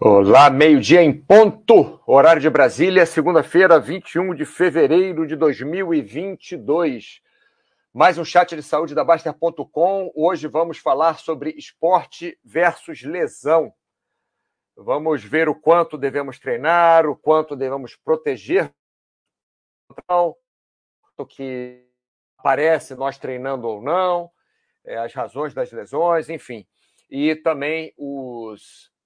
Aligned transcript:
Olá, 0.00 0.48
meio-dia 0.48 1.02
em 1.02 1.12
ponto, 1.12 2.00
horário 2.06 2.40
de 2.40 2.48
Brasília, 2.48 3.04
segunda-feira, 3.04 3.80
21 3.80 4.32
de 4.32 4.44
fevereiro 4.44 5.26
de 5.26 5.34
2022. 5.34 7.20
Mais 7.92 8.16
um 8.16 8.24
chat 8.24 8.54
de 8.54 8.62
saúde 8.62 8.94
da 8.94 9.02
Baster.com. 9.02 10.12
Hoje 10.14 10.46
vamos 10.46 10.78
falar 10.78 11.18
sobre 11.18 11.50
esporte 11.50 12.38
versus 12.44 13.02
lesão. 13.02 13.74
Vamos 14.76 15.24
ver 15.24 15.48
o 15.48 15.54
quanto 15.60 15.98
devemos 15.98 16.38
treinar, 16.38 17.04
o 17.04 17.16
quanto 17.16 17.56
devemos 17.56 17.96
proteger 17.96 18.72
o 20.08 21.26
que 21.26 21.84
aparece 22.38 22.94
nós 22.94 23.18
treinando 23.18 23.66
ou 23.66 23.82
não, 23.82 24.30
é, 24.84 24.96
as 24.96 25.12
razões 25.12 25.52
das 25.52 25.72
lesões, 25.72 26.30
enfim. 26.30 26.64
E 27.10 27.34
também 27.34 27.92
os 27.98 28.96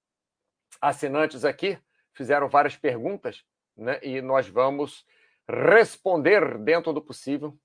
assinantes 0.83 1.45
aqui 1.45 1.79
fizeram 2.13 2.49
várias 2.49 2.75
perguntas, 2.75 3.45
né? 3.75 3.99
E 4.03 4.21
nós 4.21 4.47
vamos 4.47 5.05
responder 5.47 6.57
dentro 6.59 6.93
do 6.93 7.01
possível 7.01 7.57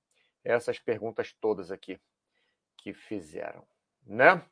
essas 0.44 0.78
perguntas 0.78 1.32
todas 1.32 1.70
aqui 1.70 2.00
que 2.76 2.94
fizeram, 2.94 3.66
né? 4.06 4.42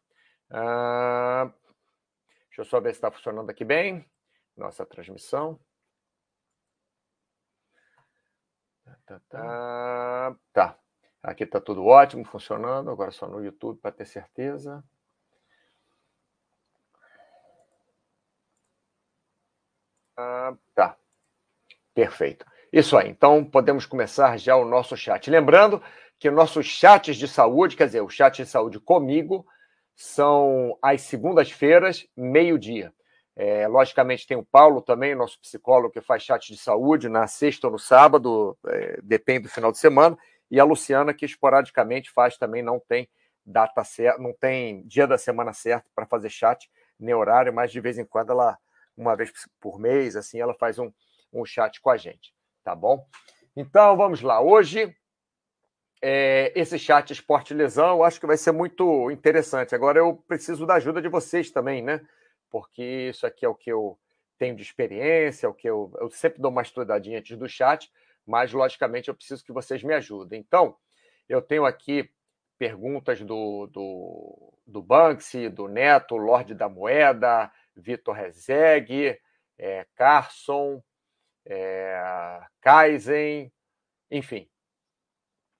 Ah, 0.50 1.52
deixa 2.48 2.60
eu 2.60 2.64
só 2.64 2.80
ver 2.80 2.92
se 2.92 2.98
está 2.98 3.10
funcionando 3.10 3.50
aqui 3.50 3.64
bem 3.64 4.04
nossa 4.56 4.84
transmissão. 4.84 5.60
Tá, 9.04 9.20
tá, 9.28 10.36
tá. 10.52 10.78
Aqui 11.22 11.44
está 11.44 11.60
tudo 11.60 11.84
ótimo, 11.84 12.24
funcionando. 12.24 12.90
Agora 12.90 13.10
só 13.10 13.28
no 13.28 13.44
YouTube 13.44 13.80
para 13.80 13.92
ter 13.92 14.06
certeza. 14.06 14.82
Ah, 20.16 20.54
tá. 20.74 20.96
Perfeito. 21.94 22.44
Isso 22.72 22.96
aí. 22.96 23.08
Então, 23.08 23.44
podemos 23.44 23.86
começar 23.86 24.38
já 24.38 24.56
o 24.56 24.64
nosso 24.64 24.96
chat. 24.96 25.30
Lembrando 25.30 25.82
que 26.18 26.30
nossos 26.30 26.66
chats 26.66 27.16
de 27.16 27.28
saúde, 27.28 27.76
quer 27.76 27.86
dizer, 27.86 28.00
o 28.00 28.08
chat 28.08 28.36
de 28.36 28.46
saúde 28.46 28.80
comigo, 28.80 29.46
são 29.94 30.76
às 30.82 31.02
segundas-feiras, 31.02 32.06
meio-dia. 32.16 32.92
É, 33.34 33.68
logicamente, 33.68 34.26
tem 34.26 34.36
o 34.36 34.44
Paulo 34.44 34.80
também, 34.80 35.14
nosso 35.14 35.38
psicólogo, 35.40 35.92
que 35.92 36.00
faz 36.00 36.22
chat 36.22 36.52
de 36.52 36.58
saúde 36.58 37.08
na 37.08 37.26
sexta 37.26 37.66
ou 37.66 37.72
no 37.72 37.78
sábado, 37.78 38.56
é, 38.66 38.98
depende 39.02 39.40
do 39.40 39.48
final 39.50 39.70
de 39.70 39.78
semana, 39.78 40.16
e 40.50 40.58
a 40.58 40.64
Luciana, 40.64 41.12
que 41.12 41.26
esporadicamente 41.26 42.10
faz 42.10 42.38
também, 42.38 42.62
não 42.62 42.80
tem 42.80 43.08
data 43.44 43.84
certa, 43.84 44.20
não 44.20 44.32
tem 44.32 44.82
dia 44.86 45.06
da 45.06 45.18
semana 45.18 45.52
certa 45.52 45.86
para 45.94 46.06
fazer 46.06 46.30
chat 46.30 46.70
nem 46.98 47.14
horário, 47.14 47.52
mas 47.52 47.70
de 47.70 47.80
vez 47.80 47.98
em 47.98 48.04
quando 48.04 48.30
ela 48.32 48.58
uma 48.96 49.14
vez 49.14 49.30
por 49.60 49.78
mês, 49.78 50.16
assim, 50.16 50.40
ela 50.40 50.54
faz 50.54 50.78
um, 50.78 50.90
um 51.32 51.44
chat 51.44 51.80
com 51.80 51.90
a 51.90 51.96
gente, 51.96 52.34
tá 52.64 52.74
bom? 52.74 53.06
Então, 53.54 53.96
vamos 53.96 54.20
lá. 54.22 54.40
Hoje, 54.40 54.94
é, 56.02 56.52
esse 56.54 56.78
chat 56.78 57.10
Esporte 57.10 57.54
Lesão, 57.54 57.96
eu 57.96 58.04
acho 58.04 58.20
que 58.20 58.26
vai 58.26 58.36
ser 58.36 58.52
muito 58.52 59.10
interessante. 59.10 59.74
Agora, 59.74 59.98
eu 59.98 60.16
preciso 60.28 60.66
da 60.66 60.74
ajuda 60.74 61.00
de 61.00 61.08
vocês 61.08 61.50
também, 61.50 61.82
né? 61.82 62.06
Porque 62.50 63.08
isso 63.10 63.26
aqui 63.26 63.44
é 63.44 63.48
o 63.48 63.54
que 63.54 63.70
eu 63.70 63.98
tenho 64.38 64.54
de 64.54 64.62
experiência, 64.62 65.46
é 65.46 65.48
o 65.48 65.54
que 65.54 65.68
eu, 65.68 65.90
eu 65.98 66.10
sempre 66.10 66.40
dou 66.40 66.50
uma 66.50 66.62
estudadinha 66.62 67.18
antes 67.18 67.36
do 67.36 67.48
chat, 67.48 67.90
mas, 68.26 68.52
logicamente, 68.52 69.08
eu 69.08 69.14
preciso 69.14 69.44
que 69.44 69.52
vocês 69.52 69.82
me 69.82 69.94
ajudem. 69.94 70.40
Então, 70.40 70.76
eu 71.28 71.40
tenho 71.40 71.64
aqui 71.64 72.10
perguntas 72.58 73.20
do, 73.20 73.66
do, 73.68 74.52
do 74.66 74.82
Banksy, 74.82 75.48
do 75.48 75.68
Neto, 75.68 76.16
Lorde 76.16 76.54
da 76.54 76.68
Moeda, 76.68 77.50
Vitor 77.76 78.14
Rezeg, 78.14 79.18
é, 79.58 79.86
Carson, 79.94 80.82
é, 81.44 82.40
Kaizen, 82.60 83.52
enfim. 84.10 84.48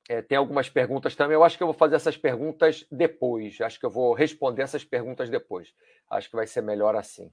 É, 0.09 0.23
tem 0.23 0.39
algumas 0.39 0.69
perguntas 0.69 1.17
também. 1.17 1.35
Eu 1.35 1.43
acho 1.43 1.57
que 1.57 1.63
eu 1.63 1.67
vou 1.67 1.75
fazer 1.75 1.97
essas 1.97 2.17
perguntas 2.17 2.87
depois. 2.91 3.61
Acho 3.61 3.79
que 3.79 3.87
eu 3.87 3.91
vou 3.91 4.15
responder 4.15 4.63
essas 4.63 4.85
perguntas 4.85 5.29
depois. 5.29 5.75
Acho 6.09 6.31
que 6.31 6.37
vai 6.37 6.47
ser 6.47 6.63
melhor 6.63 6.95
assim. 6.95 7.33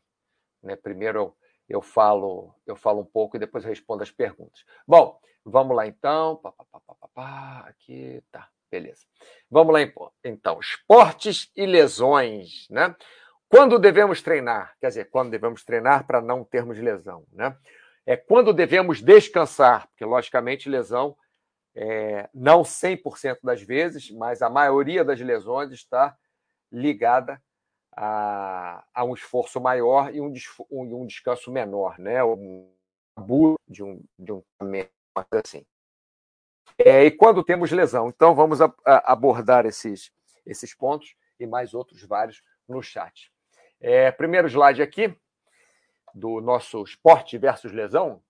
Né? 0.62 0.76
Primeiro 0.76 1.20
eu, 1.20 1.38
eu 1.70 1.82
falo 1.82 2.54
eu 2.66 2.76
falo 2.76 3.02
um 3.02 3.06
pouco 3.06 3.36
e 3.36 3.40
depois 3.40 3.64
respondo 3.64 4.02
as 4.02 4.12
perguntas. 4.12 4.66
Bom, 4.88 5.20
vamos 5.46 5.76
lá 5.76 5.86
então. 5.86 6.38
Pá, 6.38 6.52
pá, 6.52 6.66
pá, 7.14 7.60
aqui 7.68 8.24
tá, 8.32 8.50
beleza. 8.72 9.06
Vamos 9.52 9.74
lá 9.74 9.80
então. 10.24 10.60
Esportes 10.60 11.52
e 11.56 11.68
lesões, 11.68 12.68
né? 12.70 12.96
Quando 13.54 13.78
devemos 13.78 14.20
treinar? 14.20 14.76
Quer 14.80 14.88
dizer, 14.88 15.10
quando 15.12 15.30
devemos 15.30 15.64
treinar 15.64 16.08
para 16.08 16.20
não 16.20 16.44
termos 16.44 16.80
lesão, 16.80 17.24
né? 17.32 17.56
É 18.04 18.18
quando 18.18 18.52
devemos 18.52 19.00
descansar, 19.00 19.88
porque, 19.90 20.04
logicamente, 20.04 20.68
lesão, 20.68 21.16
é, 21.76 22.28
não 22.34 22.64
100% 22.64 23.38
das 23.44 23.62
vezes, 23.62 24.10
mas 24.10 24.42
a 24.42 24.50
maioria 24.50 25.06
das 25.06 25.20
lesões 25.20 25.72
está 25.72 26.18
ligada 26.72 27.40
a, 27.96 28.84
a 28.92 29.04
um 29.04 29.14
esforço 29.14 29.62
maior 29.62 30.12
e 30.12 30.20
um, 30.20 30.34
um, 30.72 31.02
um 31.02 31.06
descanso 31.06 31.52
menor, 31.52 32.00
né? 32.00 32.24
Um 32.24 32.74
abuso 33.16 33.60
de 33.68 33.84
um, 33.84 34.04
de 34.18 34.32
um 34.32 34.44
assim. 35.46 35.64
É, 36.76 37.06
e 37.06 37.12
quando 37.12 37.44
temos 37.44 37.72
lesão? 37.72 38.10
Então, 38.10 38.34
vamos 38.34 38.62
a, 38.62 38.74
a 38.84 39.14
abordar 39.14 39.68
esses, 39.68 40.12
esses 40.44 40.74
pontos 40.74 41.16
e 41.40 41.46
mais 41.46 41.76
outros 41.76 42.02
vários 42.02 42.42
no 42.68 42.82
chat. 42.82 43.32
É, 43.86 44.10
primeiro 44.14 44.48
slide 44.48 44.82
aqui, 44.82 45.14
do 46.16 46.40
nosso 46.40 46.82
esporte 46.84 47.38
versus 47.38 47.74
lesão. 47.74 48.24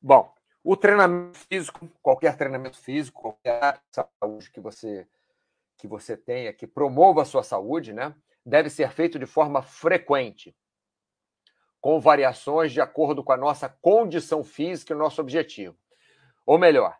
Bom, 0.00 0.34
o 0.62 0.74
treinamento 0.74 1.36
físico, 1.36 1.86
qualquer 2.00 2.34
treinamento 2.38 2.78
físico, 2.78 3.20
qualquer 3.20 3.78
saúde 3.90 4.50
que 4.50 4.58
você 4.58 5.06
que 5.76 5.86
você 5.86 6.16
tenha, 6.16 6.52
que 6.52 6.66
promova 6.66 7.20
a 7.20 7.24
sua 7.26 7.42
saúde, 7.42 7.92
né, 7.92 8.14
deve 8.46 8.70
ser 8.70 8.90
feito 8.92 9.18
de 9.18 9.26
forma 9.26 9.60
frequente, 9.60 10.56
com 11.78 12.00
variações 12.00 12.72
de 12.72 12.80
acordo 12.80 13.22
com 13.22 13.32
a 13.32 13.36
nossa 13.36 13.68
condição 13.68 14.42
física 14.42 14.92
e 14.92 14.96
o 14.96 14.98
nosso 14.98 15.20
objetivo. 15.20 15.76
Ou 16.46 16.56
melhor, 16.56 16.96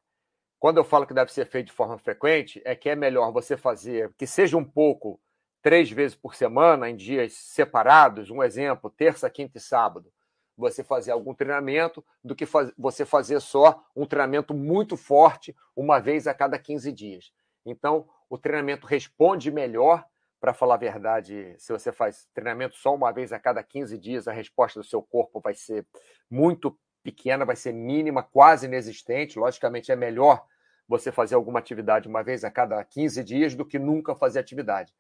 quando 0.65 0.79
eu 0.79 0.85
falo 0.85 1.07
que 1.07 1.13
deve 1.13 1.31
ser 1.31 1.45
feito 1.45 1.67
de 1.67 1.73
forma 1.75 1.99
frequente, 1.99 2.63
é 2.65 2.75
que 2.75 2.89
é 2.89 2.97
melhor 2.97 3.31
você 3.31 3.55
fazer, 3.55 4.11
que 4.17 4.27
seja 4.27 4.57
um 4.57 4.65
pouco, 4.65 5.21
três 5.61 5.91
vezes 5.91 6.17
por 6.17 6.35
semana, 6.35 6.89
em 6.89 6.97
dias 6.97 7.35
separados, 7.35 8.31
um 8.31 8.43
exemplo, 8.43 8.89
terça, 8.89 9.29
quinta 9.29 9.59
e 9.59 9.61
sábado, 9.61 10.11
você 10.57 10.83
fazer 10.83 11.11
algum 11.13 11.35
treinamento, 11.35 12.03
do 12.25 12.35
que 12.35 12.47
faz, 12.47 12.73
você 12.79 13.05
fazer 13.05 13.41
só 13.41 13.85
um 13.95 14.07
treinamento 14.07 14.55
muito 14.55 14.97
forte, 14.97 15.55
uma 15.77 15.99
vez 16.01 16.27
a 16.27 16.33
cada 16.33 16.59
15 16.59 16.91
dias. 16.93 17.31
Então, 17.67 18.09
o 18.31 18.39
treinamento 18.39 18.87
responde 18.87 19.51
melhor, 19.51 20.03
para 20.41 20.55
falar 20.55 20.77
a 20.77 20.79
verdade, 20.79 21.55
se 21.59 21.75
você 21.75 21.93
faz 21.93 22.27
treinamento 22.33 22.75
só 22.77 22.95
uma 22.95 23.13
vez 23.13 23.35
a 23.35 23.39
cada 23.39 23.63
15 23.63 23.99
dias, 23.99 24.27
a 24.27 24.33
resposta 24.33 24.81
do 24.81 24.87
seu 24.87 25.03
corpo 25.03 25.41
vai 25.41 25.55
ser 25.55 25.87
muito 26.31 26.75
pequena, 27.03 27.45
vai 27.45 27.55
ser 27.55 27.75
mínima, 27.75 28.23
quase 28.23 28.65
inexistente. 28.65 29.39
Logicamente, 29.39 29.93
é 29.93 29.97
melhor 29.97 30.43
você 30.87 31.11
fazer 31.11 31.35
alguma 31.35 31.59
atividade 31.59 32.09
uma 32.09 32.23
vez 32.23 32.45
a 32.45 32.51
cada 32.51 32.83
15 32.85 33.25
dias 33.25 33.55
do 33.55 33.65
que 33.65 33.79
nunca 33.79 34.15
fazer 34.15 34.39
atividade. 34.39 34.95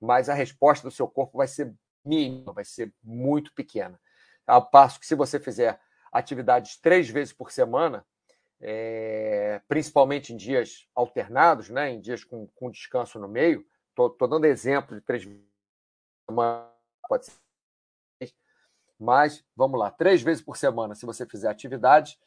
Mas 0.00 0.28
a 0.28 0.34
resposta 0.34 0.86
do 0.86 0.94
seu 0.94 1.08
corpo 1.08 1.38
vai 1.38 1.48
ser 1.48 1.74
mínima, 2.04 2.52
vai 2.52 2.64
ser 2.64 2.92
muito 3.02 3.52
pequena. 3.54 4.00
Ao 4.46 4.64
passo 4.64 4.98
que, 4.98 5.06
se 5.06 5.14
você 5.14 5.38
fizer 5.38 5.80
atividades 6.12 6.76
três 6.76 7.08
vezes 7.08 7.32
por 7.32 7.50
semana, 7.50 8.04
é, 8.60 9.60
principalmente 9.68 10.32
em 10.32 10.36
dias 10.36 10.86
alternados, 10.94 11.70
né, 11.70 11.90
em 11.90 12.00
dias 12.00 12.24
com, 12.24 12.46
com 12.48 12.70
descanso 12.70 13.18
no 13.18 13.28
meio, 13.28 13.64
estou 13.90 14.28
dando 14.28 14.44
exemplo 14.44 14.96
de 14.96 15.02
três 15.02 15.24
vezes 15.24 15.40
por 16.26 16.32
semana, 16.32 16.70
pode 17.08 17.26
ser. 17.26 17.40
Mas, 18.98 19.42
vamos 19.56 19.80
lá, 19.80 19.90
três 19.90 20.20
vezes 20.20 20.42
por 20.42 20.58
semana, 20.58 20.94
se 20.94 21.06
você 21.06 21.24
fizer 21.24 21.48
atividades, 21.48 22.18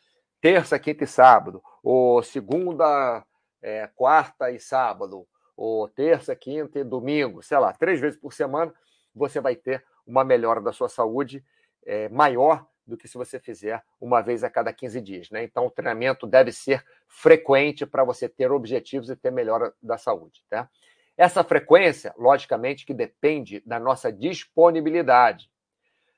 terça, 0.44 0.78
quinta 0.78 1.06
e 1.06 1.08
sábado, 1.08 1.64
ou 1.82 2.22
segunda, 2.22 3.26
é, 3.62 3.88
quarta 3.96 4.52
e 4.52 4.60
sábado, 4.60 5.26
ou 5.56 5.88
terça, 5.88 6.36
quinta 6.36 6.80
e 6.80 6.84
domingo, 6.84 7.42
sei 7.42 7.58
lá, 7.58 7.72
três 7.72 8.02
vezes 8.02 8.20
por 8.20 8.34
semana, 8.34 8.74
você 9.16 9.40
vai 9.40 9.56
ter 9.56 9.86
uma 10.06 10.22
melhora 10.26 10.60
da 10.60 10.74
sua 10.74 10.90
saúde 10.90 11.42
é, 11.86 12.10
maior 12.10 12.68
do 12.86 12.98
que 12.98 13.08
se 13.08 13.18
você 13.18 13.40
fizer 13.40 13.82
uma 14.02 14.20
vez 14.20 14.44
a 14.44 14.50
cada 14.50 14.74
15 14.74 15.00
dias. 15.00 15.30
Né? 15.30 15.46
Então, 15.46 15.68
o 15.68 15.72
treinamento 15.72 16.28
deve 16.28 16.52
ser 16.52 16.84
frequente 17.08 17.86
para 17.86 18.04
você 18.04 18.28
ter 18.28 18.52
objetivos 18.52 19.10
e 19.10 19.16
ter 19.16 19.32
melhora 19.32 19.74
da 19.82 19.98
saúde. 19.98 20.44
Tá? 20.50 20.70
Essa 21.16 21.42
frequência, 21.42 22.14
logicamente, 22.18 22.86
que 22.86 22.94
depende 22.94 23.64
da 23.66 23.80
nossa 23.80 24.12
disponibilidade. 24.12 25.50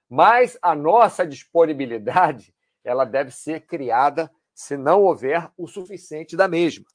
Mas 0.09 0.57
a 0.63 0.73
nossa 0.73 1.27
disponibilidade 1.27 2.54
ela 2.85 3.03
deve 3.03 3.31
ser 3.31 3.65
criada 3.65 4.31
se 4.53 4.77
não 4.77 5.01
houver 5.01 5.51
o 5.57 5.67
suficiente 5.67 6.37
da 6.37 6.47
mesma. 6.47 6.85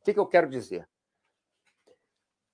O 0.00 0.04
que, 0.04 0.12
que 0.12 0.20
eu 0.20 0.26
quero 0.26 0.48
dizer? 0.48 0.88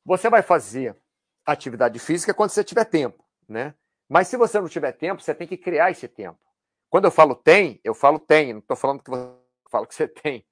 Você 0.04 0.30
vai 0.30 0.40
fazer 0.40 0.96
atividade 1.44 1.98
física 1.98 2.32
quando 2.32 2.50
você 2.50 2.64
tiver 2.64 2.84
tempo, 2.84 3.24
né? 3.48 3.74
Mas 4.08 4.28
se 4.28 4.36
você 4.36 4.60
não 4.60 4.68
tiver 4.68 4.92
tempo, 4.92 5.22
você 5.22 5.34
tem 5.34 5.46
que 5.46 5.56
criar 5.56 5.90
esse 5.90 6.08
tempo. 6.08 6.38
Quando 6.88 7.04
eu 7.04 7.10
falo 7.10 7.34
tem, 7.34 7.80
eu 7.84 7.94
falo 7.94 8.18
tem, 8.18 8.52
não 8.52 8.60
estou 8.60 8.76
falando 8.76 9.02
que 9.02 9.10
você 9.10 9.32
fala 9.70 9.86
que 9.86 9.94
você 9.94 10.08
tem. 10.08 10.46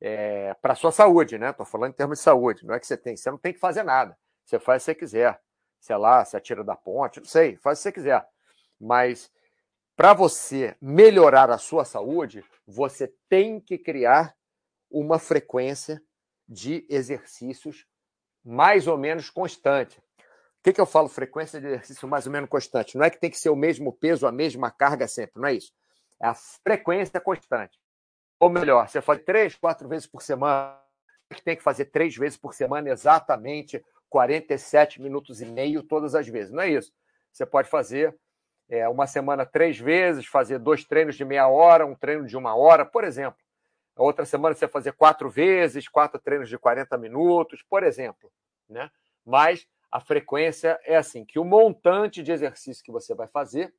É, 0.00 0.52
para 0.54 0.74
sua 0.74 0.92
saúde, 0.92 1.38
né? 1.38 1.50
Estou 1.50 1.64
falando 1.64 1.92
em 1.92 1.96
termos 1.96 2.18
de 2.18 2.24
saúde, 2.24 2.66
não 2.66 2.74
é 2.74 2.80
que 2.80 2.86
você 2.86 2.96
tem. 2.96 3.16
Você 3.16 3.30
não 3.30 3.38
tem 3.38 3.52
que 3.52 3.58
fazer 3.58 3.82
nada. 3.82 4.16
Você 4.44 4.58
faz 4.58 4.82
se 4.82 4.86
você 4.86 4.94
quiser. 4.94 5.40
Sei 5.80 5.96
lá, 5.96 6.24
se 6.24 6.36
atira 6.36 6.64
da 6.64 6.76
ponte, 6.76 7.20
não 7.20 7.26
sei, 7.26 7.56
faz 7.56 7.78
se 7.78 7.84
você 7.84 7.92
quiser. 7.92 8.26
Mas 8.80 9.30
para 9.96 10.12
você 10.12 10.76
melhorar 10.80 11.50
a 11.50 11.58
sua 11.58 11.84
saúde, 11.84 12.44
você 12.66 13.12
tem 13.28 13.60
que 13.60 13.78
criar 13.78 14.34
uma 14.90 15.18
frequência 15.18 16.02
de 16.48 16.84
exercícios 16.88 17.86
mais 18.44 18.86
ou 18.86 18.98
menos 18.98 19.30
constante. 19.30 19.98
O 19.98 20.62
que, 20.64 20.72
que 20.72 20.80
eu 20.80 20.86
falo 20.86 21.08
frequência 21.08 21.60
de 21.60 21.66
exercício 21.66 22.08
mais 22.08 22.26
ou 22.26 22.32
menos 22.32 22.48
constante? 22.48 22.96
Não 22.96 23.04
é 23.04 23.10
que 23.10 23.20
tem 23.20 23.30
que 23.30 23.38
ser 23.38 23.50
o 23.50 23.56
mesmo 23.56 23.92
peso, 23.92 24.26
a 24.26 24.32
mesma 24.32 24.70
carga 24.70 25.06
sempre, 25.06 25.40
não 25.40 25.48
é 25.48 25.54
isso. 25.54 25.72
É 26.20 26.26
a 26.26 26.34
frequência 26.34 27.20
constante. 27.20 27.78
Ou 28.40 28.50
melhor, 28.50 28.88
você 28.88 29.00
faz 29.00 29.22
três, 29.24 29.54
quatro 29.54 29.88
vezes 29.88 30.06
por 30.06 30.22
semana, 30.22 30.78
que 31.34 31.42
tem 31.42 31.56
que 31.56 31.62
fazer 31.62 31.86
três 31.86 32.16
vezes 32.16 32.36
por 32.36 32.54
semana 32.54 32.90
exatamente 32.90 33.84
47 34.08 35.00
minutos 35.00 35.40
e 35.40 35.46
meio 35.46 35.82
todas 35.82 36.14
as 36.14 36.26
vezes. 36.28 36.52
Não 36.52 36.62
é 36.62 36.70
isso. 36.70 36.92
Você 37.32 37.44
pode 37.44 37.68
fazer 37.68 38.16
é, 38.68 38.88
uma 38.88 39.06
semana 39.06 39.44
três 39.44 39.78
vezes, 39.78 40.26
fazer 40.26 40.58
dois 40.58 40.84
treinos 40.84 41.16
de 41.16 41.24
meia 41.24 41.48
hora, 41.48 41.86
um 41.86 41.94
treino 41.94 42.26
de 42.26 42.36
uma 42.36 42.54
hora, 42.56 42.84
por 42.84 43.04
exemplo. 43.04 43.38
Outra 43.96 44.24
semana 44.24 44.54
você 44.54 44.66
fazer 44.66 44.92
quatro 44.92 45.30
vezes, 45.30 45.88
quatro 45.88 46.18
treinos 46.18 46.48
de 46.48 46.58
40 46.58 46.96
minutos, 46.98 47.62
por 47.62 47.82
exemplo. 47.82 48.30
Né? 48.68 48.90
Mas 49.24 49.68
a 49.90 50.00
frequência 50.00 50.80
é 50.84 50.96
assim, 50.96 51.24
que 51.24 51.38
o 51.38 51.44
montante 51.44 52.22
de 52.22 52.32
exercício 52.32 52.82
que 52.84 52.90
você 52.90 53.14
vai 53.14 53.28
fazer 53.28 53.72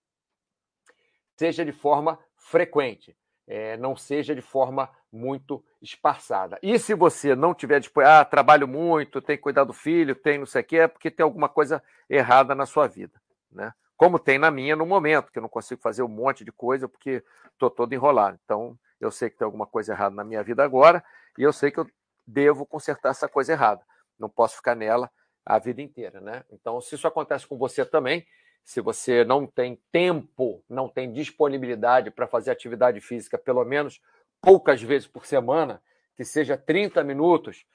seja 1.35 1.65
de 1.65 1.73
forma 1.73 2.17
frequente, 2.37 3.17
é, 3.45 3.75
não 3.75 3.95
seja 3.95 4.33
de 4.33 4.41
forma 4.41 4.89
muito 5.11 5.63
espaçada. 5.81 6.57
E 6.63 6.79
se 6.79 6.93
você 6.93 7.35
não 7.35 7.53
tiver 7.53 7.79
disponível, 7.79 8.13
ah, 8.13 8.25
trabalho 8.25 8.67
muito, 8.67 9.21
tem 9.21 9.35
que 9.35 9.43
cuidar 9.43 9.65
do 9.65 9.73
filho, 9.73 10.15
tem 10.15 10.39
não 10.39 10.45
sei 10.45 10.61
o 10.61 10.65
quê, 10.65 10.77
é 10.77 10.87
porque 10.87 11.11
tem 11.11 11.23
alguma 11.23 11.49
coisa 11.49 11.83
errada 12.09 12.55
na 12.55 12.65
sua 12.65 12.87
vida. 12.87 13.21
Né? 13.51 13.73
Como 13.97 14.19
tem 14.19 14.37
na 14.37 14.51
minha 14.51 14.75
no 14.75 14.85
momento, 14.85 15.31
que 15.31 15.37
eu 15.37 15.41
não 15.41 15.49
consigo 15.49 15.81
fazer 15.81 16.03
um 16.03 16.07
monte 16.07 16.43
de 16.43 16.51
coisa 16.51 16.87
porque 16.87 17.23
estou 17.53 17.69
todo 17.69 17.93
enrolado. 17.93 18.37
Então, 18.43 18.77
eu 18.99 19.11
sei 19.11 19.29
que 19.29 19.37
tem 19.37 19.45
alguma 19.45 19.65
coisa 19.65 19.93
errada 19.93 20.15
na 20.15 20.23
minha 20.23 20.43
vida 20.43 20.63
agora 20.63 21.03
e 21.37 21.43
eu 21.43 21.53
sei 21.53 21.71
que 21.71 21.79
eu 21.79 21.87
devo 22.25 22.65
consertar 22.65 23.09
essa 23.09 23.27
coisa 23.27 23.53
errada. 23.53 23.81
Não 24.19 24.29
posso 24.29 24.57
ficar 24.57 24.75
nela 24.75 25.09
a 25.45 25.59
vida 25.59 25.81
inteira, 25.81 26.19
né? 26.19 26.43
Então, 26.51 26.81
se 26.81 26.95
isso 26.95 27.07
acontece 27.07 27.47
com 27.47 27.57
você 27.57 27.85
também, 27.85 28.25
se 28.63 28.81
você 28.81 29.23
não 29.23 29.45
tem 29.45 29.79
tempo, 29.91 30.63
não 30.67 30.89
tem 30.89 31.13
disponibilidade 31.13 32.09
para 32.09 32.27
fazer 32.27 32.49
atividade 32.49 32.99
física, 32.99 33.37
pelo 33.37 33.63
menos 33.63 34.01
poucas 34.41 34.81
vezes 34.81 35.07
por 35.07 35.25
semana, 35.25 35.81
que 36.17 36.25
seja 36.25 36.57
30 36.57 37.03
minutos, 37.03 37.65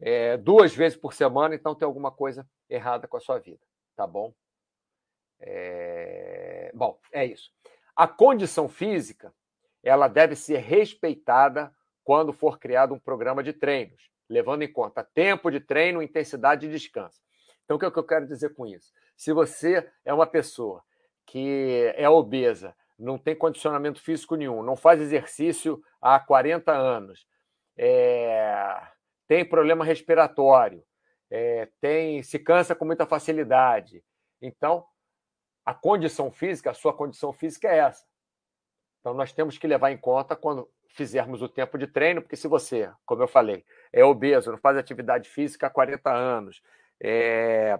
é, 0.00 0.36
duas 0.36 0.74
vezes 0.74 0.96
por 0.96 1.12
semana, 1.12 1.54
então 1.54 1.74
tem 1.74 1.84
alguma 1.84 2.10
coisa 2.10 2.48
errada 2.68 3.06
com 3.06 3.16
a 3.16 3.20
sua 3.20 3.38
vida, 3.38 3.60
tá 3.94 4.06
bom? 4.06 4.32
É... 5.40 6.70
Bom, 6.74 6.98
é 7.12 7.24
isso. 7.24 7.50
A 7.94 8.06
condição 8.06 8.68
física 8.68 9.32
ela 9.82 10.08
deve 10.08 10.34
ser 10.34 10.58
respeitada 10.58 11.72
quando 12.02 12.32
for 12.32 12.58
criado 12.58 12.94
um 12.94 12.98
programa 12.98 13.42
de 13.42 13.52
treinos, 13.52 14.10
levando 14.28 14.62
em 14.62 14.72
conta 14.72 15.02
tempo 15.02 15.50
de 15.50 15.60
treino, 15.60 16.02
intensidade 16.02 16.66
e 16.66 16.70
descanso. 16.70 17.20
Então, 17.64 17.76
o 17.76 17.80
que, 17.80 17.86
é 17.86 17.90
que 17.90 17.98
eu 17.98 18.06
quero 18.06 18.26
dizer 18.26 18.54
com 18.54 18.66
isso? 18.66 18.92
Se 19.16 19.32
você 19.32 19.88
é 20.04 20.14
uma 20.14 20.26
pessoa 20.26 20.82
que 21.26 21.92
é 21.96 22.08
obesa, 22.08 22.74
não 22.98 23.18
tem 23.18 23.34
condicionamento 23.34 24.00
físico 24.00 24.36
nenhum, 24.36 24.62
não 24.62 24.76
faz 24.76 25.00
exercício 25.00 25.82
há 26.00 26.18
40 26.18 26.72
anos, 26.72 27.26
é... 27.76 28.80
tem 29.26 29.44
problema 29.44 29.84
respiratório, 29.84 30.82
é... 31.30 31.68
tem 31.80 32.22
se 32.22 32.38
cansa 32.38 32.74
com 32.74 32.84
muita 32.84 33.04
facilidade, 33.04 34.02
então 34.40 34.84
a 35.66 35.74
condição 35.74 36.30
física, 36.30 36.70
a 36.70 36.74
sua 36.74 36.94
condição 36.94 37.32
física 37.32 37.66
é 37.66 37.78
essa. 37.78 38.06
Então, 39.00 39.12
nós 39.12 39.32
temos 39.32 39.58
que 39.58 39.66
levar 39.66 39.90
em 39.90 39.98
conta 39.98 40.36
quando 40.36 40.70
fizermos 40.88 41.42
o 41.42 41.48
tempo 41.48 41.76
de 41.76 41.88
treino, 41.88 42.22
porque 42.22 42.36
se 42.36 42.46
você, 42.46 42.90
como 43.04 43.22
eu 43.22 43.28
falei, 43.28 43.66
é 43.92 44.04
obeso, 44.04 44.52
não 44.52 44.58
faz 44.58 44.78
atividade 44.78 45.28
física 45.28 45.66
há 45.66 45.70
40 45.70 46.10
anos, 46.10 46.62
é... 47.00 47.78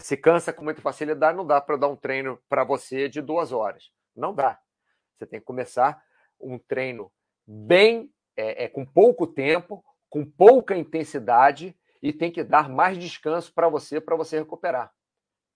se 0.00 0.16
cansa 0.16 0.52
com 0.52 0.62
muita 0.62 0.82
facilidade, 0.82 1.36
não 1.36 1.46
dá 1.46 1.60
para 1.60 1.76
dar 1.76 1.88
um 1.88 1.96
treino 1.96 2.38
para 2.48 2.64
você 2.64 3.08
de 3.08 3.22
duas 3.22 3.50
horas. 3.50 3.90
Não 4.14 4.34
dá. 4.34 4.60
Você 5.16 5.26
tem 5.26 5.40
que 5.40 5.46
começar 5.46 6.02
um 6.38 6.58
treino 6.58 7.10
bem, 7.46 8.12
é, 8.36 8.64
é 8.64 8.68
com 8.68 8.84
pouco 8.84 9.26
tempo, 9.26 9.82
com 10.10 10.24
pouca 10.24 10.76
intensidade 10.76 11.74
e 12.02 12.12
tem 12.12 12.30
que 12.30 12.44
dar 12.44 12.68
mais 12.68 12.98
descanso 12.98 13.52
para 13.54 13.68
você, 13.68 14.00
para 14.00 14.16
você 14.16 14.38
recuperar. 14.38 14.92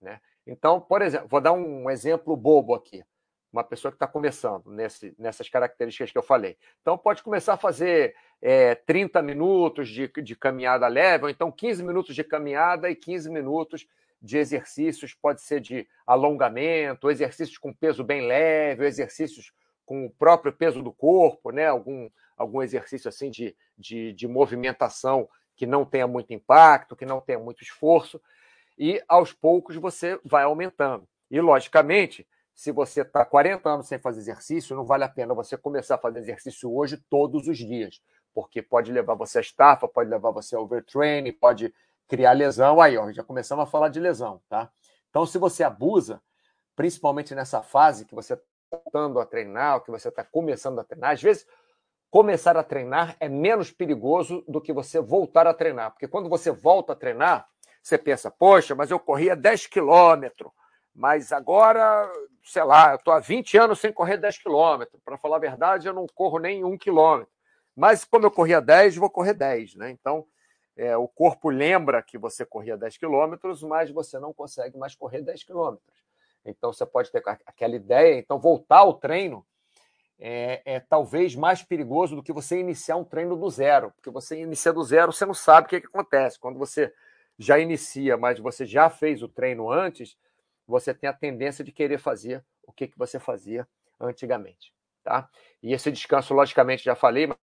Né? 0.01 0.19
Então, 0.47 0.79
por 0.79 1.01
exemplo, 1.01 1.27
vou 1.27 1.41
dar 1.41 1.51
um 1.51 1.89
exemplo 1.89 2.35
bobo 2.35 2.73
aqui. 2.73 3.03
Uma 3.51 3.63
pessoa 3.63 3.91
que 3.91 3.95
está 3.95 4.07
começando 4.07 4.71
nesse, 4.71 5.13
nessas 5.17 5.49
características 5.49 6.11
que 6.11 6.17
eu 6.17 6.23
falei. 6.23 6.57
Então, 6.81 6.97
pode 6.97 7.21
começar 7.21 7.53
a 7.53 7.57
fazer 7.57 8.15
é, 8.41 8.75
30 8.75 9.21
minutos 9.21 9.89
de, 9.89 10.07
de 10.07 10.35
caminhada 10.35 10.87
leve, 10.87 11.25
ou 11.25 11.29
então 11.29 11.51
15 11.51 11.83
minutos 11.83 12.15
de 12.15 12.23
caminhada 12.23 12.89
e 12.89 12.95
15 12.95 13.29
minutos 13.29 13.87
de 14.21 14.37
exercícios, 14.37 15.13
pode 15.13 15.41
ser 15.41 15.59
de 15.59 15.87
alongamento, 16.05 17.09
exercícios 17.09 17.57
com 17.57 17.73
peso 17.73 18.03
bem 18.03 18.25
leve, 18.25 18.85
exercícios 18.85 19.53
com 19.85 20.05
o 20.05 20.09
próprio 20.09 20.51
peso 20.51 20.81
do 20.81 20.91
corpo, 20.91 21.51
né? 21.51 21.67
algum, 21.67 22.09
algum 22.35 22.61
exercício 22.61 23.07
assim 23.07 23.29
de, 23.29 23.55
de, 23.77 24.13
de 24.13 24.27
movimentação 24.27 25.29
que 25.55 25.65
não 25.65 25.85
tenha 25.85 26.07
muito 26.07 26.33
impacto, 26.33 26.95
que 26.95 27.05
não 27.05 27.21
tenha 27.21 27.39
muito 27.39 27.63
esforço 27.63 28.21
e 28.77 29.01
aos 29.07 29.33
poucos 29.33 29.75
você 29.75 30.19
vai 30.23 30.43
aumentando. 30.43 31.07
E, 31.29 31.41
logicamente, 31.41 32.27
se 32.53 32.71
você 32.71 33.01
está 33.01 33.23
40 33.23 33.69
anos 33.69 33.87
sem 33.87 33.99
fazer 33.99 34.19
exercício, 34.19 34.75
não 34.75 34.83
vale 34.85 35.03
a 35.03 35.09
pena 35.09 35.33
você 35.33 35.57
começar 35.57 35.95
a 35.95 35.99
fazer 35.99 36.19
exercício 36.19 36.73
hoje 36.73 36.97
todos 37.09 37.47
os 37.47 37.57
dias, 37.57 38.01
porque 38.33 38.61
pode 38.61 38.91
levar 38.91 39.15
você 39.15 39.37
a 39.37 39.41
estafa, 39.41 39.87
pode 39.87 40.09
levar 40.09 40.31
você 40.31 40.55
a 40.55 40.59
overtraining, 40.59 41.31
pode 41.33 41.73
criar 42.07 42.33
lesão. 42.33 42.81
Aí, 42.81 42.97
ó, 42.97 43.11
já 43.11 43.23
começamos 43.23 43.63
a 43.63 43.67
falar 43.67 43.89
de 43.89 43.99
lesão, 43.99 44.41
tá? 44.49 44.71
Então, 45.09 45.25
se 45.25 45.37
você 45.37 45.63
abusa, 45.63 46.21
principalmente 46.75 47.35
nessa 47.35 47.61
fase 47.61 48.05
que 48.05 48.15
você 48.15 48.33
está 48.33 48.45
voltando 48.71 49.19
a 49.19 49.25
treinar, 49.25 49.81
que 49.81 49.91
você 49.91 50.09
está 50.09 50.23
começando 50.23 50.79
a 50.79 50.83
treinar, 50.83 51.11
às 51.11 51.21
vezes 51.21 51.45
começar 52.09 52.57
a 52.57 52.63
treinar 52.63 53.15
é 53.19 53.27
menos 53.27 53.71
perigoso 53.71 54.43
do 54.47 54.61
que 54.61 54.73
você 54.73 54.99
voltar 54.99 55.45
a 55.45 55.53
treinar, 55.53 55.91
porque 55.91 56.07
quando 56.07 56.29
você 56.29 56.51
volta 56.51 56.93
a 56.93 56.95
treinar, 56.95 57.47
você 57.87 57.97
pensa, 57.97 58.29
poxa, 58.29 58.75
mas 58.75 58.91
eu 58.91 58.99
corria 58.99 59.33
10 59.33 59.67
quilômetros, 59.67 60.51
mas 60.93 61.31
agora, 61.31 62.11
sei 62.43 62.63
lá, 62.63 62.91
eu 62.91 62.95
estou 62.97 63.13
há 63.13 63.19
20 63.19 63.57
anos 63.57 63.79
sem 63.79 63.93
correr 63.93 64.17
10 64.17 64.39
quilômetros. 64.39 65.01
Para 65.05 65.17
falar 65.17 65.37
a 65.37 65.39
verdade, 65.39 65.87
eu 65.87 65.93
não 65.93 66.05
corro 66.05 66.37
nem 66.37 66.65
um 66.65 66.77
quilômetro. 66.77 67.31
Mas 67.73 68.03
como 68.03 68.25
eu 68.25 68.31
corria 68.31 68.59
10, 68.59 68.97
vou 68.97 69.09
correr 69.09 69.33
10. 69.33 69.75
Né? 69.75 69.91
Então, 69.91 70.25
é, 70.75 70.97
o 70.97 71.07
corpo 71.07 71.49
lembra 71.49 72.03
que 72.03 72.17
você 72.17 72.45
corria 72.45 72.75
10 72.75 72.97
quilômetros, 72.97 73.63
mas 73.63 73.89
você 73.89 74.19
não 74.19 74.33
consegue 74.33 74.77
mais 74.77 74.93
correr 74.93 75.21
10 75.21 75.45
quilômetros. 75.45 76.03
Então, 76.43 76.73
você 76.73 76.85
pode 76.85 77.09
ter 77.09 77.23
aquela 77.45 77.75
ideia. 77.75 78.19
Então, 78.19 78.37
voltar 78.37 78.79
ao 78.79 78.95
treino 78.95 79.45
é, 80.19 80.61
é, 80.65 80.79
talvez 80.81 81.35
mais 81.35 81.63
perigoso 81.63 82.17
do 82.17 82.23
que 82.23 82.33
você 82.33 82.59
iniciar 82.59 82.97
um 82.97 83.05
treino 83.05 83.37
do 83.37 83.49
zero. 83.49 83.91
Porque 83.91 84.09
você 84.09 84.41
inicia 84.41 84.73
do 84.73 84.83
zero, 84.83 85.13
você 85.13 85.25
não 85.25 85.33
sabe 85.33 85.67
o 85.67 85.69
que, 85.69 85.79
que 85.79 85.87
acontece. 85.87 86.37
Quando 86.37 86.59
você 86.59 86.91
já 87.37 87.59
inicia, 87.59 88.17
mas 88.17 88.39
você 88.39 88.65
já 88.65 88.89
fez 88.89 89.21
o 89.21 89.27
treino 89.27 89.71
antes, 89.71 90.17
você 90.65 90.93
tem 90.93 91.09
a 91.09 91.13
tendência 91.13 91.63
de 91.63 91.71
querer 91.71 91.97
fazer 91.97 92.43
o 92.63 92.71
que, 92.71 92.87
que 92.87 92.97
você 92.97 93.19
fazia 93.19 93.67
antigamente. 93.99 94.73
Tá? 95.03 95.29
E 95.61 95.73
esse 95.73 95.91
descanso, 95.91 96.33
logicamente, 96.33 96.83
já 96.83 96.95
falei, 96.95 97.27
mas 97.27 97.37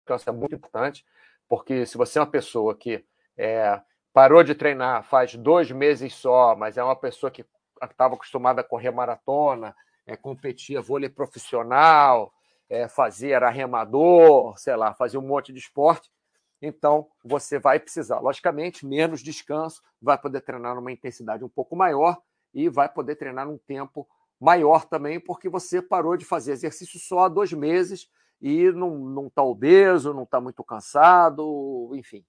descanso 0.00 0.28
é 0.28 0.32
muito 0.32 0.54
importante, 0.54 1.04
porque 1.48 1.84
se 1.84 1.96
você 1.96 2.18
é 2.18 2.22
uma 2.22 2.30
pessoa 2.30 2.74
que 2.74 3.04
é, 3.36 3.80
parou 4.12 4.42
de 4.42 4.54
treinar 4.54 5.02
faz 5.04 5.34
dois 5.34 5.70
meses 5.70 6.14
só, 6.14 6.54
mas 6.54 6.76
é 6.76 6.84
uma 6.84 6.96
pessoa 6.96 7.30
que 7.30 7.44
estava 7.82 8.14
acostumada 8.14 8.60
a 8.60 8.64
correr 8.64 8.90
maratona, 8.90 9.74
é, 10.06 10.16
competia 10.16 10.80
vôlei 10.80 11.08
profissional, 11.08 12.32
é, 12.68 12.88
fazia, 12.88 13.36
era 13.36 13.50
remador, 13.50 14.56
sei 14.58 14.76
lá, 14.76 14.94
fazia 14.94 15.18
um 15.18 15.26
monte 15.26 15.52
de 15.52 15.58
esporte, 15.58 16.10
então 16.66 17.06
você 17.22 17.58
vai 17.58 17.78
precisar, 17.78 18.20
logicamente, 18.20 18.86
menos 18.86 19.20
descanso, 19.22 19.82
vai 20.00 20.16
poder 20.18 20.40
treinar 20.40 20.74
numa 20.74 20.92
intensidade 20.92 21.44
um 21.44 21.48
pouco 21.48 21.76
maior 21.76 22.16
e 22.52 22.68
vai 22.68 22.88
poder 22.88 23.16
treinar 23.16 23.46
num 23.46 23.58
tempo 23.58 24.08
maior 24.40 24.84
também, 24.86 25.20
porque 25.20 25.48
você 25.48 25.82
parou 25.82 26.16
de 26.16 26.24
fazer 26.24 26.52
exercício 26.52 26.98
só 26.98 27.20
há 27.20 27.28
dois 27.28 27.52
meses 27.52 28.08
e 28.40 28.70
não 28.72 29.26
está 29.26 29.42
obeso, 29.42 30.14
não 30.14 30.24
está 30.24 30.40
muito 30.40 30.62
cansado, 30.64 31.90
enfim. 31.94 32.24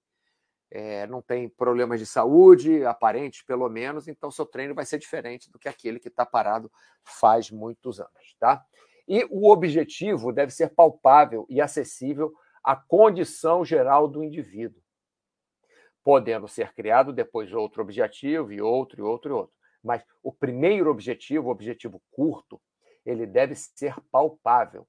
é, 0.71 1.07
não 1.07 1.21
tem 1.21 1.47
problemas 1.47 1.99
de 1.99 2.05
saúde, 2.05 2.83
aparentes 2.85 3.41
pelo 3.43 3.69
menos, 3.69 4.07
então 4.07 4.29
seu 4.29 4.45
treino 4.45 4.75
vai 4.75 4.85
ser 4.85 4.99
diferente 4.99 5.49
do 5.49 5.57
que 5.57 5.69
aquele 5.69 5.99
que 5.99 6.09
está 6.09 6.25
parado 6.25 6.69
faz 7.03 7.49
muitos 7.49 7.99
anos, 7.99 8.35
tá? 8.39 8.63
E 9.07 9.25
o 9.29 9.49
objetivo 9.51 10.33
deve 10.33 10.51
ser 10.51 10.73
palpável 10.73 11.45
e 11.49 11.61
acessível 11.61 12.33
à 12.65 12.75
condição 12.75 13.63
geral 13.63 14.07
do 14.07 14.23
indivíduo, 14.23 14.81
podendo 16.03 16.47
ser 16.47 16.73
criado 16.73 17.13
depois 17.13 17.53
outro 17.53 17.83
objetivo 17.83 18.51
e 18.51 18.59
outro 18.59 18.99
e 18.99 19.03
outro 19.03 19.29
e 19.29 19.33
outro. 19.33 19.53
Mas 19.83 20.03
o 20.23 20.33
primeiro 20.33 20.89
objetivo, 20.89 21.47
o 21.47 21.51
objetivo 21.51 22.01
curto, 22.09 22.59
ele 23.05 23.27
deve 23.27 23.53
ser 23.53 23.95
palpável 24.11 24.87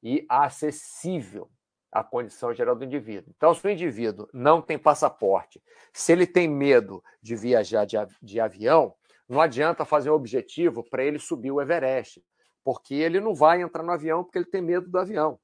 e 0.00 0.24
acessível 0.28 1.50
à 1.90 2.04
condição 2.04 2.54
geral 2.54 2.76
do 2.76 2.84
indivíduo. 2.84 3.34
Então, 3.36 3.52
se 3.52 3.66
o 3.66 3.70
indivíduo 3.70 4.28
não 4.32 4.62
tem 4.62 4.78
passaporte, 4.78 5.60
se 5.92 6.12
ele 6.12 6.26
tem 6.26 6.48
medo 6.48 7.02
de 7.20 7.34
viajar 7.34 7.84
de 7.84 8.40
avião, 8.40 8.94
não 9.28 9.40
adianta 9.40 9.84
fazer 9.84 10.10
um 10.10 10.14
objetivo 10.14 10.88
para 10.88 11.04
ele 11.04 11.18
subir 11.18 11.50
o 11.50 11.60
Everest, 11.60 12.24
porque 12.62 12.94
ele 12.94 13.18
não 13.18 13.34
vai 13.34 13.60
entrar 13.60 13.82
no 13.82 13.90
avião 13.90 14.22
porque 14.22 14.38
ele 14.38 14.46
tem 14.46 14.62
medo 14.62 14.88
do 14.88 14.98
avião. 14.98 15.40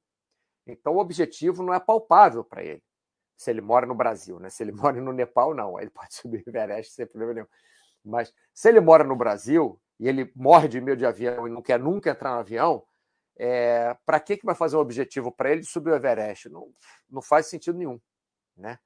Então, 0.69 0.95
o 0.95 0.99
objetivo 0.99 1.63
não 1.63 1.73
é 1.73 1.81
palpável 1.81 2.45
para 2.45 2.63
ele. 2.63 2.83
Se 3.37 3.51
ele 3.51 3.61
mora 3.61 3.87
no 3.87 3.95
Brasil, 3.95 4.39
né? 4.39 4.51
Se 4.51 4.63
ele 4.63 4.73
mora 4.73 5.01
no 5.01 5.13
Nepal, 5.13 5.55
não. 5.55 5.81
Ele 5.81 5.91
pode 5.91 6.15
subir 6.15 6.45
o 6.47 6.51
Everest 6.51 6.93
sem 6.93 7.07
problema 7.07 7.35
nenhum. 7.35 7.47
Mas 8.05 8.33
se 8.53 8.69
ele 8.69 8.81
mora 8.81 9.03
no 9.05 9.17
Brasil 9.17 9.81
e 9.99 10.09
ele 10.09 10.31
morre 10.37 10.69
de 10.69 10.81
medo 10.81 10.99
de 10.99 11.07
avião 11.07 11.49
e 11.49 11.51
não 11.51 11.63
quer 11.63 11.79
nunca 11.79 12.11
entrar 12.11 12.33
no 12.33 12.41
avião, 12.41 12.85
é, 13.37 13.97
para 14.05 14.21
que, 14.21 14.37
que 14.37 14.47
vai 14.47 14.55
fazer 14.55 14.77
um 14.77 14.81
objetivo 14.81 15.31
para 15.31 15.51
ele 15.51 15.63
subir 15.63 15.91
o 15.91 15.97
Everest? 15.97 16.49
Não, 16.49 16.69
não 17.09 17.23
faz 17.23 17.47
sentido 17.47 17.79
nenhum. 17.79 18.01
Né? 18.57 18.79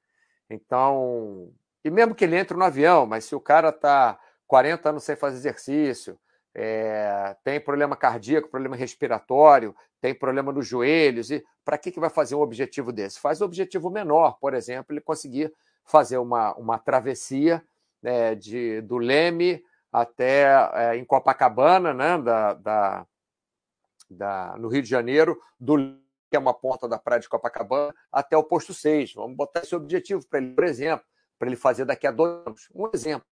Então, 0.48 1.52
e 1.84 1.90
mesmo 1.90 2.14
que 2.14 2.24
ele 2.24 2.36
entre 2.36 2.56
no 2.56 2.64
avião, 2.64 3.06
mas 3.06 3.24
se 3.24 3.34
o 3.34 3.40
cara 3.40 3.70
está 3.70 4.20
40 4.46 4.90
anos 4.90 5.04
sem 5.04 5.16
fazer 5.16 5.36
exercício, 5.36 6.18
é, 6.54 7.36
tem 7.42 7.60
problema 7.60 7.96
cardíaco, 7.96 8.50
problema 8.50 8.76
respiratório, 8.76 9.74
tem 10.00 10.14
problema 10.14 10.52
nos 10.52 10.66
joelhos, 10.66 11.30
e 11.30 11.44
para 11.64 11.78
que, 11.78 11.90
que 11.90 12.00
vai 12.00 12.10
fazer 12.10 12.34
um 12.34 12.40
objetivo 12.40 12.92
desse? 12.92 13.20
Faz 13.20 13.40
um 13.40 13.44
objetivo 13.44 13.90
menor, 13.90 14.38
por 14.38 14.54
exemplo, 14.54 14.92
ele 14.92 15.00
conseguir 15.00 15.52
fazer 15.84 16.18
uma, 16.18 16.54
uma 16.54 16.78
travessia 16.78 17.64
né, 18.02 18.34
de, 18.34 18.80
do 18.82 18.98
Leme 18.98 19.62
até 19.92 20.44
é, 20.74 20.96
em 20.96 21.04
Copacabana, 21.04 21.94
né, 21.94 22.18
da, 22.18 22.54
da, 22.54 23.06
da, 24.10 24.56
no 24.58 24.68
Rio 24.68 24.82
de 24.82 24.88
Janeiro, 24.88 25.40
do 25.58 26.00
que 26.30 26.36
é 26.36 26.38
uma 26.38 26.54
ponta 26.54 26.88
da 26.88 26.98
praia 26.98 27.20
de 27.20 27.28
Copacabana, 27.28 27.94
até 28.10 28.36
o 28.36 28.42
posto 28.42 28.72
6. 28.72 29.14
Vamos 29.14 29.36
botar 29.36 29.60
esse 29.60 29.76
objetivo 29.76 30.26
para 30.26 30.38
ele, 30.38 30.54
por 30.54 30.64
exemplo, 30.64 31.04
para 31.38 31.46
ele 31.48 31.56
fazer 31.56 31.84
daqui 31.84 32.06
a 32.06 32.10
dois 32.10 32.46
anos. 32.46 32.68
Um 32.74 32.88
exemplo. 32.92 33.26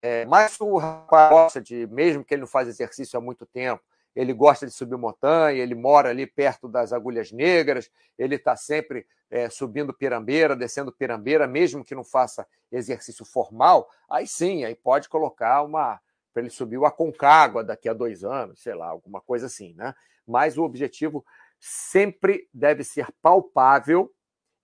É, 0.00 0.24
mas 0.26 0.60
o 0.60 0.76
rapaz 0.76 1.30
gosta 1.30 1.60
de, 1.60 1.86
mesmo 1.88 2.24
que 2.24 2.34
ele 2.34 2.42
não 2.42 2.48
faz 2.48 2.68
exercício 2.68 3.18
há 3.18 3.20
muito 3.20 3.44
tempo, 3.44 3.82
ele 4.14 4.32
gosta 4.32 4.66
de 4.66 4.72
subir 4.72 4.96
montanha, 4.96 5.62
ele 5.62 5.74
mora 5.74 6.10
ali 6.10 6.26
perto 6.26 6.68
das 6.68 6.92
agulhas 6.92 7.30
negras, 7.30 7.90
ele 8.18 8.36
está 8.36 8.56
sempre 8.56 9.06
é, 9.30 9.48
subindo 9.48 9.92
pirambeira, 9.92 10.56
descendo 10.56 10.92
pirambeira, 10.92 11.46
mesmo 11.46 11.84
que 11.84 11.94
não 11.94 12.04
faça 12.04 12.46
exercício 12.70 13.24
formal, 13.24 13.88
aí 14.08 14.26
sim, 14.26 14.64
aí 14.64 14.74
pode 14.74 15.08
colocar 15.08 15.62
uma. 15.62 16.00
para 16.32 16.42
ele 16.42 16.50
subir 16.50 16.78
o 16.78 16.86
Aconcagua 16.86 17.62
daqui 17.62 17.88
a 17.88 17.92
dois 17.92 18.24
anos, 18.24 18.60
sei 18.62 18.74
lá, 18.74 18.88
alguma 18.88 19.20
coisa 19.20 19.46
assim, 19.46 19.74
né? 19.74 19.94
Mas 20.26 20.58
o 20.58 20.64
objetivo 20.64 21.24
sempre 21.58 22.48
deve 22.52 22.84
ser 22.84 23.08
palpável 23.22 24.12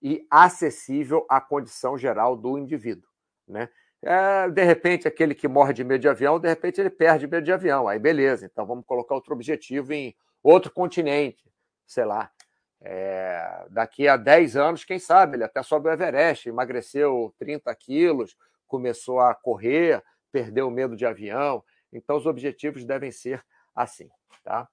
e 0.01 0.25
acessível 0.29 1.25
à 1.29 1.41
condição 1.41 1.97
geral 1.97 2.35
do 2.35 2.57
indivíduo, 2.57 3.09
né? 3.47 3.69
É, 4.07 4.47
de 4.51 4.63
repente, 4.63 5.07
aquele 5.07 5.33
que 5.33 5.47
morre 5.47 5.73
de 5.73 5.83
medo 5.83 6.01
de 6.01 6.07
avião, 6.07 6.39
de 6.39 6.47
repente 6.47 6.79
ele 6.79 6.91
perde 6.91 7.25
medo 7.25 7.43
de 7.43 7.51
avião. 7.51 7.87
Aí, 7.87 7.97
beleza. 7.97 8.45
Então, 8.45 8.63
vamos 8.63 8.85
colocar 8.85 9.15
outro 9.15 9.33
objetivo 9.33 9.93
em 9.93 10.15
outro 10.43 10.71
continente, 10.71 11.43
sei 11.87 12.05
lá. 12.05 12.29
É, 12.81 13.65
daqui 13.71 14.07
a 14.07 14.15
10 14.15 14.55
anos, 14.57 14.85
quem 14.85 14.99
sabe, 14.99 15.37
ele 15.37 15.43
até 15.43 15.63
sobe 15.63 15.89
o 15.89 15.91
Everest, 15.91 16.47
emagreceu 16.47 17.33
30 17.39 17.73
quilos, 17.73 18.37
começou 18.67 19.19
a 19.19 19.33
correr, 19.33 20.03
perdeu 20.31 20.67
o 20.67 20.71
medo 20.71 20.95
de 20.95 21.03
avião. 21.03 21.63
Então, 21.91 22.15
os 22.15 22.27
objetivos 22.27 22.85
devem 22.85 23.09
ser 23.09 23.43
assim, 23.73 24.07
tá? 24.43 24.67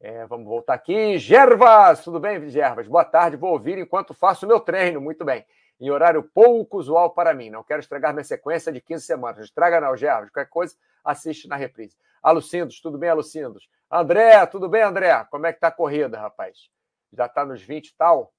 É, 0.00 0.26
vamos 0.26 0.46
voltar 0.46 0.74
aqui. 0.74 1.16
Gervas, 1.16 2.02
tudo 2.02 2.18
bem, 2.18 2.48
Gervas? 2.48 2.88
Boa 2.88 3.04
tarde, 3.04 3.36
vou 3.36 3.52
ouvir 3.52 3.78
enquanto 3.78 4.12
faço 4.12 4.44
o 4.44 4.48
meu 4.48 4.58
treino. 4.58 5.00
Muito 5.00 5.24
bem 5.24 5.44
em 5.80 5.90
horário 5.90 6.22
pouco 6.22 6.78
usual 6.78 7.10
para 7.10 7.34
mim. 7.34 7.50
Não 7.50 7.62
quero 7.62 7.80
estragar 7.80 8.12
minha 8.12 8.24
sequência 8.24 8.72
de 8.72 8.80
15 8.80 9.04
semanas. 9.04 9.44
Estraga 9.44 9.80
não, 9.80 9.96
Gervas. 9.96 10.30
Qualquer 10.30 10.50
coisa, 10.50 10.74
assiste 11.04 11.48
na 11.48 11.56
reprise. 11.56 11.96
Alucindos, 12.22 12.80
tudo 12.80 12.96
bem, 12.96 13.10
Alucindos? 13.10 13.68
André, 13.90 14.44
tudo 14.46 14.68
bem, 14.68 14.82
André? 14.82 15.24
Como 15.30 15.46
é 15.46 15.52
que 15.52 15.60
tá 15.60 15.68
a 15.68 15.72
corrida, 15.72 16.18
rapaz? 16.18 16.70
Já 17.12 17.26
está 17.26 17.44
nos 17.44 17.62
20 17.62 17.88
e 17.88 17.96
tal? 17.96 18.32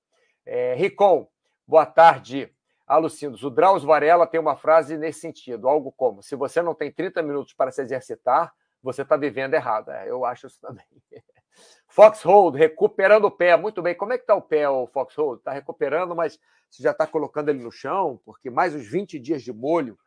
É, 0.46 0.74
Ricom, 0.76 1.28
boa 1.68 1.86
tarde. 1.86 2.52
Alucindos, 2.88 3.44
o 3.44 3.50
Drauzio 3.50 3.88
Varela 3.88 4.28
tem 4.28 4.40
uma 4.40 4.56
frase 4.56 4.96
nesse 4.98 5.20
sentido, 5.20 5.68
algo 5.68 5.92
como, 5.92 6.22
se 6.22 6.36
você 6.36 6.62
não 6.62 6.76
tem 6.76 6.92
30 6.92 7.24
minutos 7.24 7.52
para 7.52 7.72
se 7.72 7.82
exercitar, 7.82 8.54
você 8.82 9.02
está 9.02 9.18
vivendo 9.18 9.56
errado. 9.56 9.90
É, 9.90 10.08
eu 10.08 10.24
acho 10.24 10.46
isso 10.46 10.62
também. 10.62 10.86
Foxhold, 11.96 12.58
recuperando 12.58 13.24
o 13.24 13.32
pé. 13.32 13.56
Muito 13.56 13.82
bem. 13.82 13.96
Como 13.96 14.12
é 14.12 14.18
que 14.18 14.24
está 14.24 14.36
o 14.36 14.42
pé, 14.42 14.68
o 14.68 14.86
Foxhold? 14.86 15.40
Está 15.40 15.54
recuperando, 15.54 16.14
mas 16.14 16.38
você 16.70 16.84
já 16.84 16.92
está 16.92 17.08
colocando 17.08 17.48
ele 17.48 17.64
no 17.64 17.72
chão, 17.72 18.20
porque 18.26 18.50
mais 18.50 18.76
uns 18.76 18.86
20 18.86 19.18
dias 19.18 19.42
de 19.42 19.54
molho. 19.54 19.98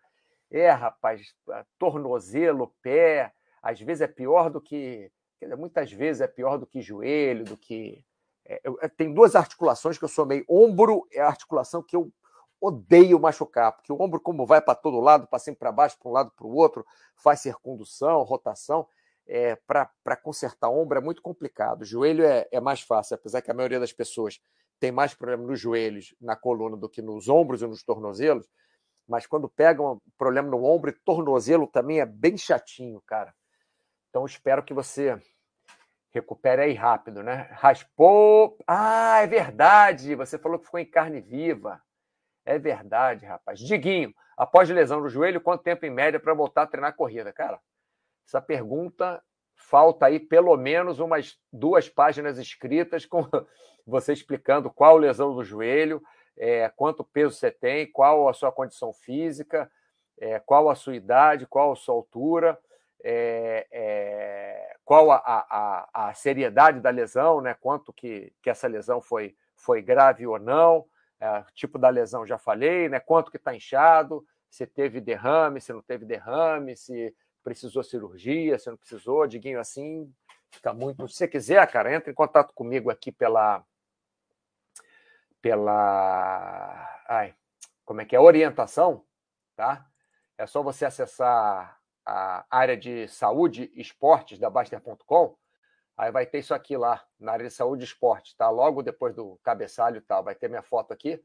É, 0.50 0.70
rapaz, 0.70 1.34
tornozelo, 1.78 2.74
pé, 2.82 3.32
às 3.62 3.80
vezes 3.80 4.02
é 4.02 4.06
pior 4.06 4.50
do 4.50 4.60
que. 4.60 5.10
Muitas 5.56 5.90
vezes 5.90 6.20
é 6.20 6.26
pior 6.26 6.58
do 6.58 6.66
que 6.66 6.82
joelho, 6.82 7.46
do 7.46 7.56
que. 7.56 8.04
É, 8.44 8.60
eu, 8.62 8.78
é, 8.82 8.88
tem 8.88 9.14
duas 9.14 9.34
articulações 9.34 9.96
que 9.96 10.04
eu 10.04 10.08
sou 10.08 10.26
meio. 10.26 10.44
Ombro 10.46 11.06
é 11.10 11.22
a 11.22 11.28
articulação 11.28 11.82
que 11.82 11.96
eu 11.96 12.12
odeio 12.60 13.18
machucar, 13.18 13.72
porque 13.72 13.90
o 13.90 14.02
ombro, 14.02 14.20
como 14.20 14.44
vai 14.44 14.60
para 14.60 14.74
todo 14.74 15.00
lado, 15.00 15.26
para 15.26 15.38
cima 15.38 15.56
para 15.56 15.72
baixo, 15.72 15.98
para 15.98 16.10
um 16.10 16.12
lado 16.12 16.32
para 16.36 16.46
o 16.46 16.54
outro, 16.54 16.84
faz 17.16 17.40
circundução, 17.40 18.22
rotação 18.24 18.86
é, 19.28 19.56
para 19.56 20.16
consertar 20.16 20.70
ombro 20.70 20.98
é 20.98 21.02
muito 21.02 21.20
complicado. 21.20 21.82
O 21.82 21.84
joelho 21.84 22.24
é, 22.24 22.48
é 22.50 22.60
mais 22.60 22.80
fácil, 22.80 23.14
apesar 23.14 23.42
que 23.42 23.50
a 23.50 23.54
maioria 23.54 23.78
das 23.78 23.92
pessoas 23.92 24.40
tem 24.80 24.90
mais 24.90 25.14
problema 25.14 25.44
nos 25.44 25.60
joelhos, 25.60 26.14
na 26.20 26.34
coluna, 26.34 26.76
do 26.76 26.88
que 26.88 27.02
nos 27.02 27.28
ombros 27.28 27.62
e 27.62 27.66
nos 27.66 27.82
tornozelos. 27.82 28.48
Mas 29.06 29.26
quando 29.26 29.48
pega 29.48 29.82
um 29.82 30.00
problema 30.16 30.48
no 30.48 30.64
ombro 30.64 30.90
e 30.90 30.92
tornozelo 31.04 31.66
também 31.66 32.00
é 32.00 32.06
bem 32.06 32.36
chatinho, 32.36 33.02
cara. 33.06 33.34
Então 34.08 34.24
espero 34.24 34.62
que 34.62 34.72
você 34.72 35.20
recupere 36.10 36.62
aí 36.62 36.74
rápido, 36.74 37.22
né? 37.22 37.48
Raspou. 37.52 38.56
Ah, 38.66 39.20
é 39.22 39.26
verdade! 39.26 40.14
Você 40.14 40.38
falou 40.38 40.58
que 40.58 40.66
ficou 40.66 40.80
em 40.80 40.90
carne 40.90 41.20
viva. 41.20 41.82
É 42.44 42.58
verdade, 42.58 43.26
rapaz. 43.26 43.58
Diguinho, 43.58 44.14
após 44.36 44.70
lesão 44.70 45.00
no 45.00 45.08
joelho, 45.08 45.40
quanto 45.40 45.62
tempo 45.62 45.84
em 45.84 45.90
média 45.90 46.18
para 46.18 46.32
voltar 46.32 46.62
a 46.62 46.66
treinar 46.66 46.96
corrida? 46.96 47.32
Cara, 47.32 47.60
essa 48.28 48.42
pergunta 48.42 49.22
falta 49.56 50.04
aí 50.04 50.20
pelo 50.20 50.54
menos 50.56 51.00
umas 51.00 51.38
duas 51.50 51.88
páginas 51.88 52.36
escritas 52.36 53.06
com 53.06 53.22
você 53.86 54.12
explicando 54.12 54.70
qual 54.70 54.98
lesão 54.98 55.34
do 55.34 55.42
joelho, 55.42 56.02
é, 56.36 56.68
quanto 56.68 57.02
peso 57.02 57.34
você 57.34 57.50
tem, 57.50 57.90
qual 57.90 58.28
a 58.28 58.34
sua 58.34 58.52
condição 58.52 58.92
física, 58.92 59.70
é, 60.18 60.38
qual 60.38 60.68
a 60.68 60.74
sua 60.74 60.94
idade, 60.94 61.46
qual 61.46 61.72
a 61.72 61.76
sua 61.76 61.94
altura, 61.94 62.58
é, 63.02 63.66
é 63.72 64.76
qual 64.84 65.10
a, 65.10 65.16
a, 65.24 66.08
a, 66.08 66.14
seriedade 66.14 66.80
da 66.80 66.90
lesão, 66.90 67.40
né? 67.40 67.54
quanto 67.54 67.92
que, 67.92 68.32
que 68.42 68.50
essa 68.50 68.68
lesão 68.68 69.00
foi, 69.00 69.34
foi 69.56 69.80
grave 69.80 70.26
ou 70.26 70.38
não, 70.38 70.84
é, 71.18 71.44
tipo 71.54 71.78
da 71.78 71.88
lesão 71.88 72.26
já 72.26 72.36
falei, 72.36 72.88
né? 72.88 73.00
quanto 73.00 73.30
que 73.30 73.36
está 73.38 73.54
inchado, 73.54 74.24
se 74.50 74.66
teve 74.66 75.00
derrame, 75.00 75.60
se 75.60 75.72
não 75.72 75.82
teve 75.82 76.04
derrame, 76.04 76.76
se 76.76 77.14
precisou 77.48 77.82
cirurgia, 77.82 78.58
se 78.58 78.68
não 78.68 78.76
precisou, 78.76 79.26
Diguinho, 79.26 79.58
assim, 79.58 80.12
fica 80.50 80.72
muito. 80.72 81.08
Se 81.08 81.14
você 81.14 81.28
quiser, 81.28 81.66
cara, 81.70 81.94
entre 81.94 82.10
em 82.10 82.14
contato 82.14 82.52
comigo 82.52 82.90
aqui 82.90 83.10
pela. 83.10 83.64
pela. 85.40 87.02
Ai, 87.08 87.34
como 87.84 88.00
é 88.02 88.04
que 88.04 88.14
é? 88.14 88.20
Orientação, 88.20 89.04
tá? 89.56 89.86
É 90.36 90.46
só 90.46 90.62
você 90.62 90.84
acessar 90.84 91.80
a 92.04 92.44
área 92.50 92.76
de 92.76 93.08
saúde 93.08 93.70
e 93.74 93.80
esportes 93.80 94.38
da 94.38 94.50
Baster.com. 94.50 95.36
Aí 95.96 96.12
vai 96.12 96.26
ter 96.26 96.38
isso 96.38 96.54
aqui 96.54 96.76
lá, 96.76 97.04
na 97.18 97.32
área 97.32 97.48
de 97.48 97.52
saúde 97.52 97.82
e 97.82 97.86
esporte, 97.86 98.36
tá? 98.36 98.48
Logo 98.50 98.82
depois 98.82 99.14
do 99.14 99.36
cabeçalho 99.42 99.96
e 99.96 100.00
tal. 100.00 100.22
Vai 100.22 100.34
ter 100.34 100.48
minha 100.48 100.62
foto 100.62 100.92
aqui. 100.92 101.22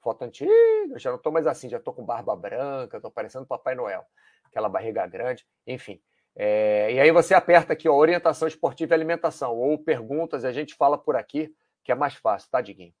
Foto 0.00 0.22
antiga, 0.22 0.98
já 0.98 1.10
não 1.10 1.18
estou 1.18 1.30
mais 1.30 1.46
assim, 1.46 1.68
já 1.68 1.76
estou 1.76 1.92
com 1.92 2.02
barba 2.04 2.34
branca, 2.34 2.96
estou 2.96 3.10
parecendo 3.10 3.46
Papai 3.46 3.74
Noel 3.74 4.06
aquela 4.50 4.68
barriga 4.68 5.06
grande, 5.06 5.46
enfim. 5.66 6.00
É, 6.36 6.92
e 6.92 7.00
aí 7.00 7.10
você 7.10 7.34
aperta 7.34 7.72
aqui, 7.72 7.88
ó, 7.88 7.94
orientação 7.94 8.46
esportiva 8.46 8.92
e 8.92 8.96
alimentação, 8.96 9.56
ou 9.56 9.78
perguntas, 9.78 10.44
a 10.44 10.52
gente 10.52 10.74
fala 10.74 10.98
por 10.98 11.16
aqui, 11.16 11.54
que 11.82 11.90
é 11.90 11.94
mais 11.94 12.14
fácil, 12.14 12.50
tá, 12.50 12.60
Diguinho? 12.60 12.94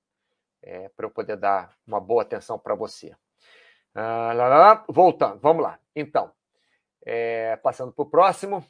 é, 0.62 0.88
para 0.90 1.06
eu 1.06 1.10
poder 1.10 1.36
dar 1.36 1.74
uma 1.86 2.00
boa 2.00 2.22
atenção 2.22 2.58
para 2.58 2.74
você. 2.74 3.14
Ah, 3.94 4.32
lá, 4.34 4.48
lá, 4.48 4.84
voltando, 4.88 5.38
vamos 5.40 5.62
lá. 5.62 5.78
Então, 5.94 6.30
é, 7.04 7.56
passando 7.56 7.92
para 7.92 8.02
o 8.02 8.10
próximo. 8.10 8.64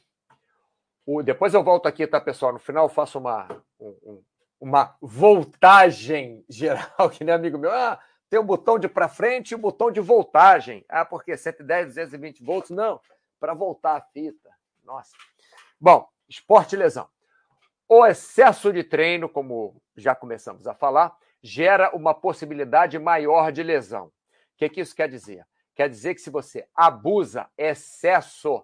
Depois 1.23 1.53
eu 1.53 1.63
volto 1.63 1.87
aqui, 1.87 2.07
tá, 2.07 2.21
pessoal? 2.21 2.53
No 2.53 2.59
final 2.59 2.85
eu 2.85 2.89
faço 2.89 3.19
uma, 3.19 3.47
um, 3.79 4.23
uma 4.59 4.95
voltagem 5.01 6.45
geral, 6.49 7.09
que 7.09 7.23
nem 7.23 7.33
amigo 7.33 7.57
meu. 7.57 7.71
Ah, 7.71 7.99
tem 8.31 8.39
o 8.39 8.43
botão 8.43 8.79
de 8.79 8.87
para 8.87 9.09
frente 9.09 9.51
e 9.51 9.55
o 9.55 9.57
botão 9.57 9.91
de 9.91 9.99
voltagem. 9.99 10.85
Ah, 10.87 11.03
porque 11.03 11.35
110, 11.35 11.87
220 11.87 12.41
volts? 12.41 12.69
Não, 12.69 13.01
para 13.37 13.53
voltar 13.53 13.97
a 13.97 14.01
fita. 14.01 14.49
Nossa. 14.85 15.11
Bom, 15.77 16.07
esporte 16.29 16.73
e 16.73 16.77
lesão. 16.77 17.09
O 17.89 18.05
excesso 18.05 18.71
de 18.71 18.85
treino, 18.85 19.27
como 19.27 19.81
já 19.97 20.15
começamos 20.15 20.65
a 20.65 20.73
falar, 20.73 21.13
gera 21.43 21.93
uma 21.93 22.13
possibilidade 22.13 22.97
maior 22.97 23.51
de 23.51 23.63
lesão. 23.63 24.05
O 24.05 24.11
que, 24.55 24.69
que 24.69 24.79
isso 24.79 24.95
quer 24.95 25.09
dizer? 25.09 25.45
Quer 25.75 25.89
dizer 25.89 26.15
que 26.15 26.21
se 26.21 26.29
você 26.29 26.65
abusa, 26.73 27.49
excesso 27.57 28.63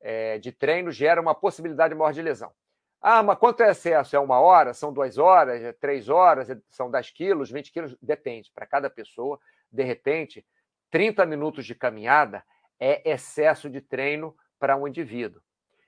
é, 0.00 0.38
de 0.38 0.52
treino 0.52 0.90
gera 0.90 1.20
uma 1.20 1.34
possibilidade 1.34 1.94
maior 1.94 2.14
de 2.14 2.22
lesão. 2.22 2.50
Ah, 3.00 3.22
mas 3.22 3.38
quanto 3.38 3.62
é 3.62 3.70
excesso? 3.70 4.14
É 4.14 4.18
uma 4.18 4.40
hora? 4.40 4.74
São 4.74 4.92
duas 4.92 5.16
horas? 5.16 5.62
É 5.62 5.72
três 5.72 6.08
horas? 6.08 6.48
São 6.68 6.90
10 6.90 7.10
quilos? 7.10 7.50
20 7.50 7.72
quilos? 7.72 7.96
Depende. 8.00 8.50
Para 8.54 8.66
cada 8.66 8.90
pessoa, 8.90 9.40
de 9.72 9.82
repente, 9.82 10.44
30 10.90 11.24
minutos 11.24 11.64
de 11.64 11.74
caminhada 11.74 12.44
é 12.78 13.10
excesso 13.10 13.70
de 13.70 13.80
treino 13.80 14.36
para 14.58 14.76
um 14.76 14.86
indivíduo. 14.86 15.40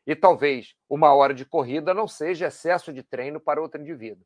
E 0.06 0.16
talvez 0.16 0.74
uma 0.88 1.14
hora 1.14 1.34
de 1.34 1.44
corrida 1.44 1.92
não 1.92 2.08
seja 2.08 2.46
excesso 2.46 2.92
de 2.92 3.02
treino 3.02 3.38
para 3.38 3.60
outro 3.60 3.80
indivíduo. 3.80 4.24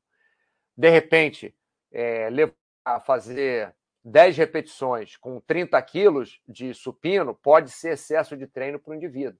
De 0.76 0.88
repente, 0.88 1.54
é, 1.92 2.30
levar 2.30 2.54
a 2.84 3.00
fazer 3.00 3.74
10 4.04 4.36
repetições 4.36 5.16
com 5.16 5.40
30 5.40 5.80
quilos 5.82 6.40
de 6.46 6.72
supino 6.72 7.34
pode 7.34 7.70
ser 7.70 7.94
excesso 7.94 8.36
de 8.36 8.46
treino 8.46 8.78
para 8.78 8.92
o 8.92 8.94
indivíduo 8.94 9.38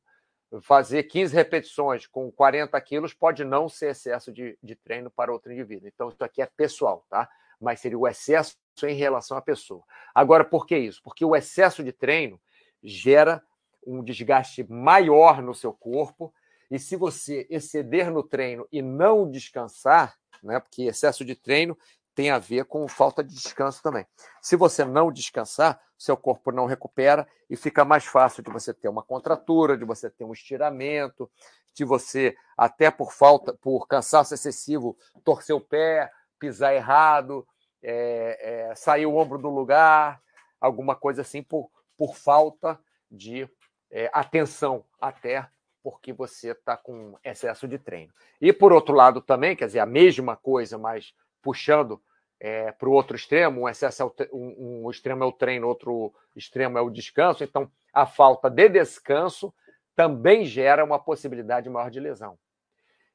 fazer 0.63 1.05
15 1.05 1.35
repetições 1.35 2.07
com 2.07 2.31
40 2.31 2.81
quilos 2.81 3.13
pode 3.13 3.45
não 3.45 3.69
ser 3.69 3.91
excesso 3.91 4.33
de, 4.33 4.59
de 4.63 4.75
treino 4.75 5.11
para 5.11 5.33
outro 5.33 5.53
indivíduo. 5.53 5.89
Então, 5.89 6.09
isso 6.09 6.23
aqui 6.23 6.41
é 6.41 6.47
pessoal, 6.47 7.05
tá? 7.09 7.29
Mas 7.61 7.81
seria 7.81 7.99
o 7.99 8.07
excesso 8.07 8.57
em 8.85 8.95
relação 8.95 9.37
à 9.37 9.43
pessoa. 9.43 9.83
Agora, 10.15 10.45
por 10.45 10.67
que 10.67 10.77
isso? 10.77 11.03
Porque 11.03 11.25
o 11.25 11.35
excesso 11.35 11.83
de 11.83 11.93
treino 11.93 12.41
gera 12.83 13.43
um 13.87 14.03
desgaste 14.03 14.65
maior 14.71 15.43
no 15.43 15.55
seu 15.55 15.73
corpo. 15.73 16.33
E 16.71 16.79
se 16.79 16.97
você 16.97 17.47
exceder 17.49 18.11
no 18.11 18.23
treino 18.23 18.67
e 18.71 18.83
não 18.83 19.31
descansar, 19.31 20.17
né? 20.43 20.61
Porque 20.61 20.83
excesso 20.83 21.25
de 21.25 21.35
treino 21.35 21.77
tem 22.17 22.31
a 22.31 22.39
ver 22.39 22.65
com 22.65 22.89
falta 22.89 23.23
de 23.23 23.35
descanso 23.35 23.83
também. 23.83 24.07
Se 24.41 24.57
você 24.57 24.87
não 24.87 25.13
descansar, 25.13 25.79
seu 25.99 26.17
corpo 26.17 26.51
não 26.51 26.65
recupera 26.65 27.29
e 27.49 27.57
fica 27.57 27.85
mais 27.85 28.07
fácil 28.07 28.43
de 28.43 28.51
você 28.51 28.73
ter 28.73 28.89
uma 28.89 29.03
contratura, 29.03 29.77
de 29.77 29.85
você 29.85 30.09
ter 30.09 30.25
um 30.25 30.33
estiramento, 30.33 31.31
de 31.75 31.85
você, 31.85 32.35
até 32.57 32.91
por 32.91 33.13
falta, 33.13 33.53
por 33.53 33.87
cansaço 33.87 34.33
excessivo, 34.33 34.97
torcer 35.23 35.55
o 35.55 35.61
pé, 35.61 36.11
pisar 36.39 36.75
errado, 36.75 37.47
é, 37.83 38.71
é, 38.71 38.75
sair 38.75 39.05
o 39.05 39.15
ombro 39.15 39.37
do 39.37 39.51
lugar, 39.51 40.19
alguma 40.59 40.97
coisa 40.97 41.21
assim, 41.21 41.43
por, 41.43 41.71
por 41.99 42.17
falta 42.17 42.81
de 43.11 43.47
é, 43.91 44.09
atenção, 44.11 44.87
até 44.99 45.47
porque 45.83 46.15
você 46.15 46.53
está 46.53 46.79
com 46.79 47.15
excesso 47.23 47.69
de 47.69 47.79
treino. 47.79 48.13
E 48.41 48.55
por 48.55 48.73
outro 48.73 48.95
lado 48.95 49.21
também, 49.21 49.55
quer 49.55 49.67
dizer, 49.67 49.81
a 49.81 49.87
mesma 49.87 50.35
coisa, 50.35 50.79
mas 50.79 51.15
puxando 51.47 52.03
é, 52.39 52.73
para 52.73 52.89
o 52.89 52.93
outro 52.93 53.17
extremo, 53.17 53.63
um, 53.63 53.69
excesso 53.69 54.03
é 54.03 54.05
o, 54.05 54.13
um, 54.33 54.85
um 54.87 54.91
extremo 54.91 55.25
é 55.25 55.27
o 55.27 55.33
treino, 55.33 55.67
outro 55.67 56.13
extremo 56.35 56.79
é 56.79 56.81
o 56.81 56.91
descanso. 56.91 57.43
Então, 57.43 57.71
a 57.93 58.07
falta 58.07 58.51
de 58.51 58.69
descanso 58.69 59.55
também 59.95 60.45
gera 60.45 60.85
uma 60.85 60.99
possibilidade 60.99 61.71
maior 61.71 61.91
de 61.91 61.99
lesão. 61.99 62.39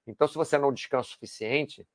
Então, 0.08 0.28
se 0.28 0.36
você 0.36 0.58
não 0.58 0.74
descansa 0.74 1.10
o 1.10 1.12
suficiente, 1.12 1.88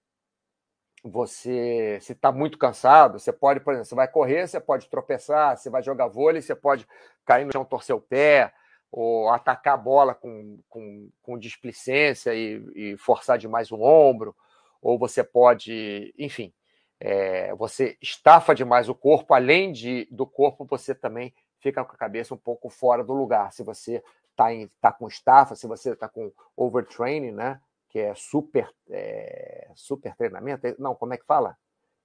você, 1.03 1.99
se 2.01 2.13
está 2.13 2.31
muito 2.31 2.57
cansado, 2.59 3.19
você 3.19 3.33
pode, 3.33 3.61
por 3.61 3.73
exemplo, 3.73 3.89
você 3.89 3.95
vai 3.95 4.09
correr, 4.09 4.47
você 4.47 4.61
pode 4.61 4.89
tropeçar, 4.89 5.57
você 5.57 5.69
vai 5.69 5.83
jogar 5.83 6.09
vôlei, 6.09 6.41
você 6.41 6.55
pode 6.55 6.87
cair 7.25 7.45
no 7.45 7.53
chão, 7.53 7.65
torcer 7.65 7.95
o 7.95 8.01
pé, 8.01 8.53
ou 8.91 9.29
atacar 9.29 9.75
a 9.75 9.77
bola 9.77 10.15
com, 10.15 10.59
com, 10.69 11.11
com 11.23 11.39
displicência 11.39 12.35
e, 12.35 12.65
e 12.75 12.97
forçar 12.97 13.39
demais 13.39 13.71
o 13.71 13.81
ombro, 13.81 14.35
ou 14.81 14.99
você 14.99 15.23
pode, 15.25 16.15
enfim, 16.17 16.53
é, 16.99 17.55
você 17.55 17.97
estafa 18.01 18.55
demais 18.55 18.89
o 18.89 18.95
corpo, 18.95 19.35
além 19.35 19.73
de, 19.73 20.09
do 20.11 20.27
corpo, 20.27 20.65
você 20.65 20.95
também 20.95 21.35
fica 21.61 21.85
com 21.85 21.93
a 21.93 21.99
cabeça 21.99 22.35
um 22.35 22.39
pouco 22.39 22.69
fora 22.69 23.05
do 23.05 23.13
lugar. 23.13 23.53
Se 23.53 23.63
você 23.63 24.03
está 24.31 24.47
tá 24.81 24.93
com 24.93 25.07
estafa, 25.07 25.55
se 25.55 25.67
você 25.67 25.93
está 25.93 26.09
com 26.09 26.33
overtraining, 26.57 27.33
né? 27.33 27.61
Que 27.89 27.99
é 28.01 28.15
super, 28.15 28.71
é, 28.91 29.71
super 29.75 30.15
treinamento. 30.15 30.75
Não, 30.79 30.95
como 30.95 31.15
é 31.15 31.17
que 31.19 31.25
fala? 31.25 31.57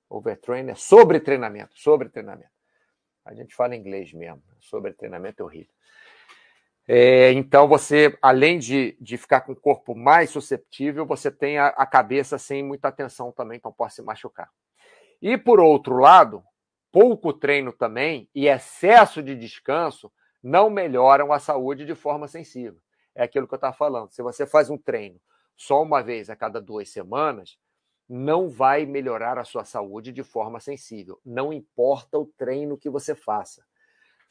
Overtraining 0.10 0.72
é 0.72 0.76
sobre 0.76 1.20
treinamento, 1.20 1.72
sobre 1.78 2.10
treinamento. 2.10 2.52
A 3.24 3.34
gente 3.34 3.56
fala 3.56 3.76
inglês 3.76 4.12
mesmo, 4.14 4.42
sobre 4.60 4.94
treinamento 4.94 5.42
é 5.42 5.46
horrível. 5.46 5.74
É, 6.88 7.32
então, 7.32 7.68
você, 7.68 8.18
além 8.22 8.58
de, 8.58 8.98
de 9.00 9.16
ficar 9.16 9.42
com 9.42 9.54
o 9.54 9.56
corpo 9.56 9.96
mais 9.96 10.32
susceptível, 10.32 11.06
você 11.06 11.32
tem 11.32 11.58
a, 11.58 11.68
a 11.68 11.86
cabeça 11.86 12.38
sem 12.38 12.64
muita 12.64 12.88
atenção 12.88 13.32
também, 13.32 13.58
então 13.58 13.72
pode 13.72 13.94
se 13.94 14.02
machucar. 14.02 14.50
E, 15.22 15.38
por 15.38 15.60
outro 15.60 15.98
lado, 15.98 16.44
pouco 16.92 17.32
treino 17.32 17.72
também 17.72 18.30
e 18.34 18.48
excesso 18.48 19.22
de 19.22 19.36
descanso 19.36 20.12
não 20.42 20.70
melhoram 20.70 21.32
a 21.32 21.40
saúde 21.40 21.86
de 21.86 21.94
forma 21.94 22.28
sensível. 22.28 22.82
É 23.14 23.24
aquilo 23.24 23.48
que 23.48 23.54
eu 23.54 23.58
estava 23.58 23.76
falando. 23.76 24.12
Se 24.12 24.22
você 24.22 24.46
faz 24.46 24.70
um 24.70 24.78
treino 24.78 25.20
só 25.56 25.82
uma 25.82 26.02
vez 26.02 26.30
a 26.30 26.36
cada 26.36 26.60
duas 26.60 26.90
semanas, 26.90 27.58
não 28.10 28.50
vai 28.50 28.86
melhorar 28.86 29.38
a 29.38 29.44
sua 29.44 29.64
saúde 29.64 30.12
de 30.12 30.24
forma 30.24 30.60
sensível. 30.60 31.20
Não 31.24 31.54
importa 31.54 32.18
o 32.18 32.26
treino 32.26 32.78
que 32.78 32.90
você 32.90 33.14
faça 33.14 33.64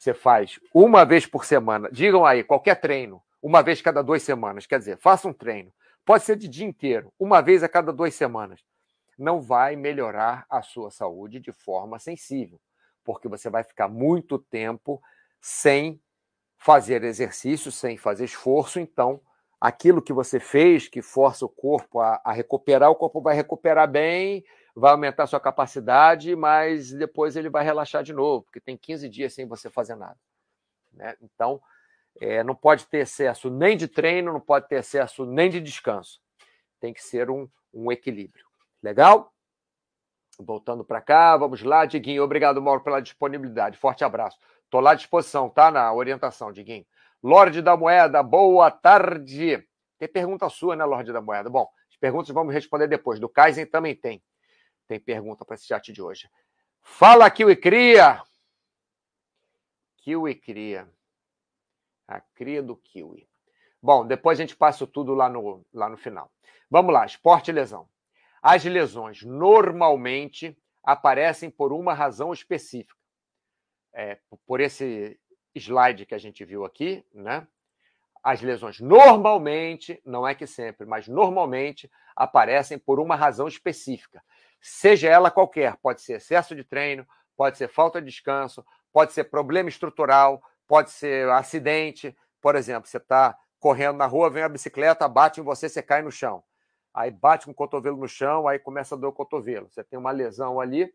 você 0.01 0.15
faz 0.15 0.59
uma 0.73 1.05
vez 1.05 1.27
por 1.27 1.45
semana, 1.45 1.87
digam 1.91 2.25
aí, 2.25 2.43
qualquer 2.43 2.81
treino, 2.81 3.21
uma 3.39 3.61
vez 3.61 3.83
cada 3.83 4.01
duas 4.01 4.23
semanas, 4.23 4.65
quer 4.65 4.79
dizer, 4.79 4.97
faça 4.97 5.27
um 5.27 5.33
treino, 5.33 5.71
pode 6.03 6.23
ser 6.23 6.35
de 6.35 6.47
dia 6.47 6.65
inteiro, 6.65 7.13
uma 7.19 7.39
vez 7.39 7.61
a 7.61 7.69
cada 7.69 7.93
duas 7.93 8.15
semanas, 8.15 8.61
não 9.21 9.39
vai 9.39 9.75
melhorar 9.75 10.45
a 10.49 10.61
sua 10.61 10.89
saúde 10.89 11.39
de 11.39 11.51
forma 11.51 11.99
sensível, 11.99 12.59
porque 13.03 13.27
você 13.27 13.49
vai 13.49 13.63
ficar 13.63 13.87
muito 13.87 14.39
tempo 14.39 15.01
sem 15.39 16.01
fazer 16.57 17.03
exercício, 17.03 17.71
sem 17.71 17.97
fazer 17.97 18.25
esforço, 18.25 18.79
então 18.79 19.21
aquilo 19.59 20.01
que 20.01 20.11
você 20.11 20.39
fez, 20.39 20.87
que 20.87 21.01
força 21.01 21.45
o 21.45 21.49
corpo 21.49 21.99
a, 21.99 22.19
a 22.23 22.31
recuperar, 22.31 22.89
o 22.89 22.95
corpo 22.95 23.21
vai 23.21 23.35
recuperar 23.35 23.89
bem, 23.89 24.43
vai 24.75 24.91
aumentar 24.91 25.27
sua 25.27 25.39
capacidade, 25.39 26.35
mas 26.35 26.91
depois 26.91 27.35
ele 27.35 27.49
vai 27.49 27.63
relaxar 27.63 28.03
de 28.03 28.13
novo, 28.13 28.43
porque 28.43 28.59
tem 28.59 28.75
15 28.75 29.07
dias 29.07 29.33
sem 29.33 29.47
você 29.47 29.69
fazer 29.69 29.95
nada. 29.95 30.17
Né? 30.91 31.15
Então, 31.21 31.61
é, 32.19 32.43
não 32.43 32.55
pode 32.55 32.87
ter 32.87 32.99
excesso 32.99 33.49
nem 33.49 33.77
de 33.77 33.87
treino, 33.87 34.33
não 34.33 34.41
pode 34.41 34.67
ter 34.67 34.79
excesso 34.79 35.25
nem 35.25 35.49
de 35.49 35.61
descanso. 35.61 36.19
Tem 36.79 36.93
que 36.93 37.03
ser 37.03 37.29
um, 37.29 37.47
um 37.73 37.91
equilíbrio. 37.91 38.50
Legal? 38.81 39.33
Voltando 40.39 40.83
para 40.83 41.01
cá, 41.01 41.37
vamos 41.37 41.61
lá, 41.61 41.85
Diguinho. 41.85 42.23
Obrigado, 42.23 42.61
Mauro, 42.61 42.81
pela 42.81 43.01
disponibilidade. 43.01 43.77
Forte 43.77 44.03
abraço. 44.03 44.39
Estou 44.63 44.79
lá 44.79 44.91
à 44.91 44.95
disposição, 44.95 45.49
tá? 45.49 45.69
Na 45.69 45.93
orientação, 45.93 46.51
Diguinho. 46.51 46.85
Lorde 47.21 47.61
da 47.61 47.77
Moeda, 47.77 48.23
boa 48.23 48.71
tarde. 48.71 49.63
Tem 49.99 50.07
pergunta 50.07 50.49
sua, 50.49 50.75
né, 50.75 50.83
Lorde 50.83 51.13
da 51.13 51.21
Moeda? 51.21 51.49
Bom, 51.49 51.67
as 51.89 51.97
perguntas 51.97 52.33
vamos 52.33 52.53
responder 52.53 52.87
depois. 52.87 53.19
Do 53.19 53.29
Kaizen 53.29 53.65
também 53.65 53.95
tem 53.95 54.23
tem 54.91 54.99
pergunta 54.99 55.45
para 55.45 55.55
esse 55.55 55.65
chat 55.65 55.93
de 55.93 56.01
hoje. 56.01 56.29
Fala, 56.81 57.31
Kiwi 57.31 57.55
Cria! 57.55 58.21
Kiwi 59.95 60.35
Cria. 60.35 60.89
A 62.09 62.19
cria 62.19 62.61
do 62.61 62.75
Kiwi. 62.75 63.25
Bom, 63.81 64.05
depois 64.05 64.37
a 64.37 64.43
gente 64.43 64.53
passa 64.53 64.85
tudo 64.85 65.13
lá 65.13 65.29
no, 65.29 65.65
lá 65.73 65.87
no 65.87 65.95
final. 65.95 66.29
Vamos 66.69 66.93
lá, 66.93 67.05
esporte 67.05 67.51
e 67.51 67.53
lesão. 67.53 67.87
As 68.41 68.63
lesões 68.63 69.23
normalmente 69.23 70.57
aparecem 70.83 71.49
por 71.49 71.71
uma 71.71 71.93
razão 71.93 72.33
específica. 72.33 72.99
É, 73.93 74.17
por 74.45 74.59
esse 74.59 75.19
slide 75.55 76.05
que 76.05 76.15
a 76.15 76.17
gente 76.17 76.43
viu 76.45 76.65
aqui, 76.65 77.05
né? 77.13 77.47
As 78.23 78.41
lesões 78.41 78.79
normalmente, 78.79 80.01
não 80.05 80.27
é 80.27 80.35
que 80.35 80.45
sempre, 80.45 80.85
mas 80.85 81.07
normalmente 81.07 81.91
aparecem 82.15 82.77
por 82.77 82.99
uma 82.99 83.15
razão 83.15 83.47
específica 83.47 84.23
seja 84.61 85.09
ela 85.09 85.31
qualquer. 85.31 85.75
Pode 85.77 86.01
ser 86.01 86.13
excesso 86.13 86.55
de 86.55 86.63
treino, 86.63 87.05
pode 87.35 87.57
ser 87.57 87.67
falta 87.67 87.99
de 87.99 88.07
descanso, 88.07 88.63
pode 88.93 89.11
ser 89.11 89.25
problema 89.25 89.67
estrutural, 89.67 90.41
pode 90.67 90.91
ser 90.91 91.27
acidente. 91.29 92.15
Por 92.39 92.55
exemplo, 92.55 92.87
você 92.87 92.97
está 92.97 93.35
correndo 93.59 93.97
na 93.97 94.05
rua, 94.05 94.29
vem 94.29 94.43
a 94.43 94.49
bicicleta, 94.49 95.07
bate 95.07 95.41
em 95.41 95.43
você, 95.43 95.67
você 95.67 95.81
cai 95.81 96.01
no 96.01 96.11
chão. 96.11 96.43
Aí 96.93 97.09
bate 97.09 97.45
com 97.45 97.51
o 97.51 97.55
cotovelo 97.55 97.97
no 97.97 98.07
chão, 98.07 98.47
aí 98.47 98.59
começa 98.59 98.95
a 98.95 98.97
doer 98.97 99.09
o 99.09 99.13
cotovelo. 99.13 99.69
Você 99.69 99.83
tem 99.83 99.97
uma 99.97 100.11
lesão 100.11 100.59
ali 100.59 100.93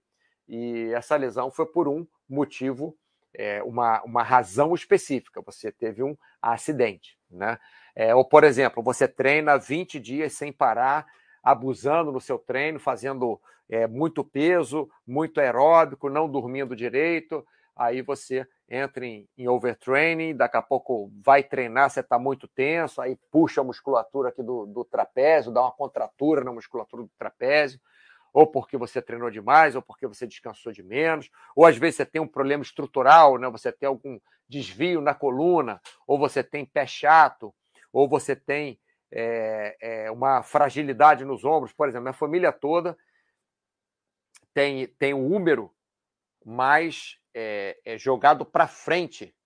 e 0.49 0.93
essa 0.95 1.17
lesão 1.17 1.51
foi 1.51 1.67
por 1.67 1.89
um 1.89 2.07
motivo, 2.29 2.97
é, 3.35 3.63
uma, 3.63 4.03
uma 4.03 4.23
razão 4.23 4.75
específica. 4.75 5.41
Você 5.43 5.73
teve 5.73 6.03
um 6.03 6.17
acidente, 6.41 7.19
né? 7.31 7.59
É, 7.95 8.15
ou, 8.15 8.25
por 8.25 8.45
exemplo, 8.45 8.83
você 8.83 9.09
treina 9.09 9.57
20 9.57 9.99
dias 9.99 10.35
sem 10.35 10.53
parar, 10.53 11.07
abusando 11.43 12.13
no 12.13 12.21
seu 12.21 12.39
treino, 12.39 12.79
fazendo 12.79 13.41
é, 13.71 13.87
muito 13.87 14.23
peso, 14.23 14.91
muito 15.07 15.41
aeróbico, 15.41 16.11
não 16.11 16.29
dormindo 16.29 16.77
direito. 16.77 17.47
Aí 17.75 18.03
você 18.03 18.47
entra 18.69 19.07
em, 19.07 19.49
overtraining, 19.49 20.37
daqui 20.37 20.57
a 20.57 20.63
pouco 20.63 21.11
vai 21.25 21.43
treinar, 21.43 21.89
você 21.89 22.01
está 22.01 22.19
muito 22.19 22.49
tenso, 22.49 23.01
aí 23.01 23.17
puxa 23.31 23.61
a 23.61 23.65
musculatura 23.65 24.31
aqui 24.31 24.43
do, 24.43 24.67
do 24.67 24.85
trapézio, 24.85 25.53
dá 25.53 25.63
uma 25.63 25.73
contratura 25.73 26.43
na 26.43 26.53
musculatura 26.53 27.03
do 27.03 27.11
trapézio 27.19 27.81
ou 28.37 28.47
porque 28.47 28.77
você 28.77 29.01
treinou 29.01 29.31
demais, 29.31 29.75
ou 29.75 29.81
porque 29.81 30.07
você 30.07 30.27
descansou 30.27 30.71
de 30.71 30.83
menos, 30.83 31.31
ou 31.55 31.65
às 31.65 31.79
vezes 31.79 31.97
você 31.97 32.05
tem 32.05 32.21
um 32.21 32.29
problema 32.29 32.63
estrutural, 32.63 33.39
né? 33.39 33.49
você 33.49 33.73
tem 33.73 33.87
algum 33.87 34.21
desvio 34.47 35.01
na 35.01 35.15
coluna, 35.15 35.81
ou 36.07 36.19
você 36.19 36.45
tem 36.45 36.63
pé 36.63 36.87
chato, 36.87 37.55
ou 37.91 38.07
você 38.07 38.37
tem 38.37 38.79
é, 39.11 39.77
é, 39.81 40.11
uma 40.11 40.43
fragilidade 40.43 41.25
nos 41.25 41.47
ombros. 41.47 41.73
Por 41.73 41.89
exemplo, 41.89 42.03
minha 42.03 42.13
família 42.13 42.53
toda 42.53 42.95
tem, 44.53 44.87
tem 44.87 45.15
o 45.15 45.27
úmero 45.27 45.73
mais 46.45 47.19
é, 47.39 47.79
é 47.85 47.99
jogado 47.99 48.47
para 48.47 48.67
frente 48.67 49.37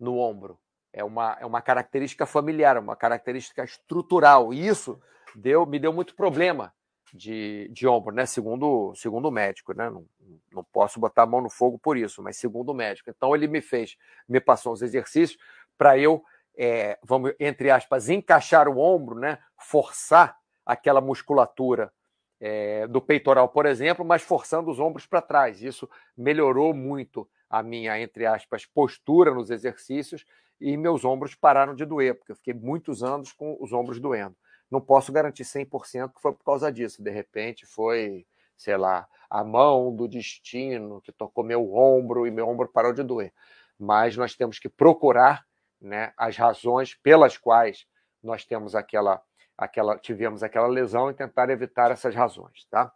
no 0.00 0.16
ombro. 0.16 0.58
É 0.90 1.04
uma, 1.04 1.36
é 1.38 1.44
uma 1.44 1.60
característica 1.60 2.24
familiar, 2.24 2.78
uma 2.78 2.96
característica 2.96 3.62
estrutural. 3.62 4.54
E 4.54 4.66
isso 4.66 4.98
deu, 5.36 5.66
me 5.66 5.78
deu 5.78 5.92
muito 5.92 6.14
problema 6.16 6.72
de, 7.12 7.68
de 7.70 7.86
ombro, 7.86 8.14
né? 8.14 8.24
Segundo, 8.24 8.94
segundo 8.94 9.26
o 9.26 9.30
médico, 9.30 9.74
né? 9.74 9.90
Não, 9.90 10.06
não 10.50 10.64
posso 10.64 10.98
botar 10.98 11.24
a 11.24 11.26
mão 11.26 11.42
no 11.42 11.50
fogo 11.50 11.78
por 11.78 11.98
isso, 11.98 12.22
mas 12.22 12.38
segundo 12.38 12.70
o 12.70 12.74
médico. 12.74 13.10
Então 13.10 13.34
ele 13.34 13.46
me 13.46 13.60
fez, 13.60 13.96
me 14.26 14.40
passou 14.40 14.72
os 14.72 14.80
exercícios 14.80 15.38
para 15.76 15.98
eu, 15.98 16.24
é, 16.56 16.98
vamos, 17.02 17.34
entre 17.38 17.70
aspas, 17.70 18.08
encaixar 18.08 18.68
o 18.68 18.78
ombro, 18.78 19.16
né? 19.18 19.38
Forçar 19.58 20.38
aquela 20.64 21.02
musculatura 21.02 21.92
é, 22.40 22.86
do 22.86 23.02
peitoral, 23.02 23.48
por 23.48 23.66
exemplo, 23.66 24.04
mas 24.04 24.22
forçando 24.22 24.70
os 24.70 24.78
ombros 24.78 25.06
para 25.06 25.20
trás. 25.20 25.62
Isso 25.62 25.90
melhorou 26.16 26.72
muito 26.72 27.28
a 27.48 27.62
minha, 27.62 27.98
entre 28.00 28.26
aspas, 28.26 28.66
postura 28.66 29.32
nos 29.32 29.50
exercícios 29.50 30.24
e 30.60 30.76
meus 30.76 31.04
ombros 31.04 31.34
pararam 31.34 31.74
de 31.74 31.84
doer, 31.84 32.14
porque 32.14 32.32
eu 32.32 32.36
fiquei 32.36 32.54
muitos 32.54 33.02
anos 33.02 33.32
com 33.32 33.56
os 33.60 33.72
ombros 33.72 34.00
doendo 34.00 34.36
não 34.74 34.80
posso 34.80 35.12
garantir 35.12 35.44
100% 35.44 36.12
que 36.14 36.20
foi 36.20 36.32
por 36.32 36.44
causa 36.44 36.70
disso. 36.70 37.02
De 37.02 37.10
repente 37.10 37.64
foi, 37.64 38.26
sei 38.56 38.76
lá, 38.76 39.06
a 39.30 39.44
mão 39.44 39.94
do 39.94 40.08
destino 40.08 41.00
que 41.00 41.12
tocou 41.12 41.44
meu 41.44 41.74
ombro 41.74 42.26
e 42.26 42.30
meu 42.30 42.48
ombro 42.48 42.68
parou 42.68 42.92
de 42.92 43.02
doer. 43.02 43.32
Mas 43.78 44.16
nós 44.16 44.34
temos 44.34 44.58
que 44.58 44.68
procurar 44.68 45.44
né, 45.80 46.12
as 46.16 46.36
razões 46.36 46.94
pelas 46.94 47.36
quais 47.36 47.86
nós 48.22 48.44
temos 48.44 48.74
aquela, 48.74 49.22
aquela, 49.56 49.98
tivemos 49.98 50.42
aquela 50.42 50.66
lesão 50.66 51.10
e 51.10 51.14
tentar 51.14 51.50
evitar 51.50 51.90
essas 51.90 52.14
razões, 52.14 52.66
tá? 52.70 52.92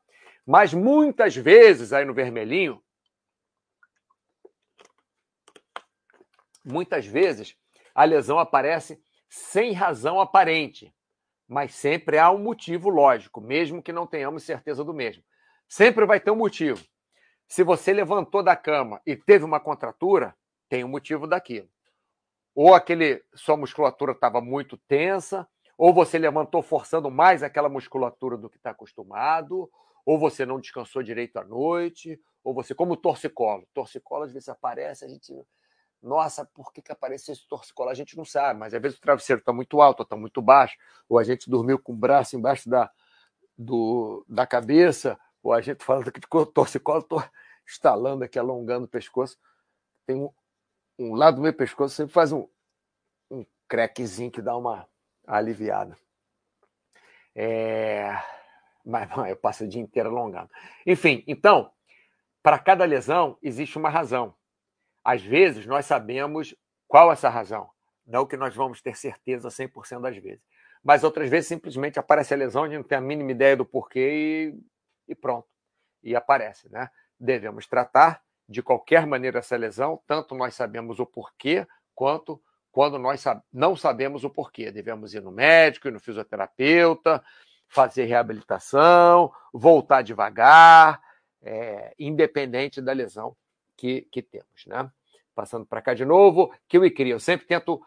Mas 0.46 0.72
muitas 0.72 1.36
vezes 1.36 1.92
aí 1.92 2.06
no 2.06 2.14
vermelhinho, 2.14 2.82
muitas 6.70 7.06
vezes 7.06 7.56
a 7.94 8.04
lesão 8.04 8.38
aparece 8.38 9.00
sem 9.28 9.72
razão 9.72 10.20
aparente 10.20 10.92
mas 11.48 11.74
sempre 11.74 12.18
há 12.18 12.30
um 12.30 12.38
motivo 12.38 12.90
lógico, 12.90 13.40
mesmo 13.40 13.82
que 13.82 13.90
não 13.90 14.06
tenhamos 14.06 14.42
certeza 14.42 14.84
do 14.84 14.92
mesmo. 14.92 15.24
Sempre 15.66 16.04
vai 16.04 16.20
ter 16.20 16.30
um 16.30 16.36
motivo. 16.36 16.84
Se 17.48 17.64
você 17.64 17.94
levantou 17.94 18.42
da 18.42 18.54
cama 18.54 19.00
e 19.06 19.16
teve 19.16 19.46
uma 19.46 19.58
contratura, 19.58 20.36
tem 20.68 20.84
um 20.84 20.88
motivo 20.88 21.26
daquilo. 21.26 21.68
Ou 22.54 22.74
aquele 22.74 23.24
sua 23.34 23.56
musculatura 23.56 24.12
estava 24.12 24.42
muito 24.42 24.76
tensa, 24.76 25.48
ou 25.78 25.94
você 25.94 26.18
levantou 26.18 26.60
forçando 26.60 27.10
mais 27.10 27.42
aquela 27.42 27.70
musculatura 27.70 28.36
do 28.36 28.50
que 28.50 28.58
está 28.58 28.70
acostumado, 28.70 29.70
ou 30.04 30.18
você 30.18 30.44
não 30.44 30.60
descansou 30.60 31.02
direito 31.02 31.38
à 31.38 31.44
noite, 31.44 32.20
ou 32.44 32.52
você, 32.52 32.74
como 32.74 32.96
torcicolo. 32.96 33.66
Torcicolo 33.72 34.24
às 34.24 34.32
vezes 34.32 34.48
aparece, 34.50 35.06
a 35.06 35.08
gente 35.08 35.32
nossa, 36.02 36.44
por 36.44 36.72
que, 36.72 36.80
que 36.80 36.92
apareceu 36.92 37.32
esse 37.32 37.46
torcicolo? 37.46 37.90
A 37.90 37.94
gente 37.94 38.16
não 38.16 38.24
sabe, 38.24 38.58
mas 38.58 38.72
às 38.72 38.80
vezes 38.80 38.98
o 38.98 39.00
travesseiro 39.00 39.40
está 39.40 39.52
muito 39.52 39.80
alto, 39.80 40.02
está 40.02 40.16
muito 40.16 40.40
baixo, 40.40 40.76
ou 41.08 41.18
a 41.18 41.24
gente 41.24 41.50
dormiu 41.50 41.78
com 41.78 41.92
o 41.92 41.96
braço 41.96 42.36
embaixo 42.36 42.68
da, 42.68 42.90
do, 43.56 44.24
da 44.28 44.46
cabeça, 44.46 45.18
ou 45.42 45.52
a 45.52 45.60
gente 45.60 45.84
falando 45.84 46.08
aqui 46.08 46.20
de 46.20 46.26
torcicolo, 46.52 47.00
estou 47.00 47.22
estalando 47.66 48.24
aqui, 48.24 48.38
alongando 48.38 48.86
o 48.86 48.88
pescoço. 48.88 49.36
Tem 50.06 50.16
um, 50.16 50.30
um 50.98 51.14
lado 51.14 51.36
do 51.36 51.42
meu 51.42 51.52
pescoço 51.52 51.94
sempre 51.94 52.12
faz 52.12 52.32
um, 52.32 52.48
um 53.30 53.44
crequezinho 53.68 54.30
que 54.30 54.42
dá 54.42 54.56
uma 54.56 54.88
aliviada. 55.26 55.96
É... 57.34 58.10
Mas 58.84 59.08
não, 59.10 59.26
eu 59.26 59.36
passo 59.36 59.64
o 59.64 59.68
dia 59.68 59.82
inteiro 59.82 60.08
alongando. 60.08 60.50
Enfim, 60.86 61.22
então, 61.26 61.70
para 62.42 62.58
cada 62.58 62.84
lesão 62.84 63.36
existe 63.42 63.76
uma 63.76 63.90
razão. 63.90 64.34
Às 65.08 65.22
vezes, 65.22 65.64
nós 65.64 65.86
sabemos 65.86 66.54
qual 66.86 67.10
essa 67.10 67.30
razão. 67.30 67.70
Não 68.06 68.26
que 68.26 68.36
nós 68.36 68.54
vamos 68.54 68.82
ter 68.82 68.94
certeza 68.94 69.48
100% 69.48 70.02
das 70.02 70.18
vezes. 70.18 70.44
Mas 70.84 71.02
outras 71.02 71.30
vezes, 71.30 71.48
simplesmente 71.48 71.98
aparece 71.98 72.34
a 72.34 72.36
lesão, 72.36 72.64
a 72.64 72.68
gente 72.68 72.76
não 72.76 72.84
tem 72.84 72.98
a 72.98 73.00
mínima 73.00 73.30
ideia 73.30 73.56
do 73.56 73.64
porquê 73.64 74.52
e, 75.08 75.12
e 75.12 75.14
pronto. 75.14 75.48
E 76.02 76.14
aparece, 76.14 76.70
né? 76.70 76.90
Devemos 77.18 77.66
tratar 77.66 78.22
de 78.46 78.62
qualquer 78.62 79.06
maneira 79.06 79.38
essa 79.38 79.56
lesão, 79.56 79.98
tanto 80.06 80.34
nós 80.34 80.54
sabemos 80.54 81.00
o 81.00 81.06
porquê, 81.06 81.66
quanto 81.94 82.38
quando 82.70 82.98
nós 82.98 83.24
não 83.50 83.74
sabemos 83.74 84.24
o 84.24 84.30
porquê. 84.30 84.70
Devemos 84.70 85.14
ir 85.14 85.22
no 85.22 85.32
médico, 85.32 85.88
ir 85.88 85.90
no 85.90 86.00
fisioterapeuta, 86.00 87.24
fazer 87.66 88.04
reabilitação, 88.04 89.32
voltar 89.54 90.02
devagar, 90.02 91.00
é, 91.40 91.94
independente 91.98 92.82
da 92.82 92.92
lesão 92.92 93.34
que, 93.74 94.02
que 94.12 94.20
temos, 94.20 94.66
né? 94.66 94.92
Passando 95.38 95.64
para 95.64 95.80
cá 95.80 95.94
de 95.94 96.04
novo, 96.04 96.52
que 96.66 96.76
eu 96.76 96.92
queria. 96.92 97.14
Eu 97.14 97.20
sempre 97.20 97.46
tento, 97.46 97.80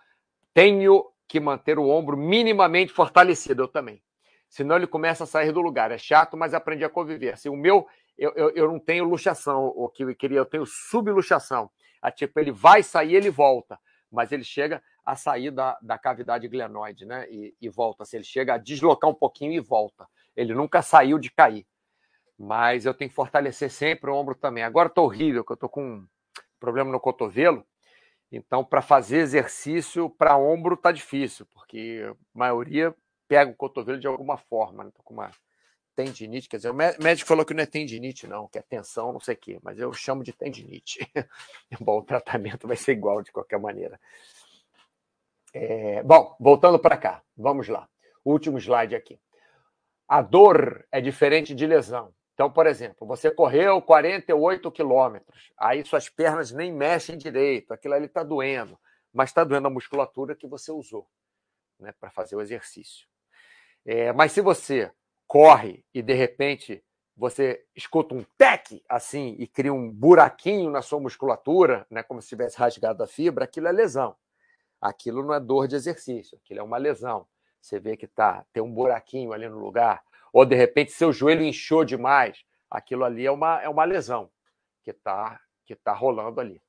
tenho 0.53 1.11
que 1.27 1.37
manter 1.37 1.77
o 1.77 1.89
ombro 1.89 2.15
minimamente 2.15 2.93
fortalecido, 2.93 3.63
eu 3.63 3.67
também. 3.67 4.01
Senão 4.47 4.77
ele 4.77 4.87
começa 4.87 5.25
a 5.25 5.27
sair 5.27 5.51
do 5.51 5.59
lugar. 5.59 5.91
É 5.91 5.97
chato, 5.97 6.37
mas 6.37 6.53
aprendi 6.53 6.85
a 6.85 6.89
conviver. 6.89 7.33
Assim, 7.33 7.49
o 7.49 7.57
meu, 7.57 7.85
eu, 8.17 8.31
eu, 8.37 8.49
eu 8.51 8.71
não 8.71 8.79
tenho 8.79 9.03
luxação, 9.03 9.65
o 9.65 9.89
que 9.89 10.05
eu 10.05 10.15
queria, 10.15 10.37
eu 10.37 10.45
tenho 10.45 10.65
subluxação. 10.65 11.69
A, 12.01 12.09
tipo, 12.09 12.39
ele 12.39 12.53
vai 12.53 12.81
sair, 12.83 13.15
ele 13.15 13.29
volta, 13.29 13.77
mas 14.09 14.31
ele 14.31 14.45
chega 14.45 14.81
a 15.03 15.17
sair 15.17 15.51
da, 15.51 15.77
da 15.81 15.97
cavidade 15.97 16.47
glenoide, 16.47 17.05
né? 17.05 17.29
E, 17.29 17.53
e 17.59 17.67
volta. 17.67 18.03
Assim, 18.03 18.15
ele 18.15 18.23
chega 18.23 18.53
a 18.53 18.57
deslocar 18.57 19.09
um 19.09 19.13
pouquinho 19.13 19.51
e 19.51 19.59
volta. 19.59 20.07
Ele 20.37 20.53
nunca 20.53 20.81
saiu 20.81 21.19
de 21.19 21.29
cair. 21.29 21.67
Mas 22.39 22.85
eu 22.85 22.93
tenho 22.93 23.09
que 23.09 23.15
fortalecer 23.15 23.69
sempre 23.69 24.09
o 24.09 24.15
ombro 24.15 24.35
também. 24.35 24.63
Agora 24.63 24.87
estou 24.87 25.03
horrível, 25.03 25.43
que 25.43 25.51
eu 25.51 25.55
estou 25.55 25.67
com 25.67 26.07
problema 26.61 26.91
no 26.91 26.99
cotovelo. 26.99 27.65
Então, 28.31 28.63
para 28.63 28.81
fazer 28.81 29.17
exercício 29.17 30.09
para 30.09 30.37
ombro 30.37 30.77
tá 30.77 30.93
difícil, 30.93 31.45
porque 31.47 32.01
a 32.07 32.15
maioria 32.33 32.95
pega 33.27 33.51
o 33.51 33.55
cotovelo 33.55 33.99
de 33.99 34.07
alguma 34.07 34.37
forma. 34.37 34.85
Né? 34.85 34.91
com 35.03 35.13
uma 35.13 35.31
tendinite, 35.93 36.47
quer 36.47 36.55
dizer, 36.55 36.69
o 36.69 36.73
médico 36.73 37.27
falou 37.27 37.43
que 37.43 37.53
não 37.53 37.63
é 37.63 37.65
tendinite, 37.65 38.25
não, 38.25 38.47
que 38.47 38.57
é 38.57 38.61
tensão, 38.61 39.11
não 39.11 39.19
sei 39.19 39.35
o 39.35 39.37
quê, 39.37 39.59
mas 39.61 39.77
eu 39.77 39.91
chamo 39.91 40.23
de 40.23 40.31
tendinite. 40.31 40.99
bom, 41.81 41.99
o 41.99 42.03
tratamento 42.03 42.65
vai 42.67 42.77
ser 42.77 42.93
igual 42.93 43.21
de 43.21 43.31
qualquer 43.31 43.59
maneira. 43.59 43.99
É, 45.53 46.01
bom, 46.03 46.33
voltando 46.39 46.79
para 46.79 46.95
cá, 46.95 47.21
vamos 47.35 47.67
lá. 47.67 47.89
último 48.23 48.57
slide 48.57 48.95
aqui. 48.95 49.19
A 50.07 50.21
dor 50.21 50.85
é 50.91 51.01
diferente 51.01 51.53
de 51.53 51.67
lesão. 51.67 52.13
Então, 52.41 52.49
por 52.49 52.65
exemplo, 52.65 53.05
você 53.05 53.29
correu 53.29 53.79
48 53.83 54.71
quilômetros, 54.71 55.51
aí 55.55 55.85
suas 55.85 56.09
pernas 56.09 56.51
nem 56.51 56.73
mexem 56.73 57.15
direito, 57.15 57.71
aquilo 57.71 57.93
ali 57.93 58.07
está 58.07 58.23
doendo, 58.23 58.79
mas 59.13 59.29
está 59.29 59.43
doendo 59.43 59.67
a 59.67 59.69
musculatura 59.69 60.35
que 60.35 60.47
você 60.47 60.71
usou 60.71 61.07
né, 61.79 61.93
para 61.99 62.09
fazer 62.09 62.35
o 62.35 62.41
exercício. 62.41 63.07
É, 63.85 64.11
mas 64.11 64.31
se 64.31 64.41
você 64.41 64.91
corre 65.27 65.85
e 65.93 66.01
de 66.01 66.15
repente 66.15 66.83
você 67.15 67.63
escuta 67.75 68.15
um 68.15 68.25
tec 68.39 68.81
assim 68.89 69.35
e 69.37 69.45
cria 69.45 69.71
um 69.71 69.91
buraquinho 69.91 70.71
na 70.71 70.81
sua 70.81 70.99
musculatura, 70.99 71.85
né, 71.91 72.01
como 72.01 72.23
se 72.23 72.29
tivesse 72.29 72.57
rasgado 72.57 73.03
a 73.03 73.07
fibra, 73.07 73.45
aquilo 73.45 73.67
é 73.67 73.71
lesão. 73.71 74.15
Aquilo 74.81 75.23
não 75.23 75.35
é 75.35 75.39
dor 75.39 75.67
de 75.67 75.75
exercício, 75.75 76.39
aquilo 76.43 76.61
é 76.61 76.63
uma 76.63 76.77
lesão. 76.77 77.27
Você 77.61 77.79
vê 77.79 77.95
que 77.95 78.07
tá, 78.07 78.43
tem 78.51 78.63
um 78.63 78.73
buraquinho 78.73 79.31
ali 79.31 79.47
no 79.47 79.59
lugar 79.59 80.01
ou 80.31 80.45
de 80.45 80.55
repente 80.55 80.91
seu 80.91 81.11
joelho 81.11 81.43
inchou 81.43 81.83
demais, 81.83 82.43
aquilo 82.69 83.03
ali 83.03 83.25
é 83.25 83.31
uma, 83.31 83.61
é 83.61 83.69
uma 83.69 83.83
lesão 83.83 84.29
que 84.83 84.91
está 84.91 85.39
que 85.65 85.75
tá 85.75 85.93
rolando 85.93 86.41
ali, 86.41 86.61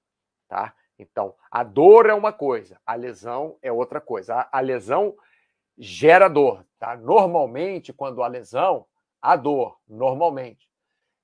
tá? 0.48 0.75
Então, 0.98 1.35
a 1.51 1.64
dor 1.64 2.07
é 2.07 2.14
uma 2.14 2.33
coisa, 2.33 2.81
a 2.87 2.94
lesão 2.94 3.59
é 3.61 3.72
outra 3.72 4.01
coisa. 4.01 4.37
A, 4.37 4.59
a 4.59 4.61
lesão 4.61 5.16
gera 5.77 6.29
dor, 6.29 6.64
tá? 6.79 6.96
Normalmente, 6.96 7.92
quando 7.92 8.22
há 8.22 8.29
lesão, 8.29 8.87
há 9.20 9.35
dor, 9.35 9.79
normalmente. 9.88 10.70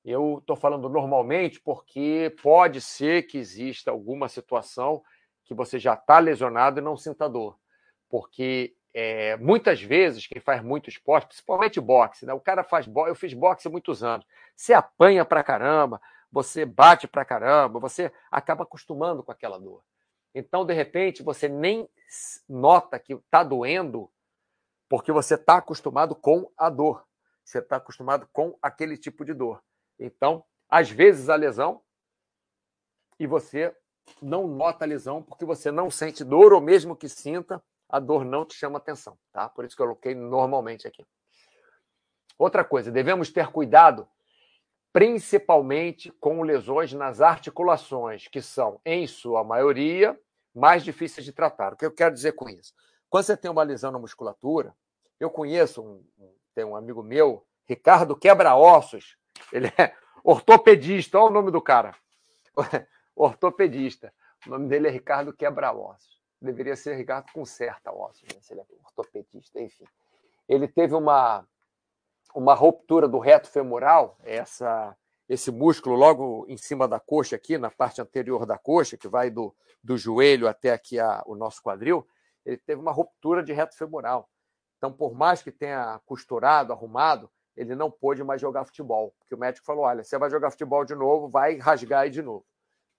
Eu 0.05 0.39
estou 0.39 0.57
falando 0.57 0.89
normalmente 0.89 1.61
porque 1.61 2.35
pode 2.43 2.81
ser 2.81 3.25
que 3.25 3.39
exista 3.39 3.91
alguma 3.91 4.29
situação 4.29 5.03
que 5.45 5.55
você 5.55 5.79
já 5.79 5.95
está 5.95 6.19
lesionado 6.19 6.81
e 6.81 6.83
não 6.83 6.97
sinta 6.97 7.29
dor. 7.29 7.59
Porque 8.09 8.75
é, 9.01 9.37
muitas 9.37 9.81
vezes, 9.81 10.27
quem 10.27 10.43
faz 10.43 10.61
muito 10.61 10.91
esporte, 10.91 11.29
principalmente 11.29 11.81
boxe, 11.81 12.27
né? 12.27 12.33
o 12.33 12.41
cara 12.41 12.65
faz 12.65 12.85
boxe, 12.85 13.11
eu 13.11 13.15
fiz 13.15 13.33
boxe 13.33 13.69
há 13.69 13.71
muitos 13.71 14.03
anos, 14.03 14.27
você 14.57 14.75
apanha 14.75 15.25
pra 15.25 15.45
caramba, 15.45 16.01
você 16.33 16.67
bate 16.67 17.07
pra 17.07 17.25
caramba, 17.25 17.79
você 17.79 18.13
acaba 18.29 18.65
acostumando 18.65 19.23
com 19.23 19.31
aquela 19.31 19.57
dor. 19.57 19.85
Então, 20.35 20.67
de 20.67 20.75
repente, 20.75 21.23
você 21.23 21.49
nem 21.49 21.89
nota 22.49 22.99
que 22.99 23.15
está 23.15 23.45
doendo, 23.45 24.11
porque 24.89 25.13
você 25.13 25.35
está 25.35 25.59
acostumado 25.59 26.17
com 26.17 26.51
a 26.57 26.69
dor. 26.69 27.07
Você 27.45 27.61
está 27.61 27.77
acostumado 27.77 28.29
com 28.33 28.59
aquele 28.61 28.97
tipo 28.97 29.25
de 29.25 29.33
dor. 29.33 29.63
Então, 29.97 30.45
às 30.69 30.91
vezes 30.91 31.29
a 31.29 31.37
lesão 31.37 31.81
e 33.17 33.29
você 33.29 33.73
não 34.21 34.49
nota 34.49 34.85
a 34.85 34.89
lesão 34.89 35.23
porque 35.23 35.45
você 35.45 35.71
não 35.71 35.89
sente 35.89 36.25
dor, 36.25 36.53
ou 36.53 36.61
mesmo 36.61 36.97
que 36.97 37.09
sinta, 37.09 37.63
a 37.89 37.99
dor 37.99 38.25
não 38.25 38.45
te 38.45 38.55
chama 38.55 38.79
atenção, 38.79 39.19
tá? 39.33 39.49
Por 39.49 39.65
isso 39.65 39.75
que 39.75 39.83
eu 39.83 39.87
coloquei 39.87 40.15
normalmente 40.15 40.87
aqui. 40.87 41.07
Outra 42.39 42.65
coisa, 42.65 42.91
devemos 42.91 43.31
ter 43.33 43.49
cuidado 43.49 44.09
principalmente 44.93 46.11
com 46.13 46.43
lesões 46.43 46.93
nas 46.93 47.21
articulações, 47.21 48.27
que 48.29 48.41
são, 48.41 48.81
em 48.85 49.07
sua 49.07 49.45
maioria, 49.45 50.19
mais 50.55 50.83
difíceis 50.83 51.25
de 51.25 51.33
tratar. 51.33 51.73
O 51.73 51.77
que 51.77 51.87
eu 51.87 51.93
quero 51.93 52.15
dizer 52.15 52.33
com 52.33 52.49
isso? 52.49 52.75
Quando 53.09 53.25
você 53.25 53.37
tem 53.37 53.51
uma 53.51 53.63
lesão 53.63 53.91
na 53.91 53.99
musculatura, 53.99 54.75
eu 55.21 55.31
conheço, 55.31 55.83
um, 55.83 56.05
tem 56.55 56.65
um 56.65 56.77
amigo 56.77 57.03
meu, 57.03 57.47
Ricardo 57.67 58.17
Quebra-Ossos, 58.17 59.17
ele 59.53 59.69
é 59.79 59.95
ortopedista, 60.25 61.19
olha 61.19 61.31
o 61.31 61.35
nome 61.35 61.51
do 61.51 61.61
cara, 61.61 61.95
ortopedista. 63.15 64.13
O 64.47 64.51
nome 64.51 64.69
dele 64.69 64.89
é 64.89 64.91
Ricardo 64.91 65.33
Quebra-Ossos. 65.33 66.18
Deveria 66.41 66.77
ser 66.77 66.95
Ricardo 66.95 67.33
Conserta 67.33 67.93
Ossos, 67.93 68.23
né? 68.23 68.41
se 68.41 68.53
ele 68.53 68.61
é 68.61 68.65
ortopedista, 68.85 69.61
enfim. 69.61 69.85
Ele 70.49 70.69
teve 70.69 70.95
uma, 70.95 71.47
uma 72.35 72.55
ruptura 72.55 73.09
do 73.09 73.19
reto 73.19 73.49
femoral, 73.49 74.17
essa, 74.23 74.97
esse 75.29 75.51
músculo 75.51 75.97
logo 75.97 76.47
em 76.49 76.57
cima 76.57 76.87
da 76.87 77.01
coxa 77.01 77.37
aqui, 77.37 77.59
na 77.59 77.71
parte 77.71 78.01
anterior 78.01 78.47
da 78.47 78.57
coxa, 78.57 78.97
que 78.97 79.09
vai 79.09 79.31
do, 79.31 79.55
do 79.83 79.97
joelho 79.97 80.49
até 80.49 80.73
aqui 80.73 80.99
a, 80.99 81.23
o 81.27 81.35
nosso 81.35 81.63
quadril, 81.63 82.07
ele 82.45 82.57
teve 82.57 82.81
uma 82.81 82.93
ruptura 82.93 83.43
de 83.43 83.53
reto 83.53 83.77
femoral. 83.77 84.31
Então, 84.79 84.93
por 84.93 85.13
mais 85.15 85.43
que 85.43 85.51
tenha 85.51 86.01
costurado, 86.07 86.73
arrumado, 86.73 87.31
ele 87.57 87.75
não 87.75 87.91
pôde 87.91 88.23
mais 88.23 88.41
jogar 88.41 88.65
futebol, 88.65 89.13
porque 89.19 89.35
o 89.35 89.39
médico 89.39 89.67
falou: 89.67 89.85
olha, 89.85 90.05
você 90.05 90.17
vai 90.17 90.31
jogar 90.31 90.51
futebol 90.51 90.85
de 90.85 90.95
novo, 90.95 91.29
vai 91.29 91.57
rasgar 91.57 92.03
aí 92.03 92.11
de 92.11 92.23
novo. 92.23 92.47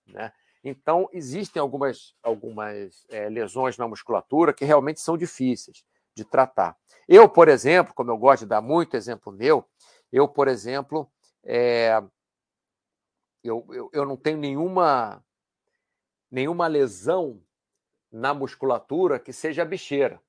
Né? 0.06 0.30
Então, 0.62 1.08
existem 1.12 1.60
algumas, 1.60 2.14
algumas 2.22 3.06
é, 3.08 3.28
lesões 3.28 3.78
na 3.78 3.88
musculatura 3.88 4.52
que 4.52 4.64
realmente 4.64 5.00
são 5.00 5.16
difíceis 5.16 5.84
de 6.14 6.24
tratar. 6.24 6.76
Eu, 7.08 7.28
por 7.28 7.48
exemplo, 7.48 7.94
como 7.94 8.10
eu 8.10 8.18
gosto 8.18 8.42
de 8.42 8.48
dar 8.48 8.60
muito 8.60 8.96
exemplo 8.96 9.32
meu, 9.32 9.66
eu, 10.12 10.28
por 10.28 10.48
exemplo, 10.48 11.10
é, 11.44 12.02
eu, 13.42 13.66
eu, 13.70 13.90
eu 13.92 14.04
não 14.04 14.16
tenho 14.16 14.36
nenhuma, 14.36 15.24
nenhuma 16.30 16.66
lesão 16.66 17.42
na 18.12 18.34
musculatura 18.34 19.18
que 19.18 19.32
seja 19.32 19.64
bicheira. 19.64 20.20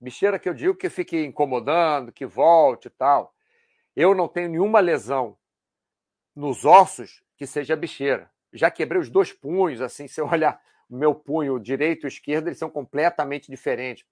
Bicheira 0.00 0.38
que 0.38 0.48
eu 0.48 0.54
digo 0.54 0.76
que 0.76 0.90
fique 0.90 1.24
incomodando, 1.24 2.12
que 2.12 2.26
volte 2.26 2.86
e 2.86 2.90
tal. 2.90 3.34
Eu 3.96 4.14
não 4.14 4.28
tenho 4.28 4.50
nenhuma 4.50 4.80
lesão 4.80 5.36
nos 6.34 6.64
ossos 6.64 7.24
que 7.36 7.46
seja 7.46 7.74
bicheira. 7.74 8.30
Já 8.54 8.70
quebrei 8.70 9.00
os 9.00 9.10
dois 9.10 9.32
punhos, 9.32 9.80
assim, 9.80 10.06
se 10.08 10.20
eu 10.20 10.26
olhar 10.26 10.60
o 10.88 10.96
meu 10.96 11.14
punho 11.14 11.58
direito 11.58 12.06
e 12.06 12.08
esquerdo, 12.08 12.48
eles 12.48 12.58
são 12.58 12.70
completamente 12.70 13.50
diferentes. 13.50 14.04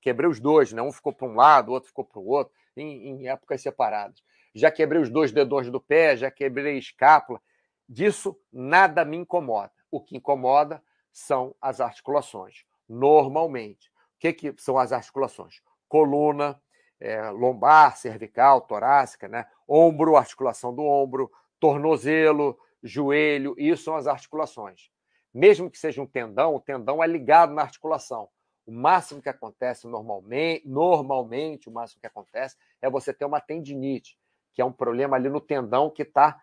Quebrei 0.00 0.28
os 0.28 0.40
dois, 0.40 0.72
né? 0.72 0.80
Um 0.80 0.92
ficou 0.92 1.12
para 1.12 1.28
um 1.28 1.34
lado, 1.34 1.68
o 1.68 1.72
outro 1.72 1.88
ficou 1.88 2.04
para 2.04 2.20
o 2.20 2.26
outro, 2.26 2.52
em, 2.76 3.08
em 3.08 3.28
épocas 3.28 3.60
separadas. 3.60 4.22
Já 4.54 4.70
quebrei 4.70 5.00
os 5.00 5.10
dois 5.10 5.32
dedões 5.32 5.70
do 5.70 5.80
pé, 5.80 6.16
já 6.16 6.30
quebrei 6.30 6.78
escápula. 6.78 7.40
Disso 7.88 8.38
nada 8.52 9.04
me 9.04 9.16
incomoda. 9.16 9.72
O 9.90 10.00
que 10.00 10.16
incomoda 10.16 10.82
são 11.12 11.54
as 11.60 11.80
articulações, 11.80 12.64
normalmente. 12.88 13.88
O 14.16 14.18
que, 14.20 14.32
que 14.32 14.54
são 14.56 14.78
as 14.78 14.92
articulações? 14.92 15.60
Coluna, 15.88 16.60
é, 17.00 17.30
lombar, 17.30 17.96
cervical, 17.96 18.60
torácica, 18.60 19.28
né? 19.28 19.46
ombro, 19.68 20.16
articulação 20.16 20.74
do 20.74 20.84
ombro, 20.84 21.30
tornozelo, 21.58 22.58
joelho, 22.82 23.54
isso 23.58 23.84
são 23.84 23.96
as 23.96 24.06
articulações. 24.06 24.90
Mesmo 25.32 25.70
que 25.70 25.78
seja 25.78 26.02
um 26.02 26.06
tendão, 26.06 26.54
o 26.54 26.60
tendão 26.60 27.02
é 27.02 27.06
ligado 27.06 27.54
na 27.54 27.62
articulação. 27.62 28.28
O 28.66 28.72
máximo 28.72 29.22
que 29.22 29.28
acontece 29.28 29.86
normalmente, 29.86 30.66
normalmente, 30.66 31.68
o 31.68 31.72
máximo 31.72 32.00
que 32.00 32.06
acontece 32.06 32.56
é 32.80 32.88
você 32.88 33.12
ter 33.12 33.24
uma 33.24 33.40
tendinite, 33.40 34.16
que 34.52 34.60
é 34.60 34.64
um 34.64 34.72
problema 34.72 35.16
ali 35.16 35.28
no 35.28 35.40
tendão 35.40 35.90
que 35.90 36.02
está 36.02 36.40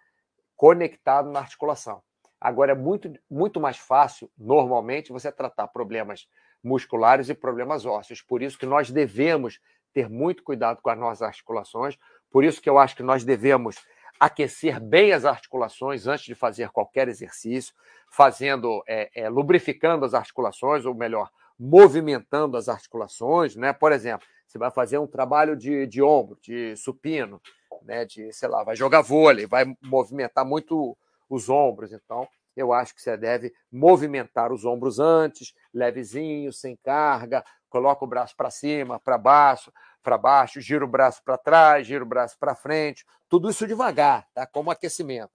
conectado 0.56 1.30
na 1.30 1.40
articulação. 1.40 2.02
Agora, 2.42 2.72
é 2.72 2.76
muito, 2.76 3.14
muito 3.30 3.60
mais 3.60 3.78
fácil, 3.78 4.30
normalmente, 4.38 5.12
você 5.12 5.32
tratar 5.32 5.68
problemas 5.68 6.28
musculares 6.64 7.30
e 7.30 7.34
problemas 7.34 7.86
ósseos. 7.86 8.22
Por 8.22 8.42
isso 8.42 8.58
que 8.58 8.66
nós 8.66 8.90
devemos 8.92 9.62
ter 9.94 10.10
muito 10.10 10.44
cuidado 10.44 10.82
com 10.82 10.90
as 10.90 10.98
nossas 10.98 11.22
articulações. 11.22 11.98
Por 12.30 12.44
isso 12.44 12.62
que 12.62 12.70
eu 12.70 12.78
acho 12.78 12.96
que 12.96 13.04
nós 13.04 13.24
devemos 13.24 13.78
aquecer 14.20 14.80
bem 14.80 15.14
as 15.14 15.24
articulações 15.24 16.06
antes 16.06 16.26
de 16.26 16.36
fazer 16.36 16.70
qualquer 16.70 17.08
exercício, 17.08 17.74
fazendo, 18.10 18.84
é, 18.88 19.10
é, 19.16 19.30
lubrificando 19.30 20.06
as 20.06 20.14
articulações, 20.14 20.86
ou 20.86 20.94
melhor, 20.94 21.30
movimentando 21.58 22.58
as 22.58 22.68
articulações, 22.68 23.56
né? 23.56 23.72
Por 23.72 23.92
exemplo, 23.92 24.28
você 24.46 24.58
vai 24.58 24.72
fazer 24.72 24.98
um 24.98 25.08
trabalho 25.08 25.56
de, 25.56 25.86
de 25.88 26.02
ombro, 26.02 26.38
de 26.42 26.76
supino, 26.76 27.42
né? 27.84 28.04
De, 28.06 28.34
sei 28.34 28.50
lá, 28.50 28.64
vai 28.64 28.76
jogar 28.76 29.02
vôlei, 29.02 29.46
vai 29.46 29.66
movimentar 29.82 30.46
muito 30.46 30.98
os 31.30 31.50
ombros, 31.50 31.94
então 31.94 32.28
eu 32.56 32.74
acho 32.74 32.94
que 32.94 33.02
você 33.02 33.16
deve 33.16 33.54
movimentar 33.72 34.52
os 34.52 34.66
ombros 34.66 35.00
antes, 35.00 35.54
levezinho, 35.74 36.52
sem 36.52 36.76
carga, 36.76 37.44
coloca 37.70 38.04
o 38.04 38.08
braço 38.08 38.36
para 38.36 38.50
cima, 38.50 39.00
para 39.00 39.18
baixo, 39.18 39.72
para 40.10 40.18
baixo, 40.18 40.60
gira 40.60 40.84
o 40.84 40.88
braço 40.88 41.22
para 41.24 41.38
trás, 41.38 41.86
gira 41.86 42.04
o 42.04 42.08
braço 42.08 42.36
para 42.40 42.56
frente, 42.56 43.06
tudo 43.30 43.48
isso 43.48 43.68
devagar, 43.68 44.28
tá? 44.34 44.48
Como 44.48 44.72
aquecimento. 44.72 45.30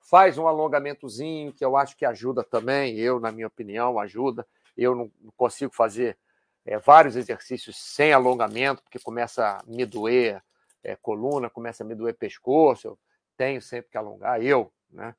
Faz 0.00 0.38
um 0.38 0.48
alongamentozinho, 0.48 1.52
que 1.52 1.62
eu 1.62 1.76
acho 1.76 1.94
que 1.94 2.06
ajuda 2.06 2.42
também, 2.42 2.96
eu, 2.98 3.20
na 3.20 3.30
minha 3.30 3.46
opinião, 3.46 3.98
ajuda. 3.98 4.46
Eu 4.74 4.94
não 4.94 5.12
consigo 5.36 5.74
fazer 5.74 6.16
é, 6.64 6.78
vários 6.78 7.16
exercícios 7.16 7.76
sem 7.76 8.14
alongamento, 8.14 8.82
porque 8.82 8.98
começa 8.98 9.58
a 9.58 9.62
me 9.66 9.84
doer 9.84 10.42
é, 10.82 10.96
coluna, 10.96 11.50
começa 11.50 11.84
a 11.84 11.86
me 11.86 11.94
doer 11.94 12.14
pescoço, 12.14 12.88
eu 12.88 12.98
tenho 13.36 13.60
sempre 13.60 13.90
que 13.90 13.98
alongar, 13.98 14.42
eu, 14.42 14.72
né? 14.90 15.14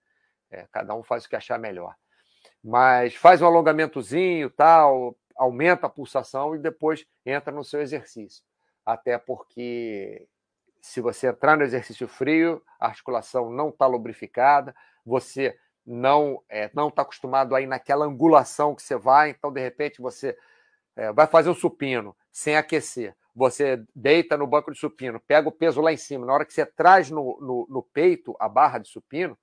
É, 0.49 0.65
cada 0.71 0.95
um 0.95 1.03
faz 1.03 1.25
o 1.25 1.29
que 1.29 1.35
achar 1.35 1.59
melhor. 1.59 1.95
Mas 2.63 3.13
faz 3.13 3.39
um 3.39 3.45
alongamentozinho, 3.45 4.49
tal, 4.49 5.15
aumenta 5.35 5.85
a 5.85 5.91
pulsação 5.91 6.55
e 6.55 6.57
depois 6.57 7.05
entra 7.23 7.53
no 7.53 7.63
seu 7.63 7.81
exercício. 7.81 8.43
Até 8.85 9.17
porque 9.17 10.27
se 10.81 11.01
você 11.01 11.27
entrar 11.27 11.57
no 11.57 11.63
exercício 11.63 12.07
frio, 12.07 12.61
a 12.79 12.87
articulação 12.87 13.49
não 13.49 13.69
está 13.69 13.87
lubrificada, 13.87 14.75
você 15.03 15.57
não 15.85 16.43
é, 16.49 16.69
não 16.73 16.89
está 16.89 17.01
acostumado 17.01 17.55
aí 17.55 17.65
naquela 17.65 18.05
angulação 18.05 18.75
que 18.75 18.81
você 18.81 18.95
vai, 18.95 19.31
então 19.31 19.51
de 19.51 19.61
repente 19.61 20.01
você 20.01 20.37
é, 20.95 21.11
vai 21.11 21.27
fazer 21.27 21.49
um 21.49 21.55
supino 21.55 22.15
sem 22.31 22.55
aquecer. 22.55 23.15
Você 23.35 23.83
deita 23.93 24.37
no 24.37 24.47
banco 24.47 24.71
de 24.71 24.79
supino, 24.79 25.19
pega 25.19 25.49
o 25.49 25.51
peso 25.51 25.81
lá 25.81 25.91
em 25.91 25.97
cima. 25.97 26.25
Na 26.25 26.33
hora 26.33 26.45
que 26.45 26.53
você 26.53 26.65
traz 26.65 27.09
no, 27.11 27.37
no, 27.41 27.67
no 27.69 27.83
peito 27.83 28.35
a 28.39 28.47
barra 28.47 28.79
de 28.79 28.87
supino, 28.87 29.37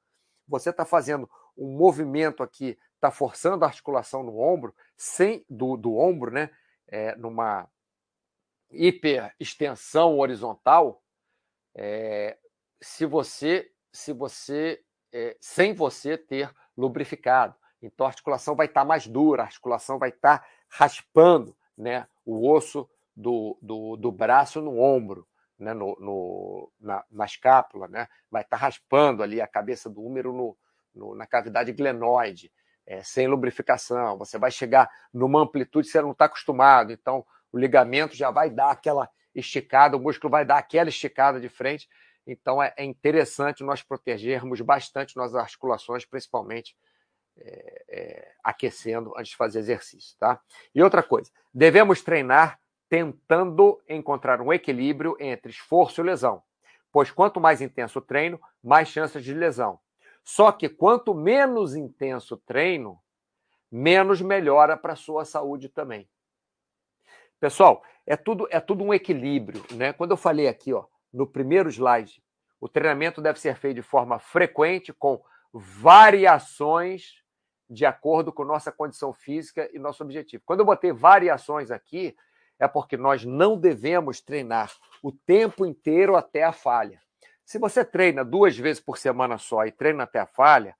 você 0.48 0.70
está 0.70 0.84
fazendo 0.84 1.28
um 1.56 1.76
movimento 1.76 2.42
aqui, 2.42 2.78
está 2.94 3.10
forçando 3.10 3.64
a 3.64 3.68
articulação 3.68 4.22
no 4.22 4.38
ombro, 4.38 4.74
sem 4.96 5.44
do, 5.48 5.76
do 5.76 5.96
ombro, 5.96 6.30
né? 6.30 6.50
É, 6.88 7.14
numa 7.16 7.68
hiperextensão 8.72 10.18
horizontal, 10.18 11.02
é, 11.74 12.36
se 12.80 13.06
você, 13.06 13.70
se 13.92 14.12
você 14.12 14.82
é, 15.12 15.36
sem 15.40 15.74
você 15.74 16.16
ter 16.16 16.50
lubrificado. 16.76 17.54
Então 17.80 18.06
a 18.06 18.08
articulação 18.08 18.54
vai 18.54 18.66
estar 18.66 18.82
tá 18.82 18.86
mais 18.86 19.06
dura, 19.06 19.42
a 19.42 19.46
articulação 19.46 19.98
vai 19.98 20.10
estar 20.10 20.38
tá 20.38 20.46
raspando 20.68 21.56
né, 21.76 22.06
o 22.24 22.50
osso 22.50 22.88
do, 23.14 23.58
do, 23.60 23.96
do 23.96 24.10
braço 24.10 24.60
no 24.60 24.80
ombro 24.80 25.26
né, 25.62 25.72
no, 25.72 25.96
no 26.00 26.72
na, 26.80 27.04
na, 27.10 27.24
escápula, 27.24 27.86
né, 27.88 28.08
vai 28.30 28.42
estar 28.42 28.58
tá 28.58 28.62
raspando 28.62 29.22
ali 29.22 29.40
a 29.40 29.46
cabeça 29.46 29.88
do 29.88 30.02
húmero 30.02 30.32
no, 30.32 30.56
no, 30.94 31.14
na 31.14 31.26
cavidade 31.26 31.72
glenoide, 31.72 32.52
é, 32.84 33.02
sem 33.02 33.28
lubrificação. 33.28 34.18
Você 34.18 34.38
vai 34.38 34.50
chegar 34.50 34.90
numa 35.12 35.40
amplitude 35.40 35.86
que 35.86 35.92
você 35.92 36.02
não 36.02 36.10
está 36.10 36.24
acostumado, 36.24 36.92
então 36.92 37.24
o 37.52 37.58
ligamento 37.58 38.14
já 38.16 38.30
vai 38.30 38.50
dar 38.50 38.70
aquela 38.70 39.08
esticada, 39.34 39.96
o 39.96 40.00
músculo 40.00 40.30
vai 40.30 40.44
dar 40.44 40.58
aquela 40.58 40.88
esticada 40.88 41.40
de 41.40 41.48
frente, 41.48 41.88
Então 42.26 42.62
é, 42.62 42.72
é 42.76 42.84
interessante 42.84 43.64
nós 43.64 43.82
protegermos 43.82 44.60
bastante 44.60 45.16
nossas 45.16 45.36
articulações, 45.36 46.04
principalmente 46.04 46.76
é, 47.36 47.84
é, 47.88 48.32
aquecendo 48.44 49.12
antes 49.16 49.30
de 49.30 49.36
fazer 49.36 49.58
exercício, 49.58 50.16
tá? 50.18 50.40
E 50.74 50.82
outra 50.82 51.02
coisa, 51.02 51.30
devemos 51.52 52.02
treinar 52.02 52.60
tentando 52.88 53.80
encontrar 53.88 54.40
um 54.42 54.52
equilíbrio 54.52 55.16
entre 55.18 55.50
esforço 55.50 56.00
e 56.00 56.04
lesão, 56.04 56.42
pois 56.92 57.10
quanto 57.10 57.40
mais 57.40 57.62
intenso 57.62 57.98
o 57.98 58.02
treino, 58.02 58.38
mais 58.62 58.88
chances 58.88 59.24
de 59.24 59.32
lesão. 59.32 59.80
Só 60.22 60.52
que 60.52 60.68
quanto 60.68 61.14
menos 61.14 61.74
intenso 61.74 62.34
o 62.34 62.36
treino, 62.36 63.00
menos 63.70 64.20
melhora 64.20 64.76
para 64.76 64.92
a 64.92 64.96
sua 64.96 65.24
saúde 65.24 65.70
também. 65.70 66.06
Pessoal, 67.42 67.82
é 68.06 68.16
tudo 68.16 68.46
é 68.52 68.60
tudo 68.60 68.84
um 68.84 68.94
equilíbrio, 68.94 69.64
né? 69.72 69.92
Quando 69.92 70.12
eu 70.12 70.16
falei 70.16 70.46
aqui, 70.46 70.72
ó, 70.72 70.84
no 71.12 71.26
primeiro 71.26 71.68
slide, 71.68 72.22
o 72.60 72.68
treinamento 72.68 73.20
deve 73.20 73.40
ser 73.40 73.56
feito 73.56 73.74
de 73.74 73.82
forma 73.82 74.20
frequente 74.20 74.92
com 74.92 75.20
variações 75.52 77.20
de 77.68 77.84
acordo 77.84 78.32
com 78.32 78.44
nossa 78.44 78.70
condição 78.70 79.12
física 79.12 79.68
e 79.74 79.78
nosso 79.80 80.04
objetivo. 80.04 80.40
Quando 80.46 80.60
eu 80.60 80.64
botei 80.64 80.92
variações 80.92 81.72
aqui, 81.72 82.14
é 82.60 82.68
porque 82.68 82.96
nós 82.96 83.24
não 83.24 83.58
devemos 83.58 84.20
treinar 84.20 84.70
o 85.02 85.10
tempo 85.10 85.66
inteiro 85.66 86.14
até 86.14 86.44
a 86.44 86.52
falha. 86.52 87.02
Se 87.44 87.58
você 87.58 87.84
treina 87.84 88.24
duas 88.24 88.56
vezes 88.56 88.80
por 88.80 88.96
semana 88.96 89.36
só 89.36 89.66
e 89.66 89.72
treina 89.72 90.04
até 90.04 90.20
a 90.20 90.26
falha, 90.26 90.76